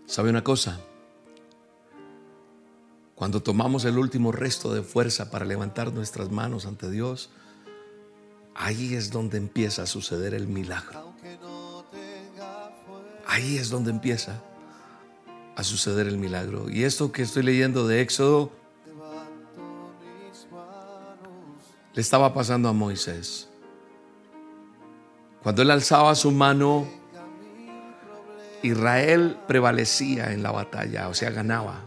¿Sabe 0.07 0.31
una 0.31 0.45
cosa? 0.45 0.81
Cuando 3.15 3.43
tomamos 3.43 3.85
el 3.85 3.99
último 3.99 4.31
resto 4.31 4.73
de 4.73 4.83
fuerza 4.83 5.31
para 5.31 5.45
levantar 5.45 5.93
nuestras 5.93 6.31
manos 6.31 6.67
ante 6.67 6.91
Dios, 6.91 7.31
Ahí 8.59 8.95
es 8.95 9.11
donde 9.11 9.37
empieza 9.37 9.83
a 9.83 9.87
suceder 9.87 10.33
el 10.33 10.49
milagro. 10.49 11.13
Ahí 13.27 13.59
es 13.59 13.69
donde 13.69 13.91
empieza 13.91 14.43
a 15.57 15.65
suceder 15.65 16.07
el 16.07 16.19
milagro. 16.19 16.71
Y 16.71 16.85
esto 16.85 17.11
que 17.11 17.23
estoy 17.23 17.43
leyendo 17.43 17.89
de 17.89 18.03
Éxodo 18.03 18.53
le 21.95 22.01
estaba 22.03 22.35
pasando 22.35 22.69
a 22.69 22.75
Moisés. 22.75 23.49
Cuando 25.43 25.63
él 25.63 25.71
alzaba 25.71 26.15
su 26.15 26.31
mano, 26.31 26.87
Israel 28.63 29.39
prevalecía 29.47 30.33
en 30.33 30.43
la 30.43 30.51
batalla, 30.51 31.09
o 31.09 31.15
sea, 31.15 31.31
ganaba. 31.31 31.85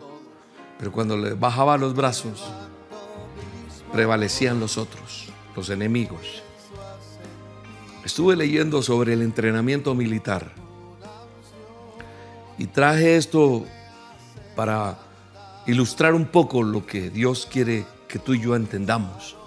Pero 0.80 0.92
cuando 0.92 1.16
le 1.16 1.34
bajaba 1.34 1.78
los 1.78 1.94
brazos, 1.94 2.44
prevalecían 3.92 4.60
los 4.60 4.78
otros, 4.78 5.30
los 5.56 5.70
enemigos. 5.70 6.42
Estuve 8.04 8.36
leyendo 8.36 8.82
sobre 8.82 9.14
el 9.14 9.22
entrenamiento 9.22 9.94
militar 9.94 10.54
y 12.60 12.68
traje 12.68 13.16
esto 13.16 13.66
para 14.56 15.00
ilustrar 15.66 16.14
un 16.14 16.26
poco 16.26 16.62
lo 16.62 16.86
que 16.86 17.10
Dios 17.10 17.48
quiere 17.52 17.86
que 18.08 18.20
tú 18.20 18.34
y 18.34 18.42
yo 18.42 18.56
entendamos. 18.56 19.38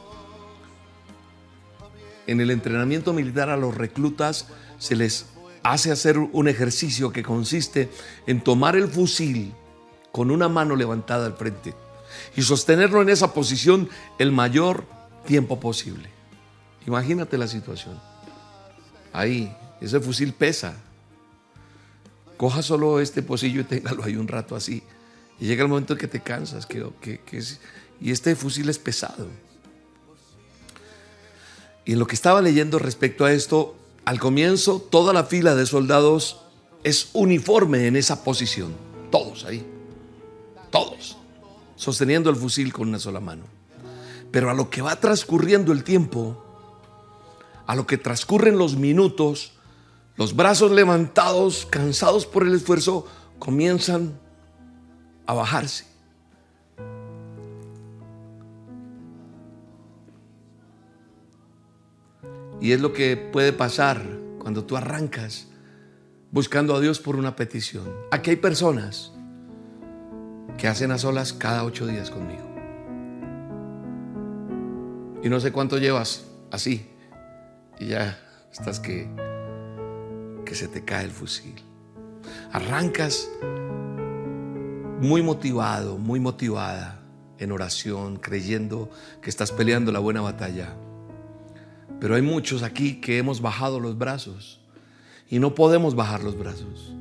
En 2.26 2.40
el 2.40 2.50
entrenamiento 2.50 3.12
militar 3.12 3.50
a 3.50 3.56
los 3.56 3.76
reclutas 3.76 4.48
se 4.78 4.96
les 4.96 5.26
hace 5.62 5.92
hacer 5.92 6.18
un 6.18 6.48
ejercicio 6.48 7.12
que 7.12 7.22
consiste 7.22 7.90
en 8.26 8.40
tomar 8.40 8.76
el 8.76 8.88
fusil 8.88 9.52
con 10.10 10.30
una 10.30 10.48
mano 10.48 10.74
levantada 10.74 11.26
al 11.26 11.34
frente 11.34 11.74
y 12.34 12.42
sostenerlo 12.42 13.02
en 13.02 13.10
esa 13.10 13.34
posición 13.34 13.90
el 14.18 14.32
mayor 14.32 14.86
tiempo 15.26 15.60
posible. 15.60 16.08
Imagínate 16.86 17.36
la 17.36 17.46
situación. 17.46 18.00
Ahí, 19.12 19.54
ese 19.80 20.00
fusil 20.00 20.32
pesa. 20.32 20.76
Coja 22.42 22.60
solo 22.60 22.98
este 22.98 23.22
pocillo 23.22 23.60
y 23.60 23.64
téngalo 23.64 24.02
ahí 24.02 24.16
un 24.16 24.26
rato 24.26 24.56
así. 24.56 24.82
Y 25.38 25.46
llega 25.46 25.62
el 25.62 25.68
momento 25.68 25.92
en 25.92 26.00
que 26.00 26.08
te 26.08 26.24
cansas. 26.24 26.66
Que, 26.66 26.84
y 28.00 28.10
este 28.10 28.34
fusil 28.34 28.68
es 28.68 28.80
pesado. 28.80 29.28
Y 31.84 31.92
en 31.92 32.00
lo 32.00 32.08
que 32.08 32.16
estaba 32.16 32.42
leyendo 32.42 32.80
respecto 32.80 33.24
a 33.24 33.32
esto, 33.32 33.76
al 34.04 34.18
comienzo 34.18 34.80
toda 34.80 35.12
la 35.12 35.22
fila 35.22 35.54
de 35.54 35.66
soldados 35.66 36.40
es 36.82 37.10
uniforme 37.12 37.86
en 37.86 37.94
esa 37.94 38.24
posición. 38.24 38.74
Todos 39.12 39.44
ahí. 39.44 39.64
Todos. 40.70 41.18
Sosteniendo 41.76 42.28
el 42.28 42.34
fusil 42.34 42.72
con 42.72 42.88
una 42.88 42.98
sola 42.98 43.20
mano. 43.20 43.44
Pero 44.32 44.50
a 44.50 44.54
lo 44.54 44.68
que 44.68 44.82
va 44.82 44.96
transcurriendo 44.96 45.70
el 45.70 45.84
tiempo, 45.84 46.44
a 47.68 47.76
lo 47.76 47.86
que 47.86 47.98
transcurren 47.98 48.58
los 48.58 48.74
minutos, 48.74 49.52
los 50.16 50.36
brazos 50.36 50.70
levantados, 50.72 51.66
cansados 51.66 52.26
por 52.26 52.42
el 52.42 52.54
esfuerzo, 52.54 53.06
comienzan 53.38 54.18
a 55.26 55.34
bajarse. 55.34 55.86
Y 62.60 62.72
es 62.72 62.80
lo 62.80 62.92
que 62.92 63.16
puede 63.16 63.52
pasar 63.52 64.02
cuando 64.38 64.64
tú 64.64 64.76
arrancas 64.76 65.48
buscando 66.30 66.76
a 66.76 66.80
Dios 66.80 67.00
por 67.00 67.16
una 67.16 67.34
petición. 67.34 67.92
Aquí 68.10 68.30
hay 68.30 68.36
personas 68.36 69.12
que 70.58 70.68
hacen 70.68 70.92
a 70.92 70.98
solas 70.98 71.32
cada 71.32 71.64
ocho 71.64 71.86
días 71.86 72.10
conmigo. 72.10 72.48
Y 75.22 75.28
no 75.28 75.40
sé 75.40 75.52
cuánto 75.52 75.78
llevas 75.78 76.24
así, 76.50 76.88
y 77.78 77.88
ya 77.88 78.18
estás 78.52 78.80
que, 78.80 79.08
que 80.52 80.58
se 80.58 80.68
te 80.68 80.84
cae 80.84 81.06
el 81.06 81.10
fusil. 81.10 81.54
Arrancas 82.52 83.26
muy 85.00 85.22
motivado, 85.22 85.96
muy 85.96 86.20
motivada 86.20 87.00
en 87.38 87.52
oración, 87.52 88.18
creyendo 88.18 88.90
que 89.22 89.30
estás 89.30 89.50
peleando 89.50 89.92
la 89.92 89.98
buena 89.98 90.20
batalla. 90.20 90.76
Pero 91.98 92.16
hay 92.16 92.20
muchos 92.20 92.62
aquí 92.62 93.00
que 93.00 93.16
hemos 93.16 93.40
bajado 93.40 93.80
los 93.80 93.96
brazos 93.96 94.60
y 95.30 95.38
no 95.38 95.54
podemos 95.54 95.94
bajar 95.94 96.22
los 96.22 96.38
brazos. 96.38 96.92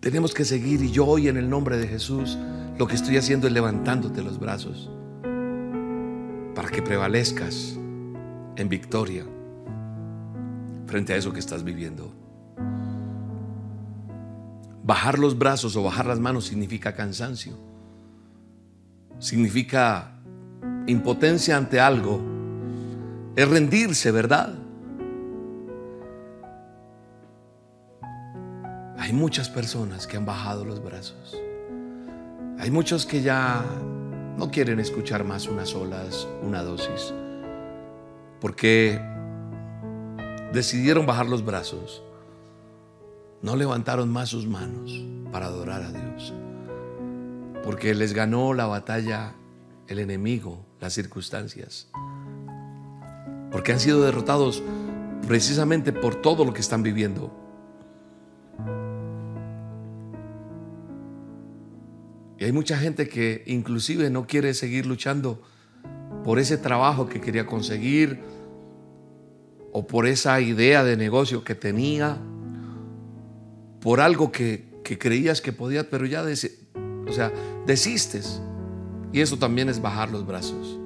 Tenemos 0.00 0.32
que 0.32 0.46
seguir 0.46 0.82
y 0.82 0.90
yo 0.90 1.04
hoy 1.04 1.28
en 1.28 1.36
el 1.36 1.50
nombre 1.50 1.76
de 1.76 1.86
Jesús 1.86 2.38
lo 2.78 2.86
que 2.86 2.94
estoy 2.94 3.18
haciendo 3.18 3.46
es 3.46 3.52
levantándote 3.52 4.22
los 4.22 4.40
brazos 4.40 4.88
para 6.54 6.70
que 6.70 6.80
prevalezcas 6.80 7.78
en 8.56 8.70
victoria 8.70 9.26
frente 10.94 11.12
a 11.12 11.16
eso 11.16 11.32
que 11.32 11.40
estás 11.40 11.64
viviendo. 11.64 12.14
Bajar 14.84 15.18
los 15.18 15.36
brazos 15.36 15.74
o 15.74 15.82
bajar 15.82 16.06
las 16.06 16.20
manos 16.20 16.44
significa 16.44 16.94
cansancio. 16.94 17.58
Significa 19.18 20.12
impotencia 20.86 21.56
ante 21.56 21.80
algo. 21.80 22.22
Es 23.34 23.48
rendirse, 23.48 24.12
¿verdad? 24.12 24.54
Hay 28.96 29.12
muchas 29.12 29.50
personas 29.50 30.06
que 30.06 30.16
han 30.16 30.24
bajado 30.24 30.64
los 30.64 30.80
brazos. 30.80 31.36
Hay 32.60 32.70
muchos 32.70 33.04
que 33.04 33.20
ya 33.20 33.64
no 34.38 34.48
quieren 34.48 34.78
escuchar 34.78 35.24
más 35.24 35.48
unas 35.48 35.74
olas, 35.74 36.28
una 36.40 36.62
dosis 36.62 37.12
porque 38.44 39.00
decidieron 40.54 41.04
bajar 41.04 41.26
los 41.26 41.44
brazos. 41.44 42.02
No 43.42 43.56
levantaron 43.56 44.08
más 44.08 44.28
sus 44.28 44.46
manos 44.46 45.04
para 45.32 45.46
adorar 45.46 45.82
a 45.82 45.90
Dios. 45.92 46.32
Porque 47.64 47.94
les 47.94 48.14
ganó 48.14 48.54
la 48.54 48.66
batalla 48.66 49.34
el 49.88 49.98
enemigo, 49.98 50.64
las 50.80 50.94
circunstancias. 50.94 51.90
Porque 53.50 53.72
han 53.72 53.80
sido 53.80 54.02
derrotados 54.02 54.62
precisamente 55.26 55.92
por 55.92 56.14
todo 56.14 56.44
lo 56.44 56.54
que 56.54 56.60
están 56.60 56.82
viviendo. 56.82 57.32
Y 62.38 62.44
hay 62.44 62.52
mucha 62.52 62.76
gente 62.76 63.08
que 63.08 63.42
inclusive 63.46 64.08
no 64.08 64.26
quiere 64.26 64.54
seguir 64.54 64.86
luchando 64.86 65.42
por 66.24 66.38
ese 66.38 66.58
trabajo 66.58 67.08
que 67.08 67.20
quería 67.20 67.46
conseguir, 67.46 68.22
o 69.76 69.84
por 69.88 70.06
esa 70.06 70.40
idea 70.40 70.84
de 70.84 70.96
negocio 70.96 71.42
que 71.42 71.56
tenía, 71.56 72.16
por 73.80 74.00
algo 74.00 74.30
que, 74.30 74.72
creías 74.84 75.40
que 75.40 75.52
podías, 75.52 75.86
pero 75.86 76.06
ya, 76.06 76.22
o 76.22 77.12
sea, 77.12 77.32
desistes. 77.66 78.40
Y 79.12 79.20
eso 79.20 79.36
también 79.36 79.68
es 79.68 79.82
bajar 79.82 80.12
los 80.12 80.24
brazos. 80.24 80.78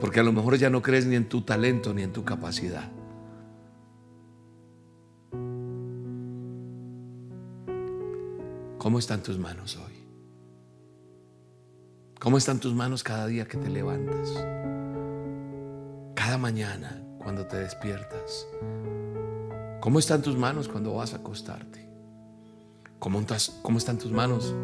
Porque 0.00 0.20
a 0.20 0.22
lo 0.22 0.32
mejor 0.32 0.56
ya 0.56 0.70
no 0.70 0.80
crees 0.80 1.04
ni 1.04 1.14
en 1.14 1.28
tu 1.28 1.42
talento 1.42 1.92
ni 1.92 2.04
en 2.04 2.12
tu 2.14 2.24
capacidad. 2.24 2.90
¿Cómo 8.78 8.98
están 8.98 9.22
tus 9.22 9.38
manos 9.38 9.76
hoy? 9.76 9.92
¿Cómo 12.18 12.38
están 12.38 12.60
tus 12.60 12.72
manos 12.72 13.02
cada 13.02 13.26
día 13.26 13.46
que 13.46 13.58
te 13.58 13.68
levantas? 13.68 14.32
Cada 16.24 16.38
mañana 16.38 17.02
cuando 17.18 17.46
te 17.46 17.56
despiertas. 17.56 18.46
¿Cómo 19.80 19.98
están 19.98 20.22
tus 20.22 20.36
manos 20.36 20.68
cuando 20.68 20.94
vas 20.94 21.14
a 21.14 21.16
acostarte? 21.16 21.84
¿Cómo, 23.00 23.18
están 23.76 23.98
tus 23.98 24.12
manos 24.12 24.54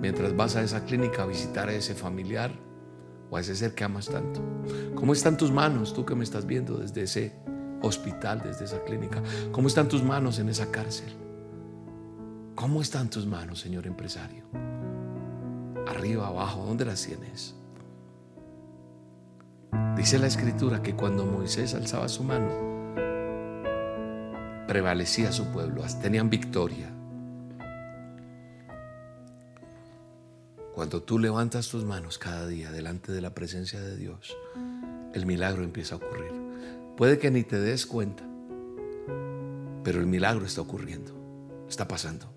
mientras 0.00 0.34
vas 0.34 0.56
a 0.56 0.62
esa 0.64 0.84
clínica 0.84 1.22
a 1.22 1.26
visitar 1.26 1.68
a 1.68 1.72
ese 1.72 1.94
familiar 1.94 2.50
o 3.30 3.36
a 3.36 3.40
ese 3.40 3.54
ser 3.54 3.76
que 3.76 3.84
amas 3.84 4.08
tanto? 4.08 4.40
¿Cómo 4.96 5.12
están 5.12 5.36
tus 5.36 5.52
manos, 5.52 5.94
tú 5.94 6.04
que 6.04 6.16
me 6.16 6.24
estás 6.24 6.46
viendo 6.46 6.78
desde 6.78 7.04
ese 7.04 7.32
hospital, 7.80 8.42
desde 8.42 8.64
esa 8.64 8.82
clínica? 8.82 9.22
¿Cómo 9.52 9.68
están 9.68 9.86
tus 9.86 10.02
manos 10.02 10.40
en 10.40 10.48
esa 10.48 10.72
cárcel? 10.72 11.14
¿Cómo 12.56 12.82
están 12.82 13.08
tus 13.08 13.24
manos, 13.24 13.60
señor 13.60 13.86
empresario? 13.86 14.46
Arriba, 15.86 16.26
abajo, 16.26 16.66
¿dónde 16.66 16.84
las 16.84 17.06
tienes? 17.06 17.54
Dice 19.96 20.18
la 20.18 20.26
escritura 20.28 20.82
que 20.82 20.94
cuando 20.94 21.26
Moisés 21.26 21.74
alzaba 21.74 22.08
su 22.08 22.22
mano, 22.22 22.48
prevalecía 24.68 25.32
su 25.32 25.46
pueblo, 25.46 25.82
tenían 26.00 26.30
victoria. 26.30 26.88
Cuando 30.74 31.02
tú 31.02 31.18
levantas 31.18 31.68
tus 31.68 31.84
manos 31.84 32.18
cada 32.18 32.46
día 32.46 32.70
delante 32.70 33.10
de 33.10 33.20
la 33.20 33.34
presencia 33.34 33.80
de 33.80 33.96
Dios, 33.96 34.36
el 35.14 35.26
milagro 35.26 35.64
empieza 35.64 35.96
a 35.96 35.98
ocurrir. 35.98 36.32
Puede 36.96 37.18
que 37.18 37.30
ni 37.30 37.42
te 37.42 37.58
des 37.58 37.84
cuenta, 37.84 38.22
pero 39.82 40.00
el 40.00 40.06
milagro 40.06 40.46
está 40.46 40.60
ocurriendo, 40.60 41.12
está 41.68 41.88
pasando. 41.88 42.32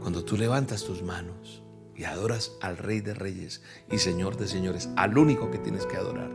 Cuando 0.00 0.24
tú 0.24 0.36
levantas 0.36 0.84
tus 0.84 1.02
manos 1.02 1.62
y 1.96 2.04
adoras 2.04 2.52
al 2.60 2.76
Rey 2.76 3.00
de 3.00 3.14
Reyes 3.14 3.62
y 3.90 3.98
Señor 3.98 4.36
de 4.36 4.48
Señores, 4.48 4.88
al 4.96 5.16
único 5.16 5.50
que 5.50 5.58
tienes 5.58 5.86
que 5.86 5.96
adorar, 5.96 6.30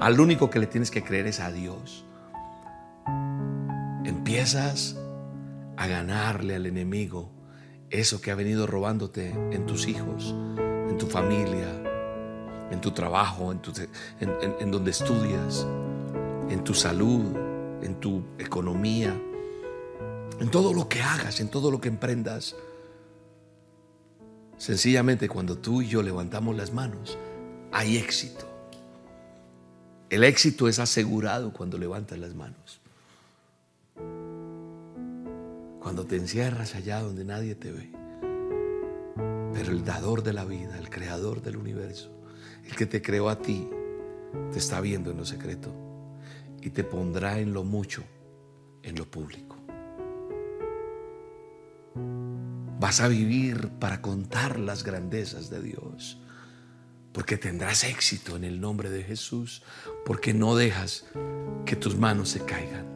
al 0.00 0.20
único 0.20 0.50
que 0.50 0.58
le 0.58 0.66
tienes 0.66 0.90
que 0.90 1.02
creer 1.02 1.26
es 1.26 1.40
a 1.40 1.50
Dios, 1.50 2.04
empiezas 4.04 4.96
a 5.76 5.86
ganarle 5.86 6.56
al 6.56 6.66
enemigo 6.66 7.30
eso 7.90 8.20
que 8.20 8.30
ha 8.30 8.34
venido 8.34 8.66
robándote 8.66 9.30
en 9.30 9.66
tus 9.66 9.86
hijos, 9.86 10.34
en 10.58 10.98
tu 10.98 11.06
familia, 11.06 11.68
en 12.70 12.80
tu 12.80 12.90
trabajo, 12.90 13.52
en, 13.52 13.60
en, 14.60 14.70
donde 14.70 14.90
estudias, 14.90 15.66
en 16.50 16.64
tu 16.64 16.74
salud, 16.74 17.24
en 17.82 18.00
tu 18.00 18.22
economía, 18.38 19.16
en 20.40 20.50
todo 20.50 20.74
lo 20.74 20.88
que 20.88 21.00
hagas, 21.02 21.40
en 21.40 21.48
todo 21.48 21.70
lo 21.70 21.80
que 21.80 21.88
emprendas. 21.88 22.56
Sencillamente 24.58 25.28
cuando 25.28 25.58
tú 25.58 25.82
y 25.82 25.88
yo 25.88 26.02
levantamos 26.02 26.56
las 26.56 26.72
manos, 26.72 27.18
hay 27.72 27.98
éxito. 27.98 28.46
El 30.08 30.24
éxito 30.24 30.68
es 30.68 30.78
asegurado 30.78 31.52
cuando 31.52 31.78
levantas 31.78 32.18
las 32.18 32.34
manos. 32.34 32.80
Cuando 35.80 36.06
te 36.06 36.16
encierras 36.16 36.74
allá 36.74 37.00
donde 37.00 37.24
nadie 37.24 37.54
te 37.54 37.70
ve. 37.70 37.90
Pero 39.52 39.72
el 39.72 39.84
dador 39.84 40.22
de 40.22 40.32
la 40.32 40.44
vida, 40.44 40.78
el 40.78 40.90
creador 40.90 41.42
del 41.42 41.56
universo, 41.56 42.10
el 42.64 42.74
que 42.76 42.86
te 42.86 43.02
creó 43.02 43.28
a 43.28 43.40
ti, 43.40 43.68
te 44.52 44.58
está 44.58 44.80
viendo 44.80 45.10
en 45.10 45.18
lo 45.18 45.24
secreto 45.24 45.72
y 46.60 46.70
te 46.70 46.82
pondrá 46.82 47.38
en 47.38 47.52
lo 47.52 47.62
mucho, 47.62 48.02
en 48.82 48.96
lo 48.96 49.04
público. 49.04 49.45
Vas 52.86 53.00
a 53.00 53.08
vivir 53.08 53.68
para 53.80 54.00
contar 54.00 54.60
las 54.60 54.84
grandezas 54.84 55.50
de 55.50 55.60
Dios, 55.60 56.18
porque 57.10 57.36
tendrás 57.36 57.82
éxito 57.82 58.36
en 58.36 58.44
el 58.44 58.60
nombre 58.60 58.90
de 58.90 59.02
Jesús, 59.02 59.64
porque 60.04 60.32
no 60.32 60.54
dejas 60.54 61.04
que 61.64 61.74
tus 61.74 61.96
manos 61.96 62.28
se 62.28 62.44
caigan. 62.44 62.86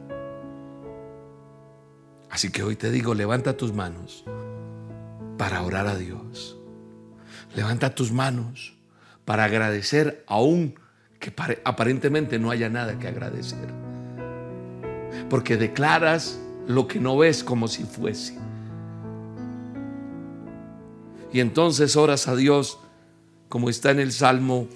Así 2.29 2.51
que 2.51 2.63
hoy 2.63 2.77
te 2.77 2.89
digo, 2.89 3.13
levanta 3.13 3.57
tus 3.57 3.73
manos 3.73 4.23
para 5.37 5.61
orar 5.61 5.87
a 5.87 5.97
Dios. 5.97 6.57
Levanta 7.53 7.93
tus 7.93 8.13
manos 8.13 8.77
para 9.25 9.43
agradecer 9.43 10.23
aún 10.25 10.75
que 11.19 11.33
aparentemente 11.65 12.39
no 12.39 12.49
haya 12.49 12.69
nada 12.69 12.97
que 12.97 13.09
agradecer. 13.09 13.67
Porque 15.29 15.57
declaras 15.57 16.39
lo 16.65 16.87
que 16.87 17.01
no 17.01 17.17
ves 17.17 17.43
como 17.43 17.67
si 17.67 17.83
fuese. 17.83 18.50
Y 21.33 21.39
entonces 21.39 21.95
oras 21.95 22.27
a 22.27 22.35
Dios 22.35 22.77
como 23.49 23.69
está 23.69 23.91
en 23.91 23.99
el 23.99 24.11
Salmo 24.11 24.67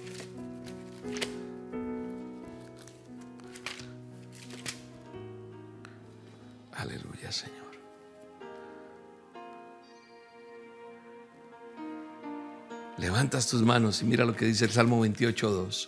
levantas 13.15 13.47
tus 13.47 13.61
manos 13.61 14.01
y 14.01 14.05
mira 14.05 14.25
lo 14.25 14.35
que 14.35 14.45
dice 14.45 14.65
el 14.65 14.71
Salmo 14.71 15.05
28.2. 15.05 15.87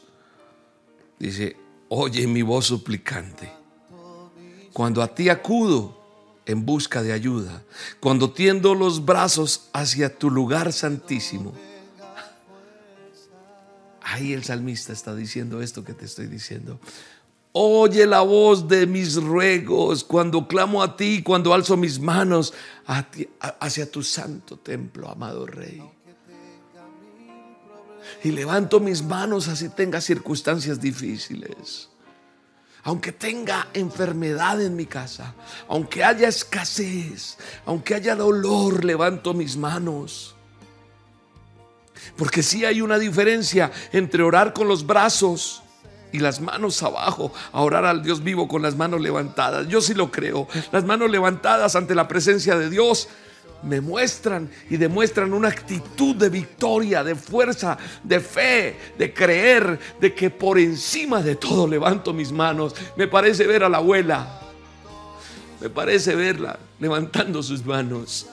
Dice, 1.19 1.57
oye 1.89 2.27
mi 2.27 2.41
voz 2.41 2.65
suplicante. 2.65 3.51
Cuando 4.71 5.01
a 5.01 5.13
ti 5.13 5.27
acudo 5.27 5.96
en 6.47 6.65
busca 6.65 7.03
de 7.03 7.13
ayuda, 7.13 7.63
cuando 7.99 8.31
tiendo 8.31 8.73
los 8.73 9.05
brazos 9.05 9.69
hacia 9.73 10.17
tu 10.17 10.31
lugar 10.31 10.73
santísimo. 10.73 11.53
Ahí 14.01 14.33
el 14.33 14.43
salmista 14.43 14.93
está 14.93 15.13
diciendo 15.13 15.61
esto 15.61 15.83
que 15.83 15.93
te 15.93 16.05
estoy 16.05 16.25
diciendo. 16.25 16.79
Oye 17.51 18.07
la 18.07 18.21
voz 18.21 18.67
de 18.67 18.87
mis 18.87 19.15
ruegos 19.15 20.03
cuando 20.03 20.47
clamo 20.47 20.81
a 20.81 20.97
ti, 20.97 21.21
cuando 21.21 21.53
alzo 21.53 21.77
mis 21.77 21.99
manos 21.99 22.53
hacia 23.59 23.91
tu 23.91 24.01
santo 24.01 24.57
templo, 24.57 25.09
amado 25.09 25.45
Rey 25.45 25.83
y 28.23 28.31
levanto 28.31 28.79
mis 28.79 29.03
manos 29.03 29.47
así 29.47 29.69
tenga 29.69 30.01
circunstancias 30.01 30.79
difíciles. 30.79 31.89
Aunque 32.87 33.11
tenga 33.11 33.67
enfermedad 33.73 34.61
en 34.61 34.73
mi 34.73 34.85
casa, 34.85 35.35
aunque 35.67 36.05
haya 36.05 36.29
escasez, 36.29 37.37
aunque 37.65 37.95
haya 37.95 38.15
dolor, 38.15 38.85
levanto 38.85 39.33
mis 39.33 39.57
manos. 39.57 40.37
Porque 42.15 42.41
sí 42.41 42.63
hay 42.63 42.79
una 42.79 42.97
diferencia 42.97 43.73
entre 43.91 44.23
orar 44.23 44.53
con 44.53 44.69
los 44.69 44.87
brazos 44.87 45.63
y 46.13 46.19
las 46.19 46.39
manos 46.39 46.81
abajo, 46.81 47.33
a 47.51 47.59
orar 47.59 47.83
al 47.83 48.03
Dios 48.03 48.23
vivo 48.23 48.47
con 48.47 48.61
las 48.61 48.77
manos 48.77 49.01
levantadas. 49.01 49.67
Yo 49.67 49.81
sí 49.81 49.93
lo 49.93 50.09
creo. 50.09 50.47
Las 50.71 50.85
manos 50.85 51.11
levantadas 51.11 51.75
ante 51.75 51.93
la 51.93 52.07
presencia 52.07 52.57
de 52.57 52.69
Dios 52.69 53.09
me 53.63 53.81
muestran 53.81 54.49
y 54.69 54.77
demuestran 54.77 55.33
una 55.33 55.49
actitud 55.49 56.15
de 56.15 56.29
victoria, 56.29 57.03
de 57.03 57.15
fuerza, 57.15 57.77
de 58.03 58.19
fe, 58.19 58.75
de 58.97 59.13
creer, 59.13 59.79
de 59.99 60.13
que 60.13 60.29
por 60.29 60.59
encima 60.59 61.21
de 61.21 61.35
todo 61.35 61.67
levanto 61.67 62.13
mis 62.13 62.31
manos. 62.31 62.75
Me 62.95 63.07
parece 63.07 63.47
ver 63.47 63.63
a 63.63 63.69
la 63.69 63.77
abuela, 63.77 64.41
me 65.59 65.69
parece 65.69 66.15
verla 66.15 66.59
levantando 66.79 67.41
sus 67.41 67.65
manos. 67.65 68.27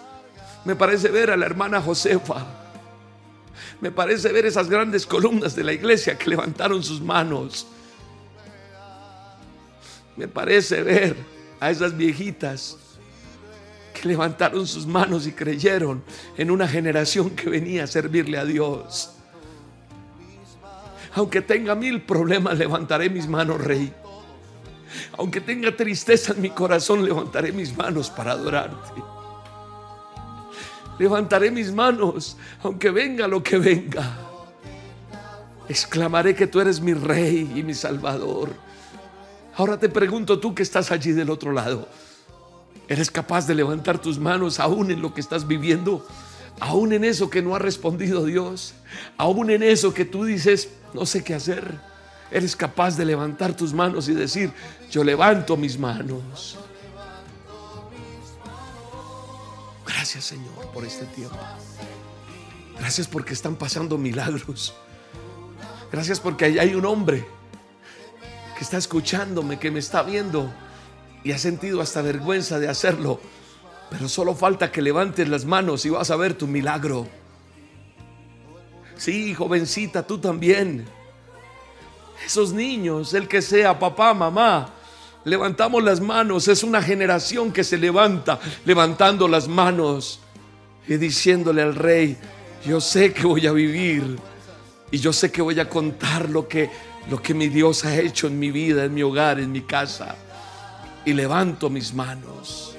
Me 0.65 0.77
parece 0.77 1.09
ver 1.09 1.31
a 1.31 1.37
la 1.37 1.47
hermana 1.47 1.81
Josefa. 1.81 2.47
Me 3.81 3.91
parece 3.91 4.33
ver 4.33 4.47
esas 4.47 4.69
grandes 4.69 5.07
columnas 5.07 5.55
de 5.55 5.65
la 5.65 5.73
iglesia 5.73 6.17
que 6.17 6.31
levantaron 6.31 6.83
sus 6.83 7.01
manos. 7.01 7.67
Me 10.17 10.29
parece 10.29 10.83
ver 10.83 11.17
a 11.61 11.71
esas 11.71 11.97
viejitas 11.97 12.79
levantaron 14.05 14.67
sus 14.67 14.87
manos 14.87 15.27
y 15.27 15.33
creyeron 15.33 16.03
en 16.37 16.51
una 16.51 16.69
generación 16.69 17.31
que 17.31 17.51
venía 17.51 17.85
a 17.85 17.87
servirle 17.87 18.38
a 18.38 18.45
Dios. 18.45 19.14
Aunque 21.15 21.40
tenga 21.42 21.75
mil 21.75 22.02
problemas, 22.02 22.59
levantaré 22.59 23.09
mis 23.09 23.29
manos, 23.29 23.61
Rey. 23.61 23.92
Aunque 25.17 25.40
tenga 25.40 25.75
tristeza 25.75 26.33
en 26.33 26.40
mi 26.40 26.50
corazón, 26.50 27.05
levantaré 27.05 27.52
mis 27.52 27.77
manos 27.77 28.11
para 28.11 28.33
adorarte. 28.33 29.02
Levantaré 30.98 31.50
mis 31.50 31.73
manos, 31.73 32.37
aunque 32.63 32.90
venga 32.90 33.27
lo 33.29 33.42
que 33.42 33.59
venga. 33.59 34.19
Exclamaré 35.69 36.35
que 36.35 36.46
tú 36.46 36.61
eres 36.61 36.81
mi 36.81 36.94
Rey 36.94 37.52
y 37.55 37.63
mi 37.63 37.75
Salvador. 37.75 38.50
Ahora 39.57 39.79
te 39.79 39.88
pregunto 39.88 40.38
tú 40.38 40.55
que 40.55 40.63
estás 40.63 40.90
allí 40.90 41.13
del 41.13 41.31
otro 41.31 41.52
lado. 41.52 41.88
Eres 42.89 43.11
capaz 43.11 43.47
de 43.47 43.55
levantar 43.55 43.99
tus 43.99 44.19
manos 44.19 44.61
aún 44.61 44.91
en 44.91 45.01
lo 45.01 45.15
que 45.15 45.21
estás 45.21 45.47
viviendo, 45.47 46.07
aún 46.61 46.93
en 46.93 47.05
eso 47.05 47.31
que 47.31 47.43
no 47.43 47.55
ha 47.55 47.59
respondido 47.59 48.25
Dios, 48.25 48.75
aún 49.17 49.51
en 49.51 49.63
eso 49.63 49.95
que 49.95 50.05
tú 50.05 50.25
dices, 50.25 50.69
no 50.93 51.07
sé 51.07 51.25
qué 51.25 51.35
hacer. 51.35 51.81
Eres 52.31 52.57
capaz 52.57 52.97
de 52.97 53.05
levantar 53.05 53.57
tus 53.57 53.73
manos 53.73 54.09
y 54.09 54.15
decir, 54.15 54.53
yo 54.91 55.05
levanto 55.05 55.57
mis 55.57 55.79
manos. 55.79 56.59
Gracias 59.87 60.25
Señor 60.25 60.71
por 60.73 60.85
este 60.85 61.07
tiempo. 61.07 61.39
Gracias 62.79 63.07
porque 63.07 63.33
están 63.33 63.57
pasando 63.57 63.97
milagros. 63.97 64.75
Gracias 65.91 66.21
porque 66.21 66.45
hay 66.45 66.75
un 66.75 66.85
hombre 66.85 67.27
que 68.59 68.65
está 68.65 68.77
escuchándome, 68.77 69.59
que 69.59 69.71
me 69.71 69.79
está 69.79 70.03
viendo 70.03 70.53
y 71.25 71.33
ha 71.33 71.38
sentido 71.38 71.81
hasta 71.81 72.02
vergüenza 72.02 72.58
de 72.60 72.68
hacerlo. 72.68 73.18
Pero 73.90 74.08
solo 74.08 74.35
falta 74.35 74.70
que 74.70 74.83
levantes 74.83 75.29
las 75.29 75.46
manos 75.46 75.85
y 75.87 75.90
vas 75.90 76.10
a 76.10 76.16
ver 76.16 76.35
tu 76.35 76.46
milagro. 76.46 77.08
Sí, 78.96 79.35
jovencita, 79.35 80.06
tú 80.06 80.18
también. 80.18 80.85
Esos 82.25 82.52
niños, 82.52 83.12
el 83.14 83.27
que 83.27 83.42
sea, 83.42 83.79
papá, 83.79 84.14
mamá, 84.14 84.70
levantamos 85.25 85.83
las 85.83 86.00
manos. 86.00 86.46
Es 86.48 86.62
una 86.62 86.83
generación 86.83 87.52
que 87.52 87.64
se 87.64 87.79
levanta 87.79 88.38
levantando 88.64 89.27
las 89.27 89.48
manos 89.48 90.20
y 90.87 90.96
diciéndole 90.96 91.62
al 91.62 91.75
rey, 91.75 92.16
yo 92.66 92.81
sé 92.81 93.12
que 93.12 93.27
voy 93.27 93.46
a 93.46 93.52
vivir 93.52 94.18
y 94.90 94.98
yo 94.98 95.12
sé 95.12 95.33
que 95.33 95.42
voy 95.42 95.58
a 95.58 95.68
contar 95.68 96.29
lo 96.29 96.46
que, 96.46 96.70
lo 97.10 97.20
que 97.20 97.33
mi 97.33 97.48
Dios 97.48 97.85
ha 97.85 97.98
hecho 97.98 98.27
en 98.27 98.38
mi 98.38 98.50
vida, 98.50 98.85
en 98.85 98.94
mi 98.94 99.02
hogar, 99.02 99.40
en 99.40 99.50
mi 99.50 99.62
casa. 99.62 100.16
Y 101.05 101.13
levanto 101.13 101.69
mis 101.69 101.92
manos, 101.92 102.77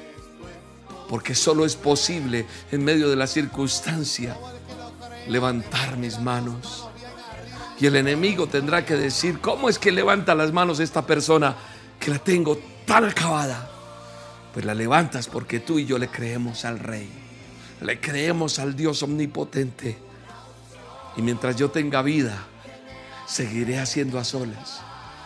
porque 1.07 1.35
solo 1.35 1.65
es 1.65 1.75
posible 1.75 2.45
en 2.71 2.83
medio 2.83 3.09
de 3.09 3.15
la 3.15 3.27
circunstancia 3.27 4.35
levantar 5.27 5.97
mis 5.97 6.19
manos. 6.19 6.87
Y 7.79 7.85
el 7.85 7.95
enemigo 7.97 8.47
tendrá 8.47 8.85
que 8.85 8.95
decir, 8.95 9.39
¿cómo 9.41 9.69
es 9.69 9.77
que 9.77 9.91
levanta 9.91 10.33
las 10.33 10.51
manos 10.51 10.79
esta 10.79 11.05
persona 11.05 11.55
que 11.99 12.09
la 12.09 12.19
tengo 12.19 12.57
tan 12.85 13.05
acabada? 13.05 13.69
Pues 14.53 14.65
la 14.65 14.73
levantas 14.73 15.27
porque 15.27 15.59
tú 15.59 15.77
y 15.77 15.85
yo 15.85 15.97
le 15.97 16.07
creemos 16.07 16.65
al 16.65 16.79
rey, 16.79 17.09
le 17.81 17.99
creemos 17.99 18.57
al 18.59 18.75
Dios 18.75 19.03
omnipotente. 19.03 19.97
Y 21.17 21.21
mientras 21.21 21.57
yo 21.57 21.69
tenga 21.69 22.01
vida, 22.01 22.47
seguiré 23.27 23.79
haciendo 23.79 24.17
a 24.17 24.23
solas. 24.23 24.81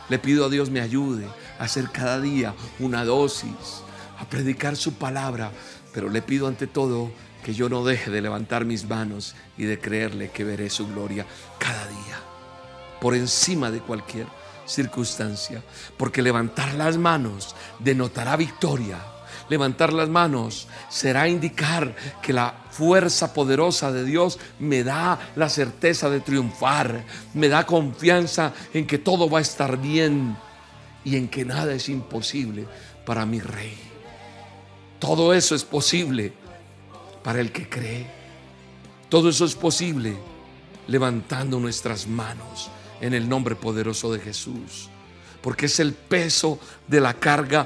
Le 0.10 0.20
pido 0.20 0.45
a 0.45 0.50
Dios 0.50 0.70
me 0.70 0.82
ayude 0.82 1.28
hacer 1.60 1.91
cada 1.91 2.20
día 2.20 2.55
una 2.80 3.05
dosis, 3.05 3.84
a 4.18 4.26
predicar 4.26 4.76
su 4.76 4.93
palabra, 4.93 5.51
pero 5.93 6.10
le 6.10 6.22
pido 6.22 6.47
ante 6.47 6.68
todo 6.68 7.12
que 7.43 7.53
yo 7.53 7.70
no 7.70 7.84
deje 7.84 8.12
de 8.12 8.22
levantar 8.22 8.66
mis 8.66 8.88
manos 8.88 9.36
y 9.57 9.64
de 9.64 9.80
creerle 9.80 10.32
que 10.32 10.43
veré 10.43 10.70
su 10.70 10.88
gloria 10.88 11.26
cada 11.57 11.88
día, 11.88 12.20
por 12.99 13.16
encima 13.16 13.72
de 13.72 13.80
cualquier 13.80 14.28
circunstancia, 14.66 15.64
porque 15.97 16.22
levantar 16.22 16.74
las 16.76 16.97
manos 16.97 17.55
denotará 17.80 18.36
victoria. 18.36 18.97
Levantar 19.49 19.93
las 19.93 20.10
manos 20.10 20.68
será 20.89 21.28
indicar 21.28 21.95
que 22.22 22.34
la 22.34 22.53
fuerza 22.70 23.34
poderosa 23.34 23.91
de 23.91 24.03
Dios 24.05 24.38
me 24.60 24.84
da 24.84 25.18
la 25.36 25.49
certeza 25.49 26.07
de 26.12 26.20
triunfar, 26.20 27.03
me 27.34 27.49
da 27.49 27.66
confianza 27.66 28.53
en 28.76 28.86
que 28.86 28.99
todo 28.99 29.28
va 29.28 29.39
a 29.39 29.41
estar 29.41 29.78
bien 29.78 30.38
y 31.10 31.16
en 31.16 31.28
que 31.28 31.43
nada 31.43 31.74
es 31.74 31.89
imposible 31.89 32.68
para 33.03 33.26
mi 33.26 33.39
rey. 33.39 33.76
Todo 34.99 35.34
eso 35.34 35.55
es 35.55 35.64
posible 35.64 36.34
para 37.24 37.39
el 37.39 37.51
que 37.51 37.68
cree. 37.68 38.05
Todo 39.10 39.30
eso 39.30 39.45
es 39.45 39.55
posible 39.55 40.16
levantando 40.88 41.60
nuestras 41.60 42.05
manos 42.05 42.70
en 43.01 43.16
el 43.16 43.28
nombre 43.28 43.55
poderoso 43.55 44.14
de 44.14 44.20
Jesús. 44.20 44.89
Porque 45.41 45.66
es 45.66 45.80
el 45.80 45.93
peso 45.93 46.60
de 46.88 47.01
la 47.01 47.16
carga 47.16 47.66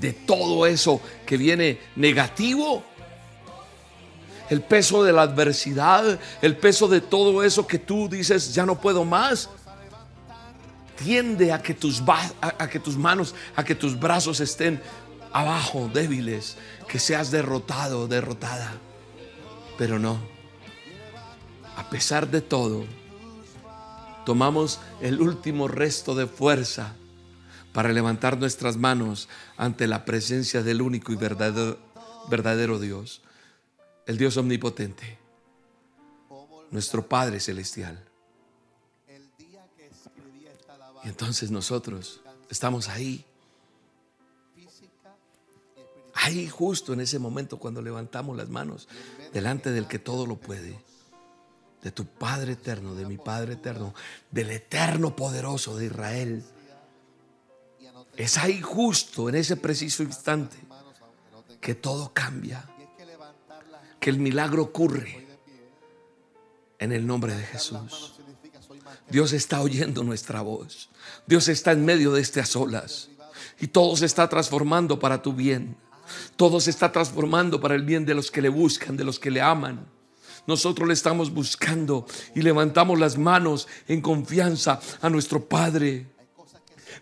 de 0.00 0.14
todo 0.14 0.64
eso 0.64 1.02
que 1.26 1.36
viene 1.36 1.78
negativo. 1.96 2.82
El 4.48 4.62
peso 4.62 5.04
de 5.04 5.12
la 5.12 5.22
adversidad, 5.22 6.18
el 6.40 6.56
peso 6.56 6.88
de 6.88 7.02
todo 7.02 7.42
eso 7.44 7.66
que 7.66 7.78
tú 7.78 8.08
dices, 8.08 8.54
ya 8.54 8.64
no 8.64 8.80
puedo 8.80 9.04
más. 9.04 9.50
Tiende 11.02 11.52
a 11.52 11.62
que 11.62 11.72
tus, 11.72 12.02
a, 12.06 12.68
que 12.68 12.78
tus 12.78 12.96
manos, 12.96 13.34
a 13.56 13.64
que 13.64 13.74
tus 13.74 13.98
brazos 13.98 14.40
estén 14.40 14.82
abajo, 15.32 15.90
débiles, 15.92 16.58
que 16.86 16.98
seas 16.98 17.30
derrotado, 17.30 18.06
derrotada. 18.06 18.72
Pero 19.78 19.98
no. 19.98 20.20
A 21.76 21.88
pesar 21.88 22.28
de 22.28 22.42
todo, 22.42 22.84
tomamos 24.26 24.78
el 25.00 25.20
último 25.20 25.68
resto 25.68 26.14
de 26.14 26.26
fuerza 26.26 26.94
para 27.72 27.92
levantar 27.92 28.36
nuestras 28.38 28.76
manos 28.76 29.28
ante 29.56 29.86
la 29.86 30.04
presencia 30.04 30.62
del 30.62 30.82
único 30.82 31.12
y 31.12 31.16
verdadero, 31.16 31.78
verdadero 32.28 32.78
Dios, 32.78 33.22
el 34.06 34.18
Dios 34.18 34.36
omnipotente, 34.36 35.18
nuestro 36.70 37.08
Padre 37.08 37.40
Celestial. 37.40 38.09
Y 41.04 41.08
entonces 41.08 41.50
nosotros 41.50 42.20
estamos 42.48 42.88
ahí, 42.88 43.24
ahí 46.14 46.48
justo 46.48 46.92
en 46.92 47.00
ese 47.00 47.18
momento 47.18 47.58
cuando 47.58 47.80
levantamos 47.80 48.36
las 48.36 48.48
manos 48.48 48.88
delante 49.32 49.70
del 49.70 49.86
que 49.86 49.98
todo 49.98 50.26
lo 50.26 50.36
puede, 50.36 50.78
de 51.82 51.90
tu 51.90 52.04
Padre 52.04 52.52
eterno, 52.52 52.94
de 52.94 53.06
mi 53.06 53.16
Padre 53.16 53.54
eterno, 53.54 53.94
del 54.30 54.50
eterno 54.50 55.16
poderoso 55.16 55.76
de 55.76 55.86
Israel 55.86 56.44
es 58.16 58.36
ahí 58.36 58.60
justo, 58.60 59.30
en 59.30 59.36
ese 59.36 59.56
preciso 59.56 60.02
instante, 60.02 60.56
que 61.58 61.74
todo 61.74 62.12
cambia, 62.12 62.64
que 63.98 64.10
el 64.10 64.18
milagro 64.18 64.62
ocurre 64.62 65.26
en 66.78 66.92
el 66.92 67.06
nombre 67.06 67.34
de 67.34 67.44
Jesús. 67.44 68.19
Dios 69.10 69.32
está 69.32 69.60
oyendo 69.60 70.02
nuestra 70.04 70.40
voz. 70.40 70.88
Dios 71.26 71.48
está 71.48 71.72
en 71.72 71.84
medio 71.84 72.12
de 72.12 72.20
estas 72.20 72.54
olas. 72.56 73.08
Y 73.60 73.68
todo 73.68 73.96
se 73.96 74.06
está 74.06 74.28
transformando 74.28 74.98
para 74.98 75.22
tu 75.22 75.32
bien. 75.32 75.76
Todo 76.36 76.60
se 76.60 76.70
está 76.70 76.90
transformando 76.90 77.60
para 77.60 77.74
el 77.74 77.84
bien 77.84 78.04
de 78.04 78.14
los 78.14 78.30
que 78.30 78.42
le 78.42 78.48
buscan, 78.48 78.96
de 78.96 79.04
los 79.04 79.18
que 79.18 79.30
le 79.30 79.40
aman. 79.40 79.86
Nosotros 80.46 80.88
le 80.88 80.94
estamos 80.94 81.32
buscando 81.32 82.06
y 82.34 82.42
levantamos 82.42 82.98
las 82.98 83.18
manos 83.18 83.68
en 83.86 84.00
confianza 84.00 84.80
a 85.00 85.10
nuestro 85.10 85.44
Padre. 85.44 86.06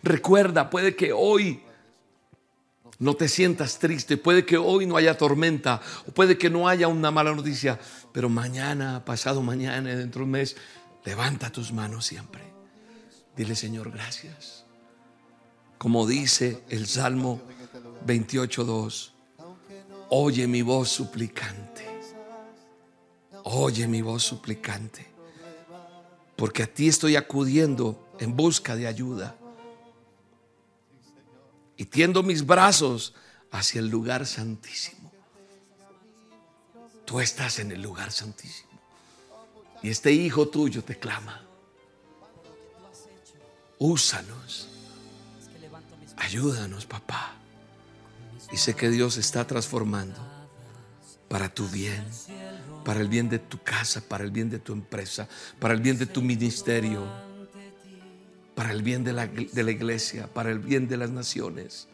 Recuerda, 0.03 0.69
puede 0.69 0.95
que 0.97 1.13
hoy 1.13 1.63
no 2.99 3.15
te 3.15 3.29
sientas 3.29 3.79
triste, 3.79 4.17
puede 4.17 4.45
que 4.45 4.59
hoy 4.59 4.87
no 4.87 4.97
haya 4.97 5.17
tormenta, 5.17 5.81
o 6.07 6.13
puede 6.13 6.37
que 6.37 6.51
no 6.51 6.69
haya 6.69 6.89
una 6.89 7.11
mala 7.11 7.33
noticia, 7.33 7.79
pero 8.13 8.29
mañana, 8.29 9.05
pasado 9.05 9.41
mañana, 9.41 9.95
dentro 9.95 10.21
de 10.21 10.25
un 10.25 10.31
mes, 10.33 10.57
levanta 11.09 11.51
tus 11.51 11.73
manos 11.73 12.05
siempre. 12.05 12.43
Dile, 13.35 13.57
Señor, 13.57 13.91
gracias. 13.91 14.67
Como 15.79 16.07
dice 16.07 16.63
el 16.69 16.87
Salmo 16.87 17.41
28.2, 18.07 19.13
oye 20.11 20.47
mi 20.47 20.61
voz 20.61 20.91
suplicante, 20.91 21.87
oye 23.45 23.89
mi 23.89 24.03
voz 24.03 24.23
suplicante, 24.23 25.07
porque 26.37 26.65
a 26.65 26.67
ti 26.67 26.89
estoy 26.89 27.17
acudiendo 27.17 28.13
en 28.21 28.37
busca 28.37 28.77
de 28.77 28.87
ayuda 28.87 29.35
y 31.79 31.87
tiendo 31.87 32.23
mis 32.23 32.45
brazos 32.45 33.15
hacia 33.51 33.79
el 33.79 33.89
lugar 33.89 34.27
santísimo. 34.27 35.11
Tú 37.07 37.19
estás 37.21 37.61
en 37.61 37.73
el 37.73 37.81
lugar 37.81 38.13
santísimo. 38.13 38.68
Y 39.83 39.91
este 39.91 40.12
hijo 40.12 40.49
tuyo 40.49 40.83
te 40.83 40.99
clama. 40.99 41.43
Úsanos. 43.79 44.68
Ayúdanos, 46.16 46.87
papá. 46.87 47.37
Y 48.53 48.57
sé 48.57 48.74
que 48.74 48.91
Dios 48.91 49.16
está 49.16 49.47
transformando 49.47 50.18
para 51.29 51.49
tu 51.49 51.68
bien, 51.68 52.05
para 52.85 53.01
el 53.01 53.09
bien 53.09 53.29
de 53.29 53.39
tu 53.39 53.62
casa, 53.62 54.01
para 54.01 54.24
el 54.24 54.31
bien 54.31 54.51
de 54.51 54.59
tu 54.59 54.72
empresa, 54.72 55.29
para 55.61 55.74
el 55.74 55.81
bien 55.81 55.99
de 55.99 56.07
tu 56.07 56.22
ministerio 56.22 57.07
para 58.59 58.72
el 58.72 58.83
bien 58.83 59.05
de 59.05 59.12
la, 59.12 59.29
de 59.29 59.62
la 59.62 59.70
iglesia, 59.70 60.26
para 60.26 60.51
el 60.51 60.59
bien 60.59 60.89
de 60.89 60.97
las 60.97 61.11
naciones. 61.11 61.87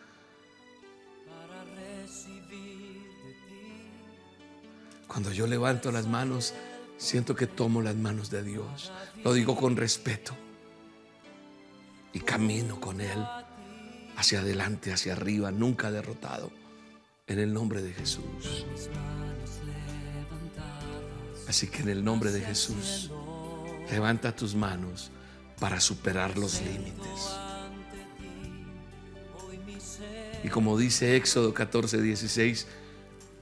Cuando 5.06 5.30
yo 5.30 5.46
levanto 5.46 5.92
las 5.92 6.06
manos, 6.06 6.54
siento 7.04 7.36
que 7.36 7.46
tomo 7.46 7.82
las 7.82 7.94
manos 7.94 8.30
de 8.30 8.42
Dios. 8.42 8.90
Lo 9.22 9.32
digo 9.32 9.56
con 9.56 9.76
respeto. 9.76 10.34
Y 12.12 12.20
camino 12.20 12.80
con 12.80 13.00
Él 13.00 13.24
hacia 14.16 14.40
adelante, 14.40 14.92
hacia 14.92 15.12
arriba, 15.12 15.50
nunca 15.50 15.90
derrotado. 15.90 16.50
En 17.26 17.38
el 17.38 17.52
nombre 17.52 17.82
de 17.82 17.92
Jesús. 17.92 18.66
Así 21.48 21.68
que 21.68 21.82
en 21.82 21.88
el 21.90 22.04
nombre 22.04 22.32
de 22.32 22.40
Jesús, 22.40 23.10
levanta 23.90 24.34
tus 24.34 24.54
manos 24.54 25.10
para 25.60 25.80
superar 25.80 26.38
los 26.38 26.60
límites. 26.62 27.36
Y 30.42 30.48
como 30.48 30.76
dice 30.76 31.16
Éxodo 31.16 31.54
14, 31.54 32.00
16, 32.02 32.66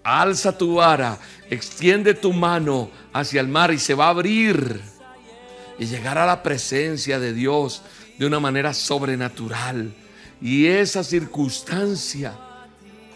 Alza 0.05 0.57
tu 0.57 0.75
vara, 0.75 1.19
extiende 1.49 2.15
tu 2.15 2.33
mano 2.33 2.91
hacia 3.13 3.41
el 3.41 3.49
mar 3.49 3.73
y 3.73 3.79
se 3.79 3.95
va 3.95 4.07
a 4.07 4.11
abrir 4.11 4.81
y 5.79 5.87
llegará 5.87 6.25
a 6.25 6.27
la 6.27 6.43
presencia 6.43 7.19
de 7.19 7.33
Dios 7.33 7.83
de 8.19 8.27
una 8.27 8.41
manera 8.41 8.75
sobrenatural. 8.75 9.93
Y 10.41 10.67
esa 10.67 11.05
circunstancia 11.05 12.35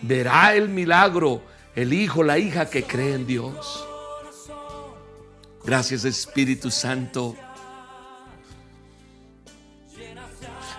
verá 0.03 0.55
el 0.55 0.69
milagro, 0.69 1.43
el 1.75 1.93
hijo, 1.93 2.23
la 2.23 2.39
hija 2.39 2.71
que 2.71 2.85
cree 2.85 3.15
en 3.15 3.27
Dios. 3.27 3.87
Gracias 5.65 6.05
Espíritu 6.05 6.71
Santo. 6.71 7.37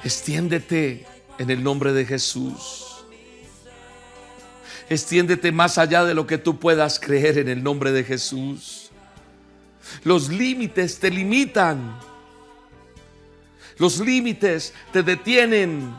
Extiéndete 0.03 1.05
en 1.37 1.49
el 1.49 1.61
nombre 1.61 1.91
de 1.91 2.05
Jesús. 2.05 2.86
Extiéndete 4.89 5.51
más 5.51 5.77
allá 5.77 6.05
de 6.05 6.13
lo 6.13 6.25
que 6.25 6.37
tú 6.37 6.59
puedas 6.59 6.99
creer 6.99 7.37
en 7.37 7.49
el 7.49 7.61
nombre 7.61 7.91
de 7.91 8.03
Jesús. 8.03 8.89
Los 10.03 10.29
límites 10.29 10.99
te 10.99 11.09
limitan. 11.09 11.99
Los 13.77 13.99
límites 13.99 14.73
te 14.93 15.03
detienen. 15.03 15.93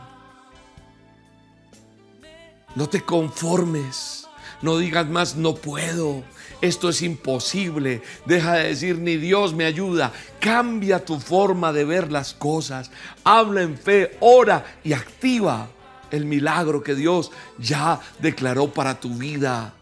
No 2.75 2.89
te 2.89 3.01
conformes. 3.01 4.27
No 4.61 4.77
digas 4.77 5.07
más, 5.07 5.35
no 5.35 5.55
puedo. 5.55 6.23
Esto 6.59 6.89
es 6.89 7.03
imposible. 7.03 8.01
Deja 8.25 8.55
de 8.55 8.69
decir, 8.69 8.97
ni 8.97 9.17
Dios 9.17 9.53
me 9.53 9.65
ayuda. 9.65 10.11
Cambia 10.39 11.05
tu 11.05 11.19
forma 11.19 11.71
de 11.71 11.85
ver 11.85 12.11
las 12.11 12.33
cosas. 12.33 12.91
Habla 13.23 13.61
en 13.61 13.77
fe, 13.77 14.17
ora 14.19 14.65
y 14.83 14.93
activa 14.93 15.69
el 16.11 16.25
milagro 16.25 16.83
que 16.83 16.95
Dios 16.95 17.31
ya 17.57 17.99
declaró 18.19 18.73
para 18.73 18.99
tu 18.99 19.15
vida. 19.15 19.73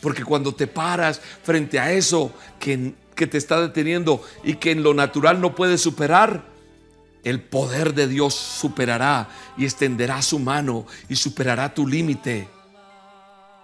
Porque 0.00 0.24
cuando 0.24 0.54
te 0.54 0.66
paras 0.66 1.20
frente 1.42 1.78
a 1.78 1.92
eso 1.92 2.32
que, 2.58 2.94
que 3.14 3.26
te 3.26 3.38
está 3.38 3.60
deteniendo 3.60 4.22
y 4.42 4.54
que 4.54 4.72
en 4.72 4.82
lo 4.82 4.94
natural 4.94 5.40
no 5.40 5.54
puedes 5.54 5.80
superar, 5.80 6.44
el 7.24 7.40
poder 7.40 7.94
de 7.94 8.08
Dios 8.08 8.34
superará 8.34 9.28
y 9.56 9.64
extenderá 9.64 10.20
su 10.22 10.38
mano 10.38 10.86
y 11.08 11.16
superará 11.16 11.72
tu 11.72 11.86
límite. 11.86 12.48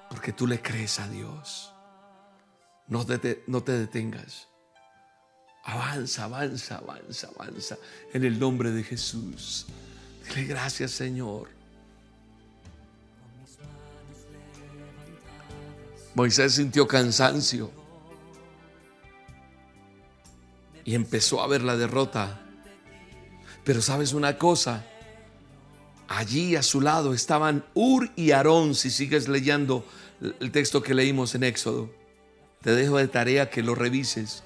Porque 0.09 0.33
tú 0.33 0.47
le 0.47 0.63
crees 0.63 1.01
a 1.01 1.09
Dios. 1.09 1.73
No 2.87 3.05
te, 3.05 3.43
no 3.47 3.63
te 3.63 3.73
detengas. 3.73 4.49
Avanza, 5.65 6.25
avanza, 6.25 6.77
avanza, 6.77 7.29
avanza 7.37 7.77
en 8.15 8.25
el 8.25 8.39
nombre 8.39 8.71
de 8.71 8.83
Jesús. 8.83 9.67
Dile 10.29 10.45
gracias 10.47 10.91
Señor. 10.93 11.49
Moisés 16.15 16.55
sintió 16.55 16.89
cansancio 16.89 17.71
y 20.85 20.95
empezó 20.95 21.43
a 21.43 21.47
ver 21.47 21.63
la 21.63 21.77
derrota. 21.77 22.41
Pero 23.63 23.83
sabes 23.83 24.15
una 24.15 24.39
cosa, 24.39 24.87
allí 26.09 26.57
a 26.57 26.63
su 26.63 26.81
lado 26.81 27.13
estaban 27.15 27.65
Ur 27.75 28.11
y 28.17 28.31
Aarón, 28.31 28.75
si 28.75 28.91
sigues 28.91 29.29
leyendo 29.29 29.85
el 30.21 30.51
texto 30.51 30.83
que 30.83 30.95
leímos 30.95 31.35
en 31.35 31.45
Éxodo. 31.45 31.91
Te 32.63 32.75
dejo 32.75 32.97
de 32.97 33.07
tarea 33.07 33.51
que 33.51 33.63
lo 33.63 33.75
revises. 33.75 34.43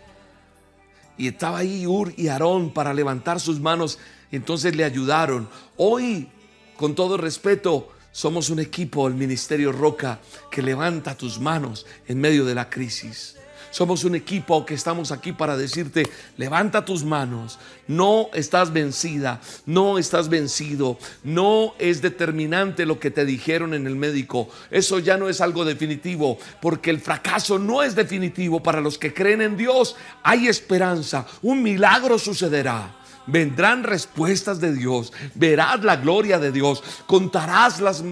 Y 1.17 1.29
estaba 1.29 1.59
ahí 1.59 1.87
Ur 1.87 2.13
y 2.17 2.29
Aarón 2.29 2.75
para 2.75 2.93
levantar 2.93 3.41
sus 3.41 3.61
manos. 3.61 3.99
Entonces 4.33 4.75
le 4.75 4.85
ayudaron. 4.85 5.49
Hoy, 5.77 6.29
con 6.77 6.95
todo 6.95 7.17
respeto, 7.17 7.93
somos 8.11 8.51
un 8.51 8.59
equipo, 8.59 9.07
el 9.07 9.15
Ministerio 9.15 9.73
Roca, 9.73 10.21
que 10.51 10.63
levanta 10.63 11.17
tus 11.17 11.39
manos 11.39 11.87
en 12.09 12.21
medio 12.21 12.45
de 12.45 12.55
la 12.55 12.69
crisis. 12.69 13.37
Somos 13.71 14.05
un 14.05 14.15
equipo 14.15 14.67
que 14.67 14.75
estamos 14.75 15.13
aquí 15.13 15.33
para 15.33 15.57
decirte, 15.57 16.07
levanta 16.37 16.85
tus 16.85 17.05
manos, 17.05 17.59
no 17.89 18.29
estás 18.35 18.71
vencida, 18.71 19.41
no 19.65 19.97
estás 19.97 20.29
vencido, 20.29 20.99
no 21.25 21.73
es 21.79 22.03
determinante 22.03 22.85
lo 22.85 23.01
que 23.01 23.11
te 23.11 23.25
dijeron 23.25 23.73
en 23.73 23.87
el 23.87 23.97
médico, 23.97 24.51
eso 24.71 24.99
ya 24.99 25.17
no 25.17 25.31
es 25.31 25.41
algo 25.41 25.65
definitivo, 25.65 26.37
porque 26.61 26.91
el 26.91 27.01
fracaso 27.01 27.59
no 27.59 27.83
es 27.83 27.95
definitivo 27.95 28.63
para 28.63 28.83
los 28.83 28.99
que 28.99 29.15
creen 29.15 29.41
en 29.41 29.57
Dios, 29.57 29.97
hay 30.23 30.49
esperanza, 30.49 31.27
un 31.41 31.63
milagro 31.63 32.19
sucederá 32.19 33.02
vendrán 33.27 33.85
respuestas 33.85 34.61
de 34.61 34.73
Dios, 34.73 35.13
verás 35.35 35.83
la 35.85 35.97
gloria 35.97 36.39
de 36.39 36.53
Dios, 36.53 36.83
contarás 37.07 37.81
las, 37.81 38.03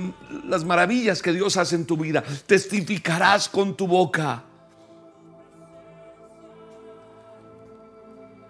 las, 0.44 0.64
maravillas 0.64 1.22
que 1.22 1.32
Dios 1.32 1.56
hace 1.56 1.76
en 1.76 1.86
tu 1.86 1.96
vida, 1.96 2.22
testificarás 2.46 3.48
con 3.48 3.76
tu 3.76 3.86
boca. 3.86 4.44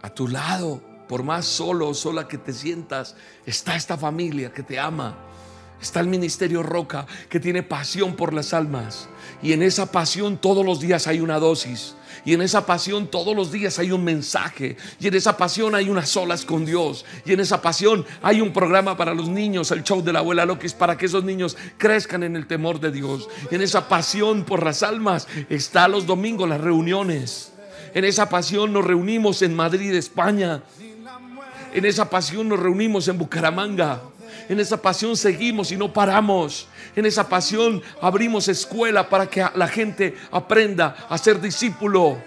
A 0.03 0.09
tu 0.11 0.29
lado, 0.29 0.83
por 1.09 1.23
más 1.23 1.45
solo 1.45 1.89
o 1.89 1.95
sola 1.95 2.27
que 2.27 2.39
te 2.39 2.53
sientas, 2.53 3.17
está 3.45 3.77
esta 3.77 3.97
familia 3.97 4.53
que 4.53 4.63
te 4.63 4.79
ama. 4.79 5.17
Está 5.81 6.01
el 6.01 6.09
Ministerio 6.09 6.63
Roca 6.63 7.07
que 7.29 7.41
tiene 7.41 7.63
pasión 7.63 8.15
por 8.15 8.35
las 8.35 8.53
almas. 8.53 9.09
Y 9.43 9.53
en 9.53 9.63
esa 9.63 9.91
pasión 9.91 10.37
todos 10.37 10.65
los 10.65 10.81
días 10.81 11.07
hay 11.07 11.21
una 11.21 11.39
dosis. 11.39 11.95
Y 12.25 12.35
en 12.35 12.43
esa 12.43 12.67
pasión 12.67 13.09
todos 13.09 13.35
los 13.35 13.51
días 13.51 13.79
hay 13.79 13.93
un 13.93 14.05
mensaje. 14.05 14.77
Y 14.99 15.09
en 15.09 15.15
esa 15.15 15.37
pasión 15.37 15.75
hay 15.75 15.89
unas 15.89 16.09
solas 16.09 16.45
con 16.45 16.65
Dios. 16.65 17.05
Y 17.25 17.33
en 17.33 17.41
esa 17.41 17.63
pasión 17.63 18.05
hay 18.23 18.41
un 18.41 18.53
programa 18.53 18.97
para 18.97 19.15
los 19.15 19.29
niños, 19.29 19.71
el 19.71 19.85
show 19.85 20.03
de 20.03 20.13
la 20.13 20.21
abuela 20.21 20.47
Loquis, 20.47 20.75
para 20.75 20.97
que 20.97 21.07
esos 21.07 21.25
niños 21.25 21.57
crezcan 21.79 22.23
en 22.23 22.37
el 22.37 22.47
temor 22.47 22.81
de 22.81 22.91
Dios. 22.91 23.29
Y 23.51 23.55
en 23.55 23.63
esa 23.63 23.89
pasión 23.89 24.45
por 24.45 24.65
las 24.65 24.83
almas 24.83 25.27
está 25.49 25.89
los 25.89 26.07
domingos 26.07 26.49
las 26.49 26.61
reuniones. 26.61 27.53
En 27.95 28.05
esa 28.05 28.29
pasión 28.29 28.73
nos 28.73 28.85
reunimos 28.85 29.43
en 29.43 29.55
Madrid, 29.55 29.95
España. 29.95 30.63
En 31.73 31.85
esa 31.85 32.09
pasión 32.09 32.49
nos 32.49 32.59
reunimos 32.59 33.09
en 33.09 33.19
Bucaramanga. 33.19 34.03
En 34.49 34.61
esa 34.61 34.81
pasión 34.81 35.17
seguimos 35.17 35.73
y 35.73 35.77
no 35.77 35.93
paramos. 35.93 36.67
En 36.97 37.07
esa 37.07 37.29
pasión 37.29 37.83
abrimos 38.01 38.49
escuela 38.49 39.09
para 39.09 39.29
que 39.29 39.45
la 39.55 39.69
gente 39.69 40.17
aprenda 40.31 41.07
a 41.09 41.17
ser 41.19 41.41
discípulo. 41.41 42.19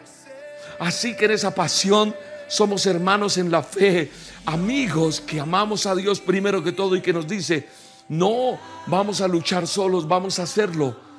Así 0.79 1.15
que 1.15 1.25
en 1.25 1.31
esa 1.31 1.53
pasión 1.53 2.15
somos 2.47 2.85
hermanos 2.85 3.37
en 3.37 3.51
la 3.51 3.63
fe, 3.63 4.11
amigos 4.45 5.21
que 5.21 5.39
amamos 5.39 5.85
a 5.85 5.95
Dios 5.95 6.19
primero 6.19 6.63
que 6.63 6.71
todo 6.71 6.95
y 6.95 7.01
que 7.01 7.13
nos 7.13 7.27
dice, 7.27 7.67
no 8.09 8.59
vamos 8.87 9.21
a 9.21 9.27
luchar 9.27 9.67
solos, 9.67 10.07
vamos 10.07 10.39
a 10.39 10.43
hacerlo 10.43 11.12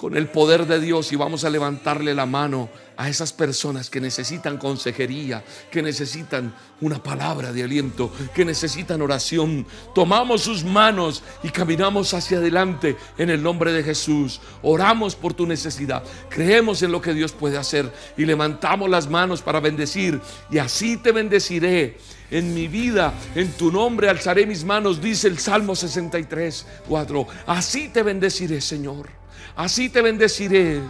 con 0.00 0.16
el 0.16 0.28
poder 0.28 0.66
de 0.66 0.80
Dios 0.80 1.12
y 1.12 1.16
vamos 1.16 1.44
a 1.44 1.50
levantarle 1.50 2.14
la 2.14 2.24
mano 2.24 2.70
a 2.96 3.10
esas 3.10 3.34
personas 3.34 3.90
que 3.90 4.00
necesitan 4.00 4.56
consejería, 4.56 5.44
que 5.70 5.82
necesitan 5.82 6.54
una 6.80 7.02
palabra 7.02 7.52
de 7.52 7.64
aliento, 7.64 8.10
que 8.34 8.46
necesitan 8.46 9.02
oración. 9.02 9.66
Tomamos 9.94 10.40
sus 10.40 10.64
manos 10.64 11.22
y 11.42 11.50
caminamos 11.50 12.14
hacia 12.14 12.38
adelante 12.38 12.96
en 13.18 13.28
el 13.28 13.42
nombre 13.42 13.74
de 13.74 13.82
Jesús. 13.82 14.40
Oramos 14.62 15.16
por 15.16 15.34
tu 15.34 15.46
necesidad, 15.46 16.02
creemos 16.30 16.82
en 16.82 16.92
lo 16.92 17.02
que 17.02 17.12
Dios 17.12 17.32
puede 17.32 17.58
hacer 17.58 17.92
y 18.16 18.24
levantamos 18.24 18.88
las 18.88 19.06
manos 19.06 19.42
para 19.42 19.60
bendecir 19.60 20.18
y 20.50 20.56
así 20.56 20.96
te 20.96 21.12
bendeciré 21.12 21.98
en 22.30 22.54
mi 22.54 22.68
vida, 22.68 23.12
en 23.34 23.52
tu 23.52 23.70
nombre 23.70 24.08
alzaré 24.08 24.46
mis 24.46 24.64
manos, 24.64 25.02
dice 25.02 25.28
el 25.28 25.38
Salmo 25.38 25.76
63, 25.76 26.66
4. 26.88 27.26
Así 27.46 27.88
te 27.88 28.02
bendeciré, 28.02 28.62
Señor. 28.62 29.19
Así 29.60 29.90
te 29.90 30.00
bendeciré. 30.00 30.80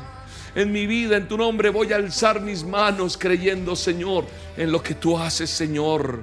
En 0.55 0.71
mi 0.71 0.87
vida, 0.87 1.17
en 1.17 1.27
tu 1.27 1.37
nombre, 1.37 1.71
voy 1.71 1.93
a 1.93 1.97
alzar 1.97 2.41
mis 2.41 2.63
manos 2.63 3.19
creyendo, 3.19 3.75
Señor, 3.75 4.27
en 4.57 4.71
lo 4.71 4.81
que 4.81 4.95
tú 4.95 5.19
haces, 5.19 5.51
Señor. 5.51 6.23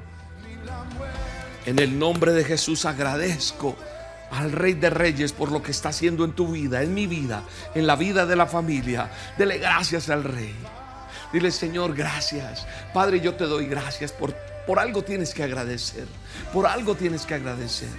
En 1.66 1.78
el 1.78 2.00
nombre 2.00 2.32
de 2.32 2.46
Jesús 2.46 2.86
agradezco 2.86 3.76
al 4.32 4.54
Rey 4.54 4.76
de 4.76 4.90
Reyes 4.90 5.34
por 5.34 5.52
lo 5.52 5.62
que 5.62 5.72
está 5.72 5.90
haciendo 5.90 6.24
en 6.24 6.32
tu 6.32 6.54
vida, 6.54 6.82
en 6.82 6.94
mi 6.94 7.06
vida, 7.06 7.44
en 7.76 7.86
la 7.86 7.98
vida 7.98 8.26
de 8.26 8.38
la 8.38 8.46
familia. 8.46 9.12
Dele 9.38 9.58
gracias 9.58 10.10
al 10.10 10.24
Rey. 10.24 10.56
Dile, 11.34 11.52
Señor, 11.52 11.94
gracias. 11.94 12.66
Padre, 12.94 13.20
yo 13.20 13.36
te 13.36 13.44
doy 13.44 13.66
gracias 13.66 14.14
por, 14.14 14.34
por 14.66 14.80
algo 14.80 15.04
tienes 15.04 15.34
que 15.34 15.44
agradecer. 15.44 16.06
Por 16.54 16.66
algo 16.66 16.96
tienes 16.96 17.26
que 17.26 17.34
agradecer. 17.34 17.90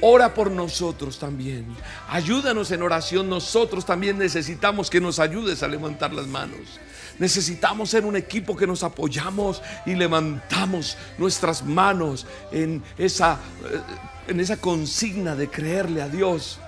Ora 0.00 0.34
por 0.34 0.50
nosotros 0.50 1.18
también. 1.18 1.66
Ayúdanos 2.08 2.70
en 2.70 2.82
oración. 2.82 3.28
Nosotros 3.28 3.84
también 3.84 4.18
necesitamos 4.18 4.90
que 4.90 5.00
nos 5.00 5.18
ayudes 5.18 5.62
a 5.62 5.68
levantar 5.68 6.12
las 6.12 6.26
manos. 6.26 6.80
Necesitamos 7.18 7.90
ser 7.90 8.04
un 8.04 8.16
equipo 8.16 8.56
que 8.56 8.66
nos 8.66 8.82
apoyamos 8.82 9.62
y 9.86 9.94
levantamos 9.94 10.98
nuestras 11.16 11.64
manos 11.64 12.26
en 12.52 12.82
esa, 12.98 13.38
eh, 13.64 13.80
en 14.28 14.40
esa 14.40 14.58
consigna 14.58 15.34
de 15.34 15.48
creerle 15.48 16.02
a 16.02 16.08
Dios 16.08 16.58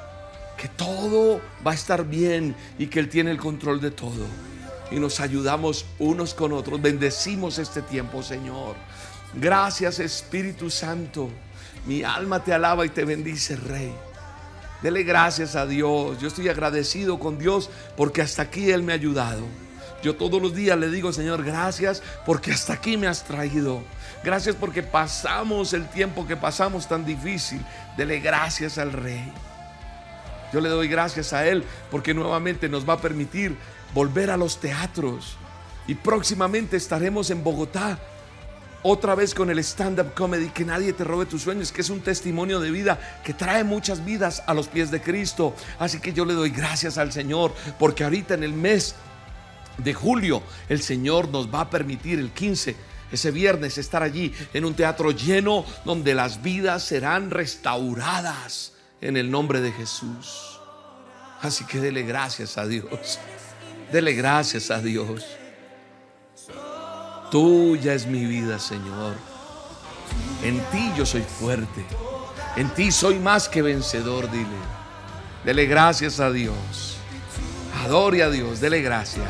que 0.56 0.68
todo 0.68 1.40
va 1.66 1.72
a 1.72 1.74
estar 1.74 2.04
bien 2.04 2.56
y 2.78 2.86
que 2.86 2.98
Él 2.98 3.08
tiene 3.08 3.30
el 3.30 3.38
control 3.38 3.80
de 3.80 3.90
todo. 3.90 4.26
Y 4.90 4.98
nos 4.98 5.20
ayudamos 5.20 5.84
unos 5.98 6.32
con 6.32 6.52
otros. 6.52 6.80
Bendecimos 6.80 7.58
este 7.58 7.82
tiempo, 7.82 8.22
Señor. 8.22 8.74
Gracias, 9.34 9.98
Espíritu 10.00 10.70
Santo. 10.70 11.28
Mi 11.88 12.04
alma 12.04 12.44
te 12.44 12.52
alaba 12.52 12.84
y 12.84 12.90
te 12.90 13.06
bendice, 13.06 13.56
Rey. 13.56 13.94
Dele 14.82 15.04
gracias 15.04 15.56
a 15.56 15.66
Dios. 15.66 16.20
Yo 16.20 16.28
estoy 16.28 16.50
agradecido 16.50 17.18
con 17.18 17.38
Dios 17.38 17.70
porque 17.96 18.20
hasta 18.20 18.42
aquí 18.42 18.70
Él 18.70 18.82
me 18.82 18.92
ha 18.92 18.96
ayudado. 18.96 19.40
Yo 20.02 20.14
todos 20.14 20.40
los 20.40 20.54
días 20.54 20.78
le 20.78 20.90
digo, 20.90 21.14
Señor, 21.14 21.42
gracias 21.42 22.02
porque 22.26 22.52
hasta 22.52 22.74
aquí 22.74 22.98
me 22.98 23.06
has 23.06 23.24
traído. 23.24 23.82
Gracias 24.22 24.54
porque 24.54 24.82
pasamos 24.82 25.72
el 25.72 25.88
tiempo 25.88 26.26
que 26.26 26.36
pasamos 26.36 26.86
tan 26.86 27.06
difícil. 27.06 27.64
Dele 27.96 28.20
gracias 28.20 28.76
al 28.76 28.92
Rey. 28.92 29.32
Yo 30.52 30.60
le 30.60 30.68
doy 30.68 30.88
gracias 30.88 31.32
a 31.32 31.46
Él 31.46 31.64
porque 31.90 32.12
nuevamente 32.12 32.68
nos 32.68 32.86
va 32.86 32.92
a 32.94 33.00
permitir 33.00 33.56
volver 33.94 34.30
a 34.30 34.36
los 34.36 34.60
teatros. 34.60 35.38
Y 35.86 35.94
próximamente 35.94 36.76
estaremos 36.76 37.30
en 37.30 37.42
Bogotá 37.42 37.98
otra 38.82 39.14
vez 39.14 39.34
con 39.34 39.50
el 39.50 39.58
stand-up 39.58 40.14
comedy, 40.14 40.48
que 40.50 40.64
nadie 40.64 40.92
te 40.92 41.04
robe 41.04 41.26
tus 41.26 41.42
sueños, 41.42 41.72
que 41.72 41.80
es 41.80 41.90
un 41.90 42.00
testimonio 42.00 42.60
de 42.60 42.70
vida 42.70 43.20
que 43.24 43.34
trae 43.34 43.64
muchas 43.64 44.04
vidas 44.04 44.42
a 44.46 44.54
los 44.54 44.68
pies 44.68 44.90
de 44.90 45.00
Cristo. 45.00 45.54
Así 45.78 46.00
que 46.00 46.12
yo 46.12 46.24
le 46.24 46.34
doy 46.34 46.50
gracias 46.50 46.98
al 46.98 47.12
Señor, 47.12 47.52
porque 47.78 48.04
ahorita 48.04 48.34
en 48.34 48.44
el 48.44 48.52
mes 48.52 48.94
de 49.78 49.94
julio 49.94 50.42
el 50.68 50.82
Señor 50.82 51.28
nos 51.28 51.52
va 51.52 51.62
a 51.62 51.70
permitir 51.70 52.18
el 52.18 52.30
15 52.30 52.76
ese 53.10 53.30
viernes 53.30 53.78
estar 53.78 54.02
allí 54.02 54.34
en 54.52 54.64
un 54.64 54.74
teatro 54.74 55.10
lleno 55.10 55.64
donde 55.84 56.14
las 56.14 56.42
vidas 56.42 56.84
serán 56.84 57.30
restauradas 57.30 58.72
en 59.00 59.16
el 59.16 59.30
nombre 59.30 59.60
de 59.60 59.72
Jesús. 59.72 60.60
Así 61.40 61.64
que 61.64 61.80
dele 61.80 62.02
gracias 62.02 62.58
a 62.58 62.66
Dios. 62.66 63.18
Dele 63.92 64.12
gracias 64.12 64.70
a 64.70 64.80
Dios. 64.80 65.24
Tuya 67.30 67.94
es 67.94 68.06
mi 68.06 68.24
vida, 68.24 68.58
Señor. 68.58 69.14
En 70.42 70.60
ti 70.70 70.92
yo 70.96 71.04
soy 71.04 71.22
fuerte. 71.22 71.84
En 72.56 72.70
ti 72.70 72.90
soy 72.90 73.18
más 73.18 73.48
que 73.48 73.62
vencedor, 73.62 74.30
dile. 74.30 74.46
Dele 75.44 75.66
gracias 75.66 76.20
a 76.20 76.30
Dios. 76.30 76.96
Adore 77.84 78.22
a 78.22 78.30
Dios, 78.30 78.60
dele 78.60 78.80
gracias. 78.80 79.28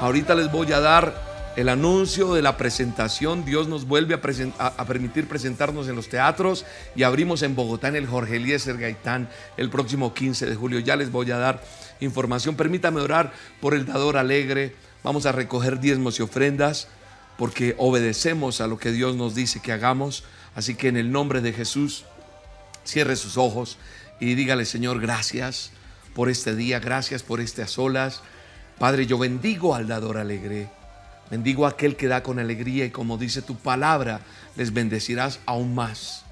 Ahorita 0.00 0.34
les 0.34 0.50
voy 0.50 0.72
a 0.72 0.80
dar 0.80 1.32
el 1.56 1.68
anuncio 1.68 2.34
de 2.34 2.42
la 2.42 2.56
presentación. 2.56 3.44
Dios 3.44 3.68
nos 3.68 3.86
vuelve 3.86 4.14
a, 4.14 4.86
permitir 4.86 5.28
presentarnos 5.28 5.88
en 5.88 5.96
los 5.96 6.08
teatros 6.08 6.64
y 6.94 7.02
abrimos 7.02 7.42
en 7.42 7.54
Bogotá 7.54 7.88
en 7.88 7.96
el 7.96 8.06
Jorge 8.06 8.36
Eliezer 8.36 8.78
Gaitán 8.78 9.28
el 9.56 9.68
próximo 9.70 10.14
15 10.14 10.46
de 10.46 10.54
julio. 10.54 10.78
Ya 10.78 10.96
les 10.96 11.10
voy 11.10 11.30
a 11.30 11.38
dar 11.38 11.62
información. 12.00 12.56
Permítame 12.56 13.00
orar 13.00 13.32
por 13.60 13.74
el 13.74 13.86
dador 13.86 14.16
alegre 14.16 14.74
Vamos 15.04 15.26
a 15.26 15.32
recoger 15.32 15.80
diezmos 15.80 16.18
y 16.18 16.22
ofrendas 16.22 16.88
porque 17.36 17.74
obedecemos 17.78 18.60
a 18.60 18.66
lo 18.66 18.78
que 18.78 18.92
Dios 18.92 19.16
nos 19.16 19.34
dice 19.34 19.60
que 19.60 19.72
hagamos. 19.72 20.24
Así 20.54 20.74
que 20.74 20.88
en 20.88 20.96
el 20.96 21.10
nombre 21.10 21.40
de 21.40 21.52
Jesús, 21.52 22.04
cierre 22.84 23.16
sus 23.16 23.36
ojos 23.36 23.78
y 24.20 24.34
dígale, 24.34 24.64
Señor, 24.64 25.00
gracias 25.00 25.72
por 26.14 26.28
este 26.28 26.54
día, 26.54 26.78
gracias 26.78 27.22
por 27.22 27.40
a 27.40 27.66
solas. 27.66 28.20
Padre, 28.78 29.06
yo 29.06 29.18
bendigo 29.18 29.74
al 29.74 29.88
dador 29.88 30.18
alegre. 30.18 30.68
Bendigo 31.30 31.66
a 31.66 31.70
aquel 31.70 31.96
que 31.96 32.08
da 32.08 32.22
con 32.22 32.38
alegría 32.38 32.84
y 32.84 32.90
como 32.90 33.16
dice 33.16 33.42
tu 33.42 33.56
palabra, 33.56 34.20
les 34.54 34.72
bendecirás 34.72 35.40
aún 35.46 35.74
más. 35.74 36.24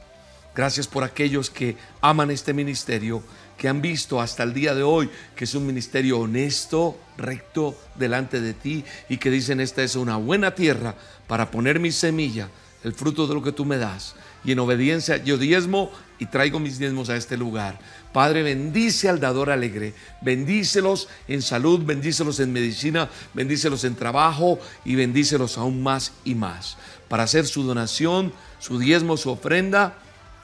Gracias 0.55 0.87
por 0.87 1.05
aquellos 1.05 1.49
que 1.49 1.77
aman 2.01 2.31
este 2.31 2.53
ministerio 2.53 3.23
que 3.61 3.69
han 3.69 3.83
visto 3.83 4.23
hasta 4.23 4.43
el 4.43 4.55
día 4.55 4.75
de 4.75 4.83
hoy 4.83 5.11
que 5.37 5.45
es 5.45 5.55
un 5.55 5.67
ministerio 5.67 6.21
honesto, 6.21 6.99
recto 7.19 7.79
delante 7.95 8.41
de 8.41 8.55
ti 8.55 8.87
y 9.11 9.19
que 9.19 9.31
dicen 9.31 9.61
esta 9.61 9.83
es 9.83 9.97
una 9.97 10.17
buena 10.17 10.55
tierra 10.55 10.95
para 11.27 11.51
poner 11.51 11.79
mi 11.79 11.93
semilla, 11.93 12.49
el 12.85 12.95
fruto 12.95 13.27
de 13.27 13.35
lo 13.35 13.43
que 13.43 13.53
tú 13.53 13.67
me 13.67 13.77
das. 13.77 14.15
Y 14.45 14.53
en 14.53 14.61
obediencia 14.61 15.19
yo 15.19 15.37
diezmo 15.37 15.91
y 16.19 16.25
traigo 16.25 16.59
mis 16.59 16.79
diezmos 16.79 17.11
a 17.11 17.17
este 17.17 17.37
lugar. 17.37 17.79
Padre, 18.15 18.43
bendice 18.43 19.11
al 19.11 19.21
dador 19.21 19.51
alegre, 19.51 19.93
bendícelos 20.23 21.09
en 21.29 21.43
salud, 21.43 21.85
bendícelos 21.85 22.41
en 22.41 22.55
medicina, 22.55 23.11
bendícelos 23.35 23.85
en 23.85 23.95
trabajo 23.95 24.59
y 24.87 24.95
bendícelos 24.95 25.59
aún 25.59 25.83
más 25.83 26.13
y 26.25 26.35
más. 26.35 26.79
Para 27.11 27.25
hacer 27.25 27.47
su 27.47 27.63
donación, 27.65 28.33
su 28.59 28.79
diezmo, 28.79 29.19
su 29.19 29.29
ofrenda, 29.29 29.99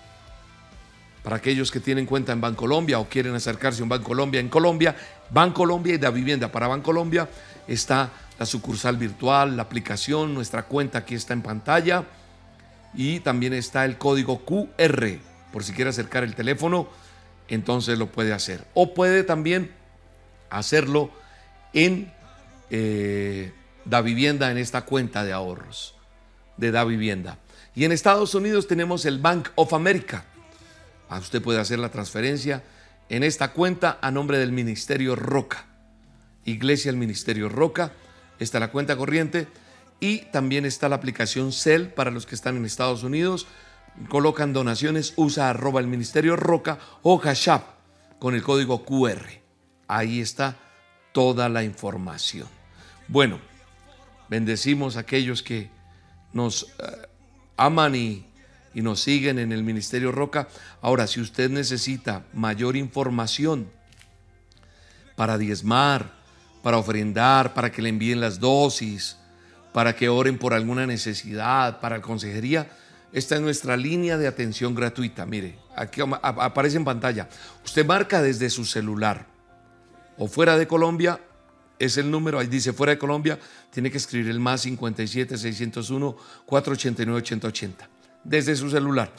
Para 1.22 1.36
aquellos 1.36 1.70
que 1.70 1.80
tienen 1.80 2.06
cuenta 2.06 2.32
en 2.32 2.40
Bancolombia 2.40 2.98
o 2.98 3.08
quieren 3.08 3.34
acercarse 3.34 3.80
a 3.80 3.84
un 3.84 3.88
Bancolombia 3.88 4.40
en 4.40 4.48
Colombia, 4.48 4.94
Bancolombia 5.30 5.94
y 5.94 5.98
la 5.98 6.10
vivienda 6.10 6.52
para 6.52 6.68
Bancolombia 6.68 7.28
está 7.66 8.10
la 8.38 8.46
sucursal 8.46 8.96
virtual, 8.96 9.56
la 9.56 9.62
aplicación, 9.62 10.34
nuestra 10.34 10.64
cuenta 10.64 10.98
aquí 10.98 11.14
está 11.14 11.32
en 11.32 11.42
pantalla 11.42 12.04
y 12.94 13.20
también 13.20 13.54
está 13.54 13.84
el 13.84 13.96
código 13.96 14.44
QR 14.44 15.18
por 15.52 15.64
si 15.64 15.72
quiere 15.72 15.90
acercar 15.90 16.24
el 16.24 16.34
teléfono 16.34 16.88
entonces 17.48 17.98
lo 17.98 18.10
puede 18.10 18.32
hacer. 18.32 18.64
O 18.74 18.94
puede 18.94 19.24
también 19.24 19.72
hacerlo 20.50 21.10
en 21.72 22.12
eh, 22.70 23.52
Da 23.84 24.00
Vivienda, 24.00 24.50
en 24.50 24.58
esta 24.58 24.84
cuenta 24.84 25.24
de 25.24 25.32
ahorros 25.32 25.94
de 26.56 26.70
Da 26.70 26.84
Vivienda. 26.84 27.38
Y 27.74 27.84
en 27.84 27.92
Estados 27.92 28.34
Unidos 28.34 28.68
tenemos 28.68 29.04
el 29.04 29.18
Bank 29.18 29.48
of 29.56 29.74
America. 29.74 30.24
Ah, 31.08 31.18
usted 31.18 31.42
puede 31.42 31.60
hacer 31.60 31.78
la 31.78 31.90
transferencia 31.90 32.62
en 33.08 33.22
esta 33.22 33.52
cuenta 33.52 33.98
a 34.00 34.10
nombre 34.10 34.38
del 34.38 34.52
Ministerio 34.52 35.16
Roca. 35.16 35.66
Iglesia 36.44 36.90
el 36.90 36.96
Ministerio 36.96 37.48
Roca. 37.48 37.92
Está 38.38 38.60
la 38.60 38.70
cuenta 38.70 38.96
corriente 38.96 39.48
y 40.00 40.18
también 40.32 40.64
está 40.64 40.88
la 40.88 40.96
aplicación 40.96 41.52
Cell 41.52 41.86
para 41.86 42.10
los 42.10 42.26
que 42.26 42.34
están 42.34 42.56
en 42.56 42.64
Estados 42.64 43.02
Unidos 43.02 43.46
colocan 44.08 44.52
donaciones, 44.52 45.14
usa 45.16 45.50
arroba 45.50 45.80
el 45.80 45.86
Ministerio 45.86 46.36
Roca 46.36 46.78
o 47.02 47.18
Hashap 47.18 47.62
con 48.18 48.34
el 48.34 48.42
código 48.42 48.84
QR. 48.84 49.26
Ahí 49.88 50.20
está 50.20 50.56
toda 51.12 51.48
la 51.48 51.62
información. 51.62 52.48
Bueno, 53.08 53.38
bendecimos 54.28 54.96
a 54.96 55.00
aquellos 55.00 55.42
que 55.42 55.70
nos 56.32 56.64
eh, 56.78 57.08
aman 57.56 57.94
y, 57.94 58.26
y 58.74 58.82
nos 58.82 59.00
siguen 59.00 59.38
en 59.38 59.52
el 59.52 59.62
Ministerio 59.62 60.10
Roca. 60.10 60.48
Ahora, 60.80 61.06
si 61.06 61.20
usted 61.20 61.50
necesita 61.50 62.24
mayor 62.32 62.76
información 62.76 63.70
para 65.16 65.38
diezmar, 65.38 66.12
para 66.62 66.78
ofrendar, 66.78 67.54
para 67.54 67.70
que 67.70 67.82
le 67.82 67.90
envíen 67.90 68.20
las 68.20 68.40
dosis, 68.40 69.18
para 69.72 69.94
que 69.94 70.08
oren 70.08 70.38
por 70.38 70.54
alguna 70.54 70.86
necesidad, 70.86 71.80
para 71.80 72.00
consejería, 72.00 72.70
esta 73.14 73.36
es 73.36 73.40
nuestra 73.40 73.76
línea 73.76 74.18
de 74.18 74.26
atención 74.26 74.74
gratuita. 74.74 75.24
Mire, 75.24 75.56
aquí 75.76 76.00
aparece 76.20 76.76
en 76.76 76.84
pantalla. 76.84 77.28
Usted 77.64 77.86
marca 77.86 78.20
desde 78.20 78.50
su 78.50 78.64
celular 78.64 79.24
o 80.18 80.26
fuera 80.26 80.58
de 80.58 80.66
Colombia, 80.66 81.20
es 81.78 81.96
el 81.96 82.10
número, 82.10 82.40
ahí 82.40 82.48
dice 82.48 82.72
fuera 82.72 82.90
de 82.90 82.98
Colombia, 82.98 83.38
tiene 83.70 83.88
que 83.88 83.98
escribir 83.98 84.30
el 84.30 84.40
más 84.40 84.62
57 84.62 85.38
601 85.38 86.16
489 86.44 87.18
8080. 87.18 87.88
Desde 88.24 88.56
su 88.56 88.68
celular. 88.68 89.12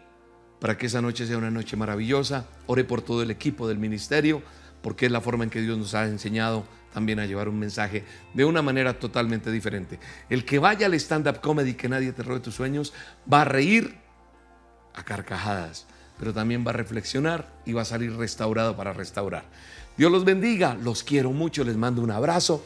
para 0.60 0.78
que 0.78 0.86
esa 0.86 1.02
noche 1.02 1.26
sea 1.26 1.40
una 1.40 1.50
noche 1.50 1.76
maravillosa. 1.76 2.46
Ore 2.68 2.84
por 2.84 3.02
todo 3.02 3.24
el 3.24 3.32
equipo 3.32 3.68
del 3.68 3.80
ministerio 3.80 4.44
porque 4.84 5.08
es 5.08 5.12
la 5.12 5.22
forma 5.22 5.44
en 5.44 5.50
que 5.50 5.62
Dios 5.62 5.80
nos 5.80 5.96
ha 5.96 6.06
enseñado 6.06 6.64
también 6.94 7.20
a 7.20 7.26
llevar 7.26 7.50
un 7.50 7.58
mensaje 7.58 8.04
de 8.36 8.46
una 8.46 8.62
manera 8.62 9.00
totalmente 9.00 9.52
diferente. 9.52 10.00
El 10.30 10.46
que 10.46 10.60
vaya 10.60 10.86
al 10.86 10.94
stand-up 10.94 11.42
comedy, 11.42 11.74
que 11.74 11.90
nadie 11.90 12.12
te 12.12 12.22
robe 12.22 12.40
tus 12.40 12.54
sueños, 12.54 12.94
va 13.32 13.42
a 13.42 13.46
reír 13.46 14.05
a 14.96 15.04
carcajadas, 15.04 15.86
pero 16.18 16.34
también 16.34 16.66
va 16.66 16.72
a 16.72 16.74
reflexionar 16.74 17.52
y 17.66 17.74
va 17.74 17.84
a 17.84 17.86
salir 17.86 18.16
restaurado 18.16 18.76
para 18.76 18.94
restaurar. 18.94 19.44
Dios 19.98 20.12
los 20.12 20.26
bendiga, 20.26 20.76
los 20.76 21.04
quiero 21.04 21.32
mucho, 21.32 21.64
les 21.64 21.78
mando 21.78 22.02
un 22.02 22.12
abrazo 22.12 22.64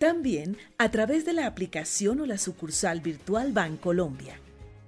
También 0.01 0.57
a 0.79 0.89
través 0.89 1.23
de 1.25 1.33
la 1.33 1.45
aplicación 1.45 2.19
o 2.21 2.25
la 2.25 2.39
sucursal 2.39 3.01
virtual 3.01 3.53
Bancolombia. 3.53 4.39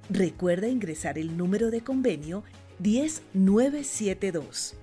Recuerda 0.09 0.67
ingresar 0.69 1.19
el 1.19 1.37
número 1.37 1.69
de 1.69 1.81
convenio 1.81 2.43
10972. 2.79 4.73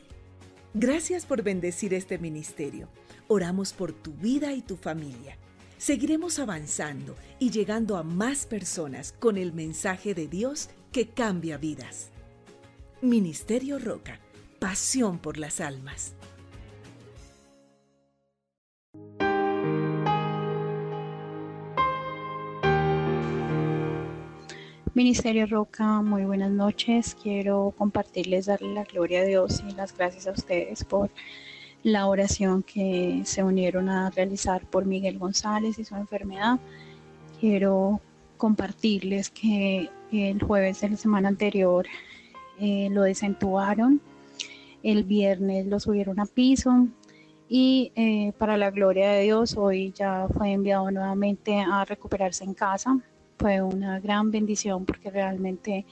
Gracias 0.74 1.26
por 1.26 1.43
bendecir 1.43 1.93
este 1.93 2.18
ministerio. 2.18 2.88
Oramos 3.28 3.74
por 3.74 3.91
tu 3.91 4.14
vida 4.14 4.53
y 4.53 4.62
tu 4.62 4.78
familia. 4.78 5.38
Seguiremos 5.78 6.39
avanzando 6.39 7.18
y 7.39 7.51
llegando 7.51 7.97
a 7.97 8.03
más 8.03 8.45
personas 8.45 9.14
con 9.20 9.38
el 9.38 9.51
mensaje 9.51 10.14
de 10.14 10.28
Dios 10.28 10.70
que 10.93 11.10
cambia 11.10 11.57
vidas. 11.57 12.12
Ministerio 13.01 13.80
Roca 13.80 14.22
pasión 14.60 15.18
por 15.18 15.38
las 15.38 15.62
almas. 15.62 16.14
Ministerio 24.93 25.45
Roca, 25.45 26.01
muy 26.01 26.26
buenas 26.26 26.51
noches. 26.51 27.16
Quiero 27.22 27.74
compartirles, 27.78 28.47
darle 28.47 28.74
la 28.74 28.84
gloria 28.84 29.22
a 29.22 29.24
Dios 29.24 29.64
y 29.66 29.72
las 29.72 29.95
gracias 29.95 30.28
a 30.28 30.32
ustedes 30.32 30.84
por 30.84 31.10
la 31.84 32.07
oración 32.07 32.64
que 32.64 33.22
se 33.24 33.41
unieron 33.41 33.88
a 33.88 34.10
realizar 34.10 34.62
por 34.66 34.86
Miguel 34.86 35.18
González 35.18 35.80
y 35.80 35.86
su 35.86 35.95
enfermedad. 35.95 36.60
Quiero 37.39 38.01
compartirles 38.36 39.30
que 39.30 39.89
el 40.12 40.43
jueves 40.43 40.82
de 40.82 40.89
la 40.89 40.97
semana 40.97 41.30
anterior 41.30 41.88
eh, 42.60 42.89
lo 42.91 43.03
desentubaron 43.03 44.01
el 44.84 45.03
viernes 45.03 45.67
lo 45.67 45.80
subieron 45.80 46.19
a 46.19 46.25
piso 46.25 46.88
y 47.49 47.91
eh, 47.95 48.32
para 48.38 48.57
la 48.57 48.69
gloria 48.69 49.09
de 49.11 49.23
Dios 49.23 49.57
hoy 49.57 49.91
ya 49.91 50.27
fue 50.38 50.51
enviado 50.51 50.91
nuevamente 50.91 51.59
a 51.59 51.84
recuperarse 51.84 52.43
en 52.43 52.53
casa. 52.53 52.99
Fue 53.39 53.61
una 53.61 53.99
gran 53.99 54.30
bendición 54.30 54.86
porque 54.86 55.09
realmente 55.09 55.86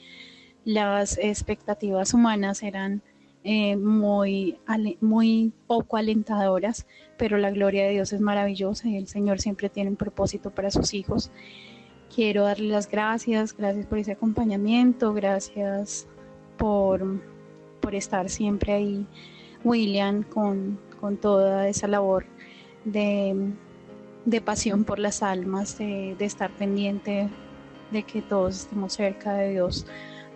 las 0.65 1.17
expectativas 1.17 2.13
humanas 2.13 2.61
eran 2.61 3.01
eh, 3.43 3.75
muy, 3.75 4.57
muy 5.01 5.51
poco 5.65 5.97
alentadoras, 5.97 6.85
pero 7.17 7.38
la 7.38 7.49
gloria 7.49 7.85
de 7.85 7.91
Dios 7.91 8.13
es 8.13 8.21
maravillosa 8.21 8.88
y 8.88 8.97
el 8.97 9.07
Señor 9.07 9.39
siempre 9.39 9.69
tiene 9.69 9.89
un 9.89 9.95
propósito 9.95 10.51
para 10.51 10.69
sus 10.69 10.93
hijos. 10.93 11.31
Quiero 12.13 12.43
darle 12.43 12.67
las 12.67 12.89
gracias, 12.89 13.55
gracias 13.57 13.85
por 13.88 13.97
ese 13.97 14.11
acompañamiento, 14.11 15.13
gracias 15.13 16.07
por 16.57 17.21
por 17.80 17.95
estar 17.95 18.30
siempre 18.30 18.73
ahí, 18.73 19.05
William, 19.63 20.23
con, 20.23 20.80
toda 21.21 21.67
esa 21.67 21.88
labor 21.88 22.25
de, 22.84 23.53
pasión 24.43 24.84
por 24.84 24.99
las 24.99 25.23
almas, 25.23 25.78
de, 25.78 26.15
estar 26.19 26.51
pendiente 26.51 27.30
de 27.91 28.03
que 28.03 28.21
todos 28.21 28.61
estemos 28.61 28.93
cerca 28.93 29.34
de 29.34 29.51
Dios 29.51 29.86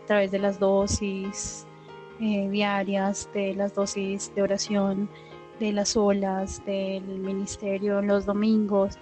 a 0.03 0.05
través 0.07 0.31
de 0.31 0.39
las 0.39 0.59
dosis 0.59 1.65
eh, 2.19 2.47
diarias, 2.49 3.29
de 3.33 3.53
las 3.55 3.73
dosis 3.73 4.33
de 4.35 4.41
oración, 4.41 5.09
de 5.59 5.71
las 5.73 5.95
olas, 5.95 6.63
del 6.65 7.03
ministerio 7.03 8.01
los 8.01 8.25
domingos 8.25 8.97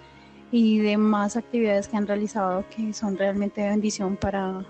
y 0.51 0.79
demás 0.79 1.37
actividades 1.37 1.87
que 1.87 1.97
han 1.97 2.07
realizado 2.07 2.65
que 2.75 2.91
son 2.93 3.17
realmente 3.17 3.61
de 3.61 3.69
bendición 3.69 4.17
para, 4.17 4.65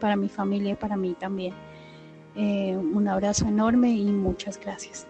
para 0.00 0.16
mi 0.16 0.28
familia 0.28 0.72
y 0.72 0.74
para 0.74 0.96
mí 0.96 1.14
también. 1.18 1.54
Eh, 2.36 2.76
un 2.76 3.08
abrazo 3.08 3.46
enorme 3.46 3.90
y 3.90 4.10
muchas 4.10 4.58
gracias. 4.58 5.06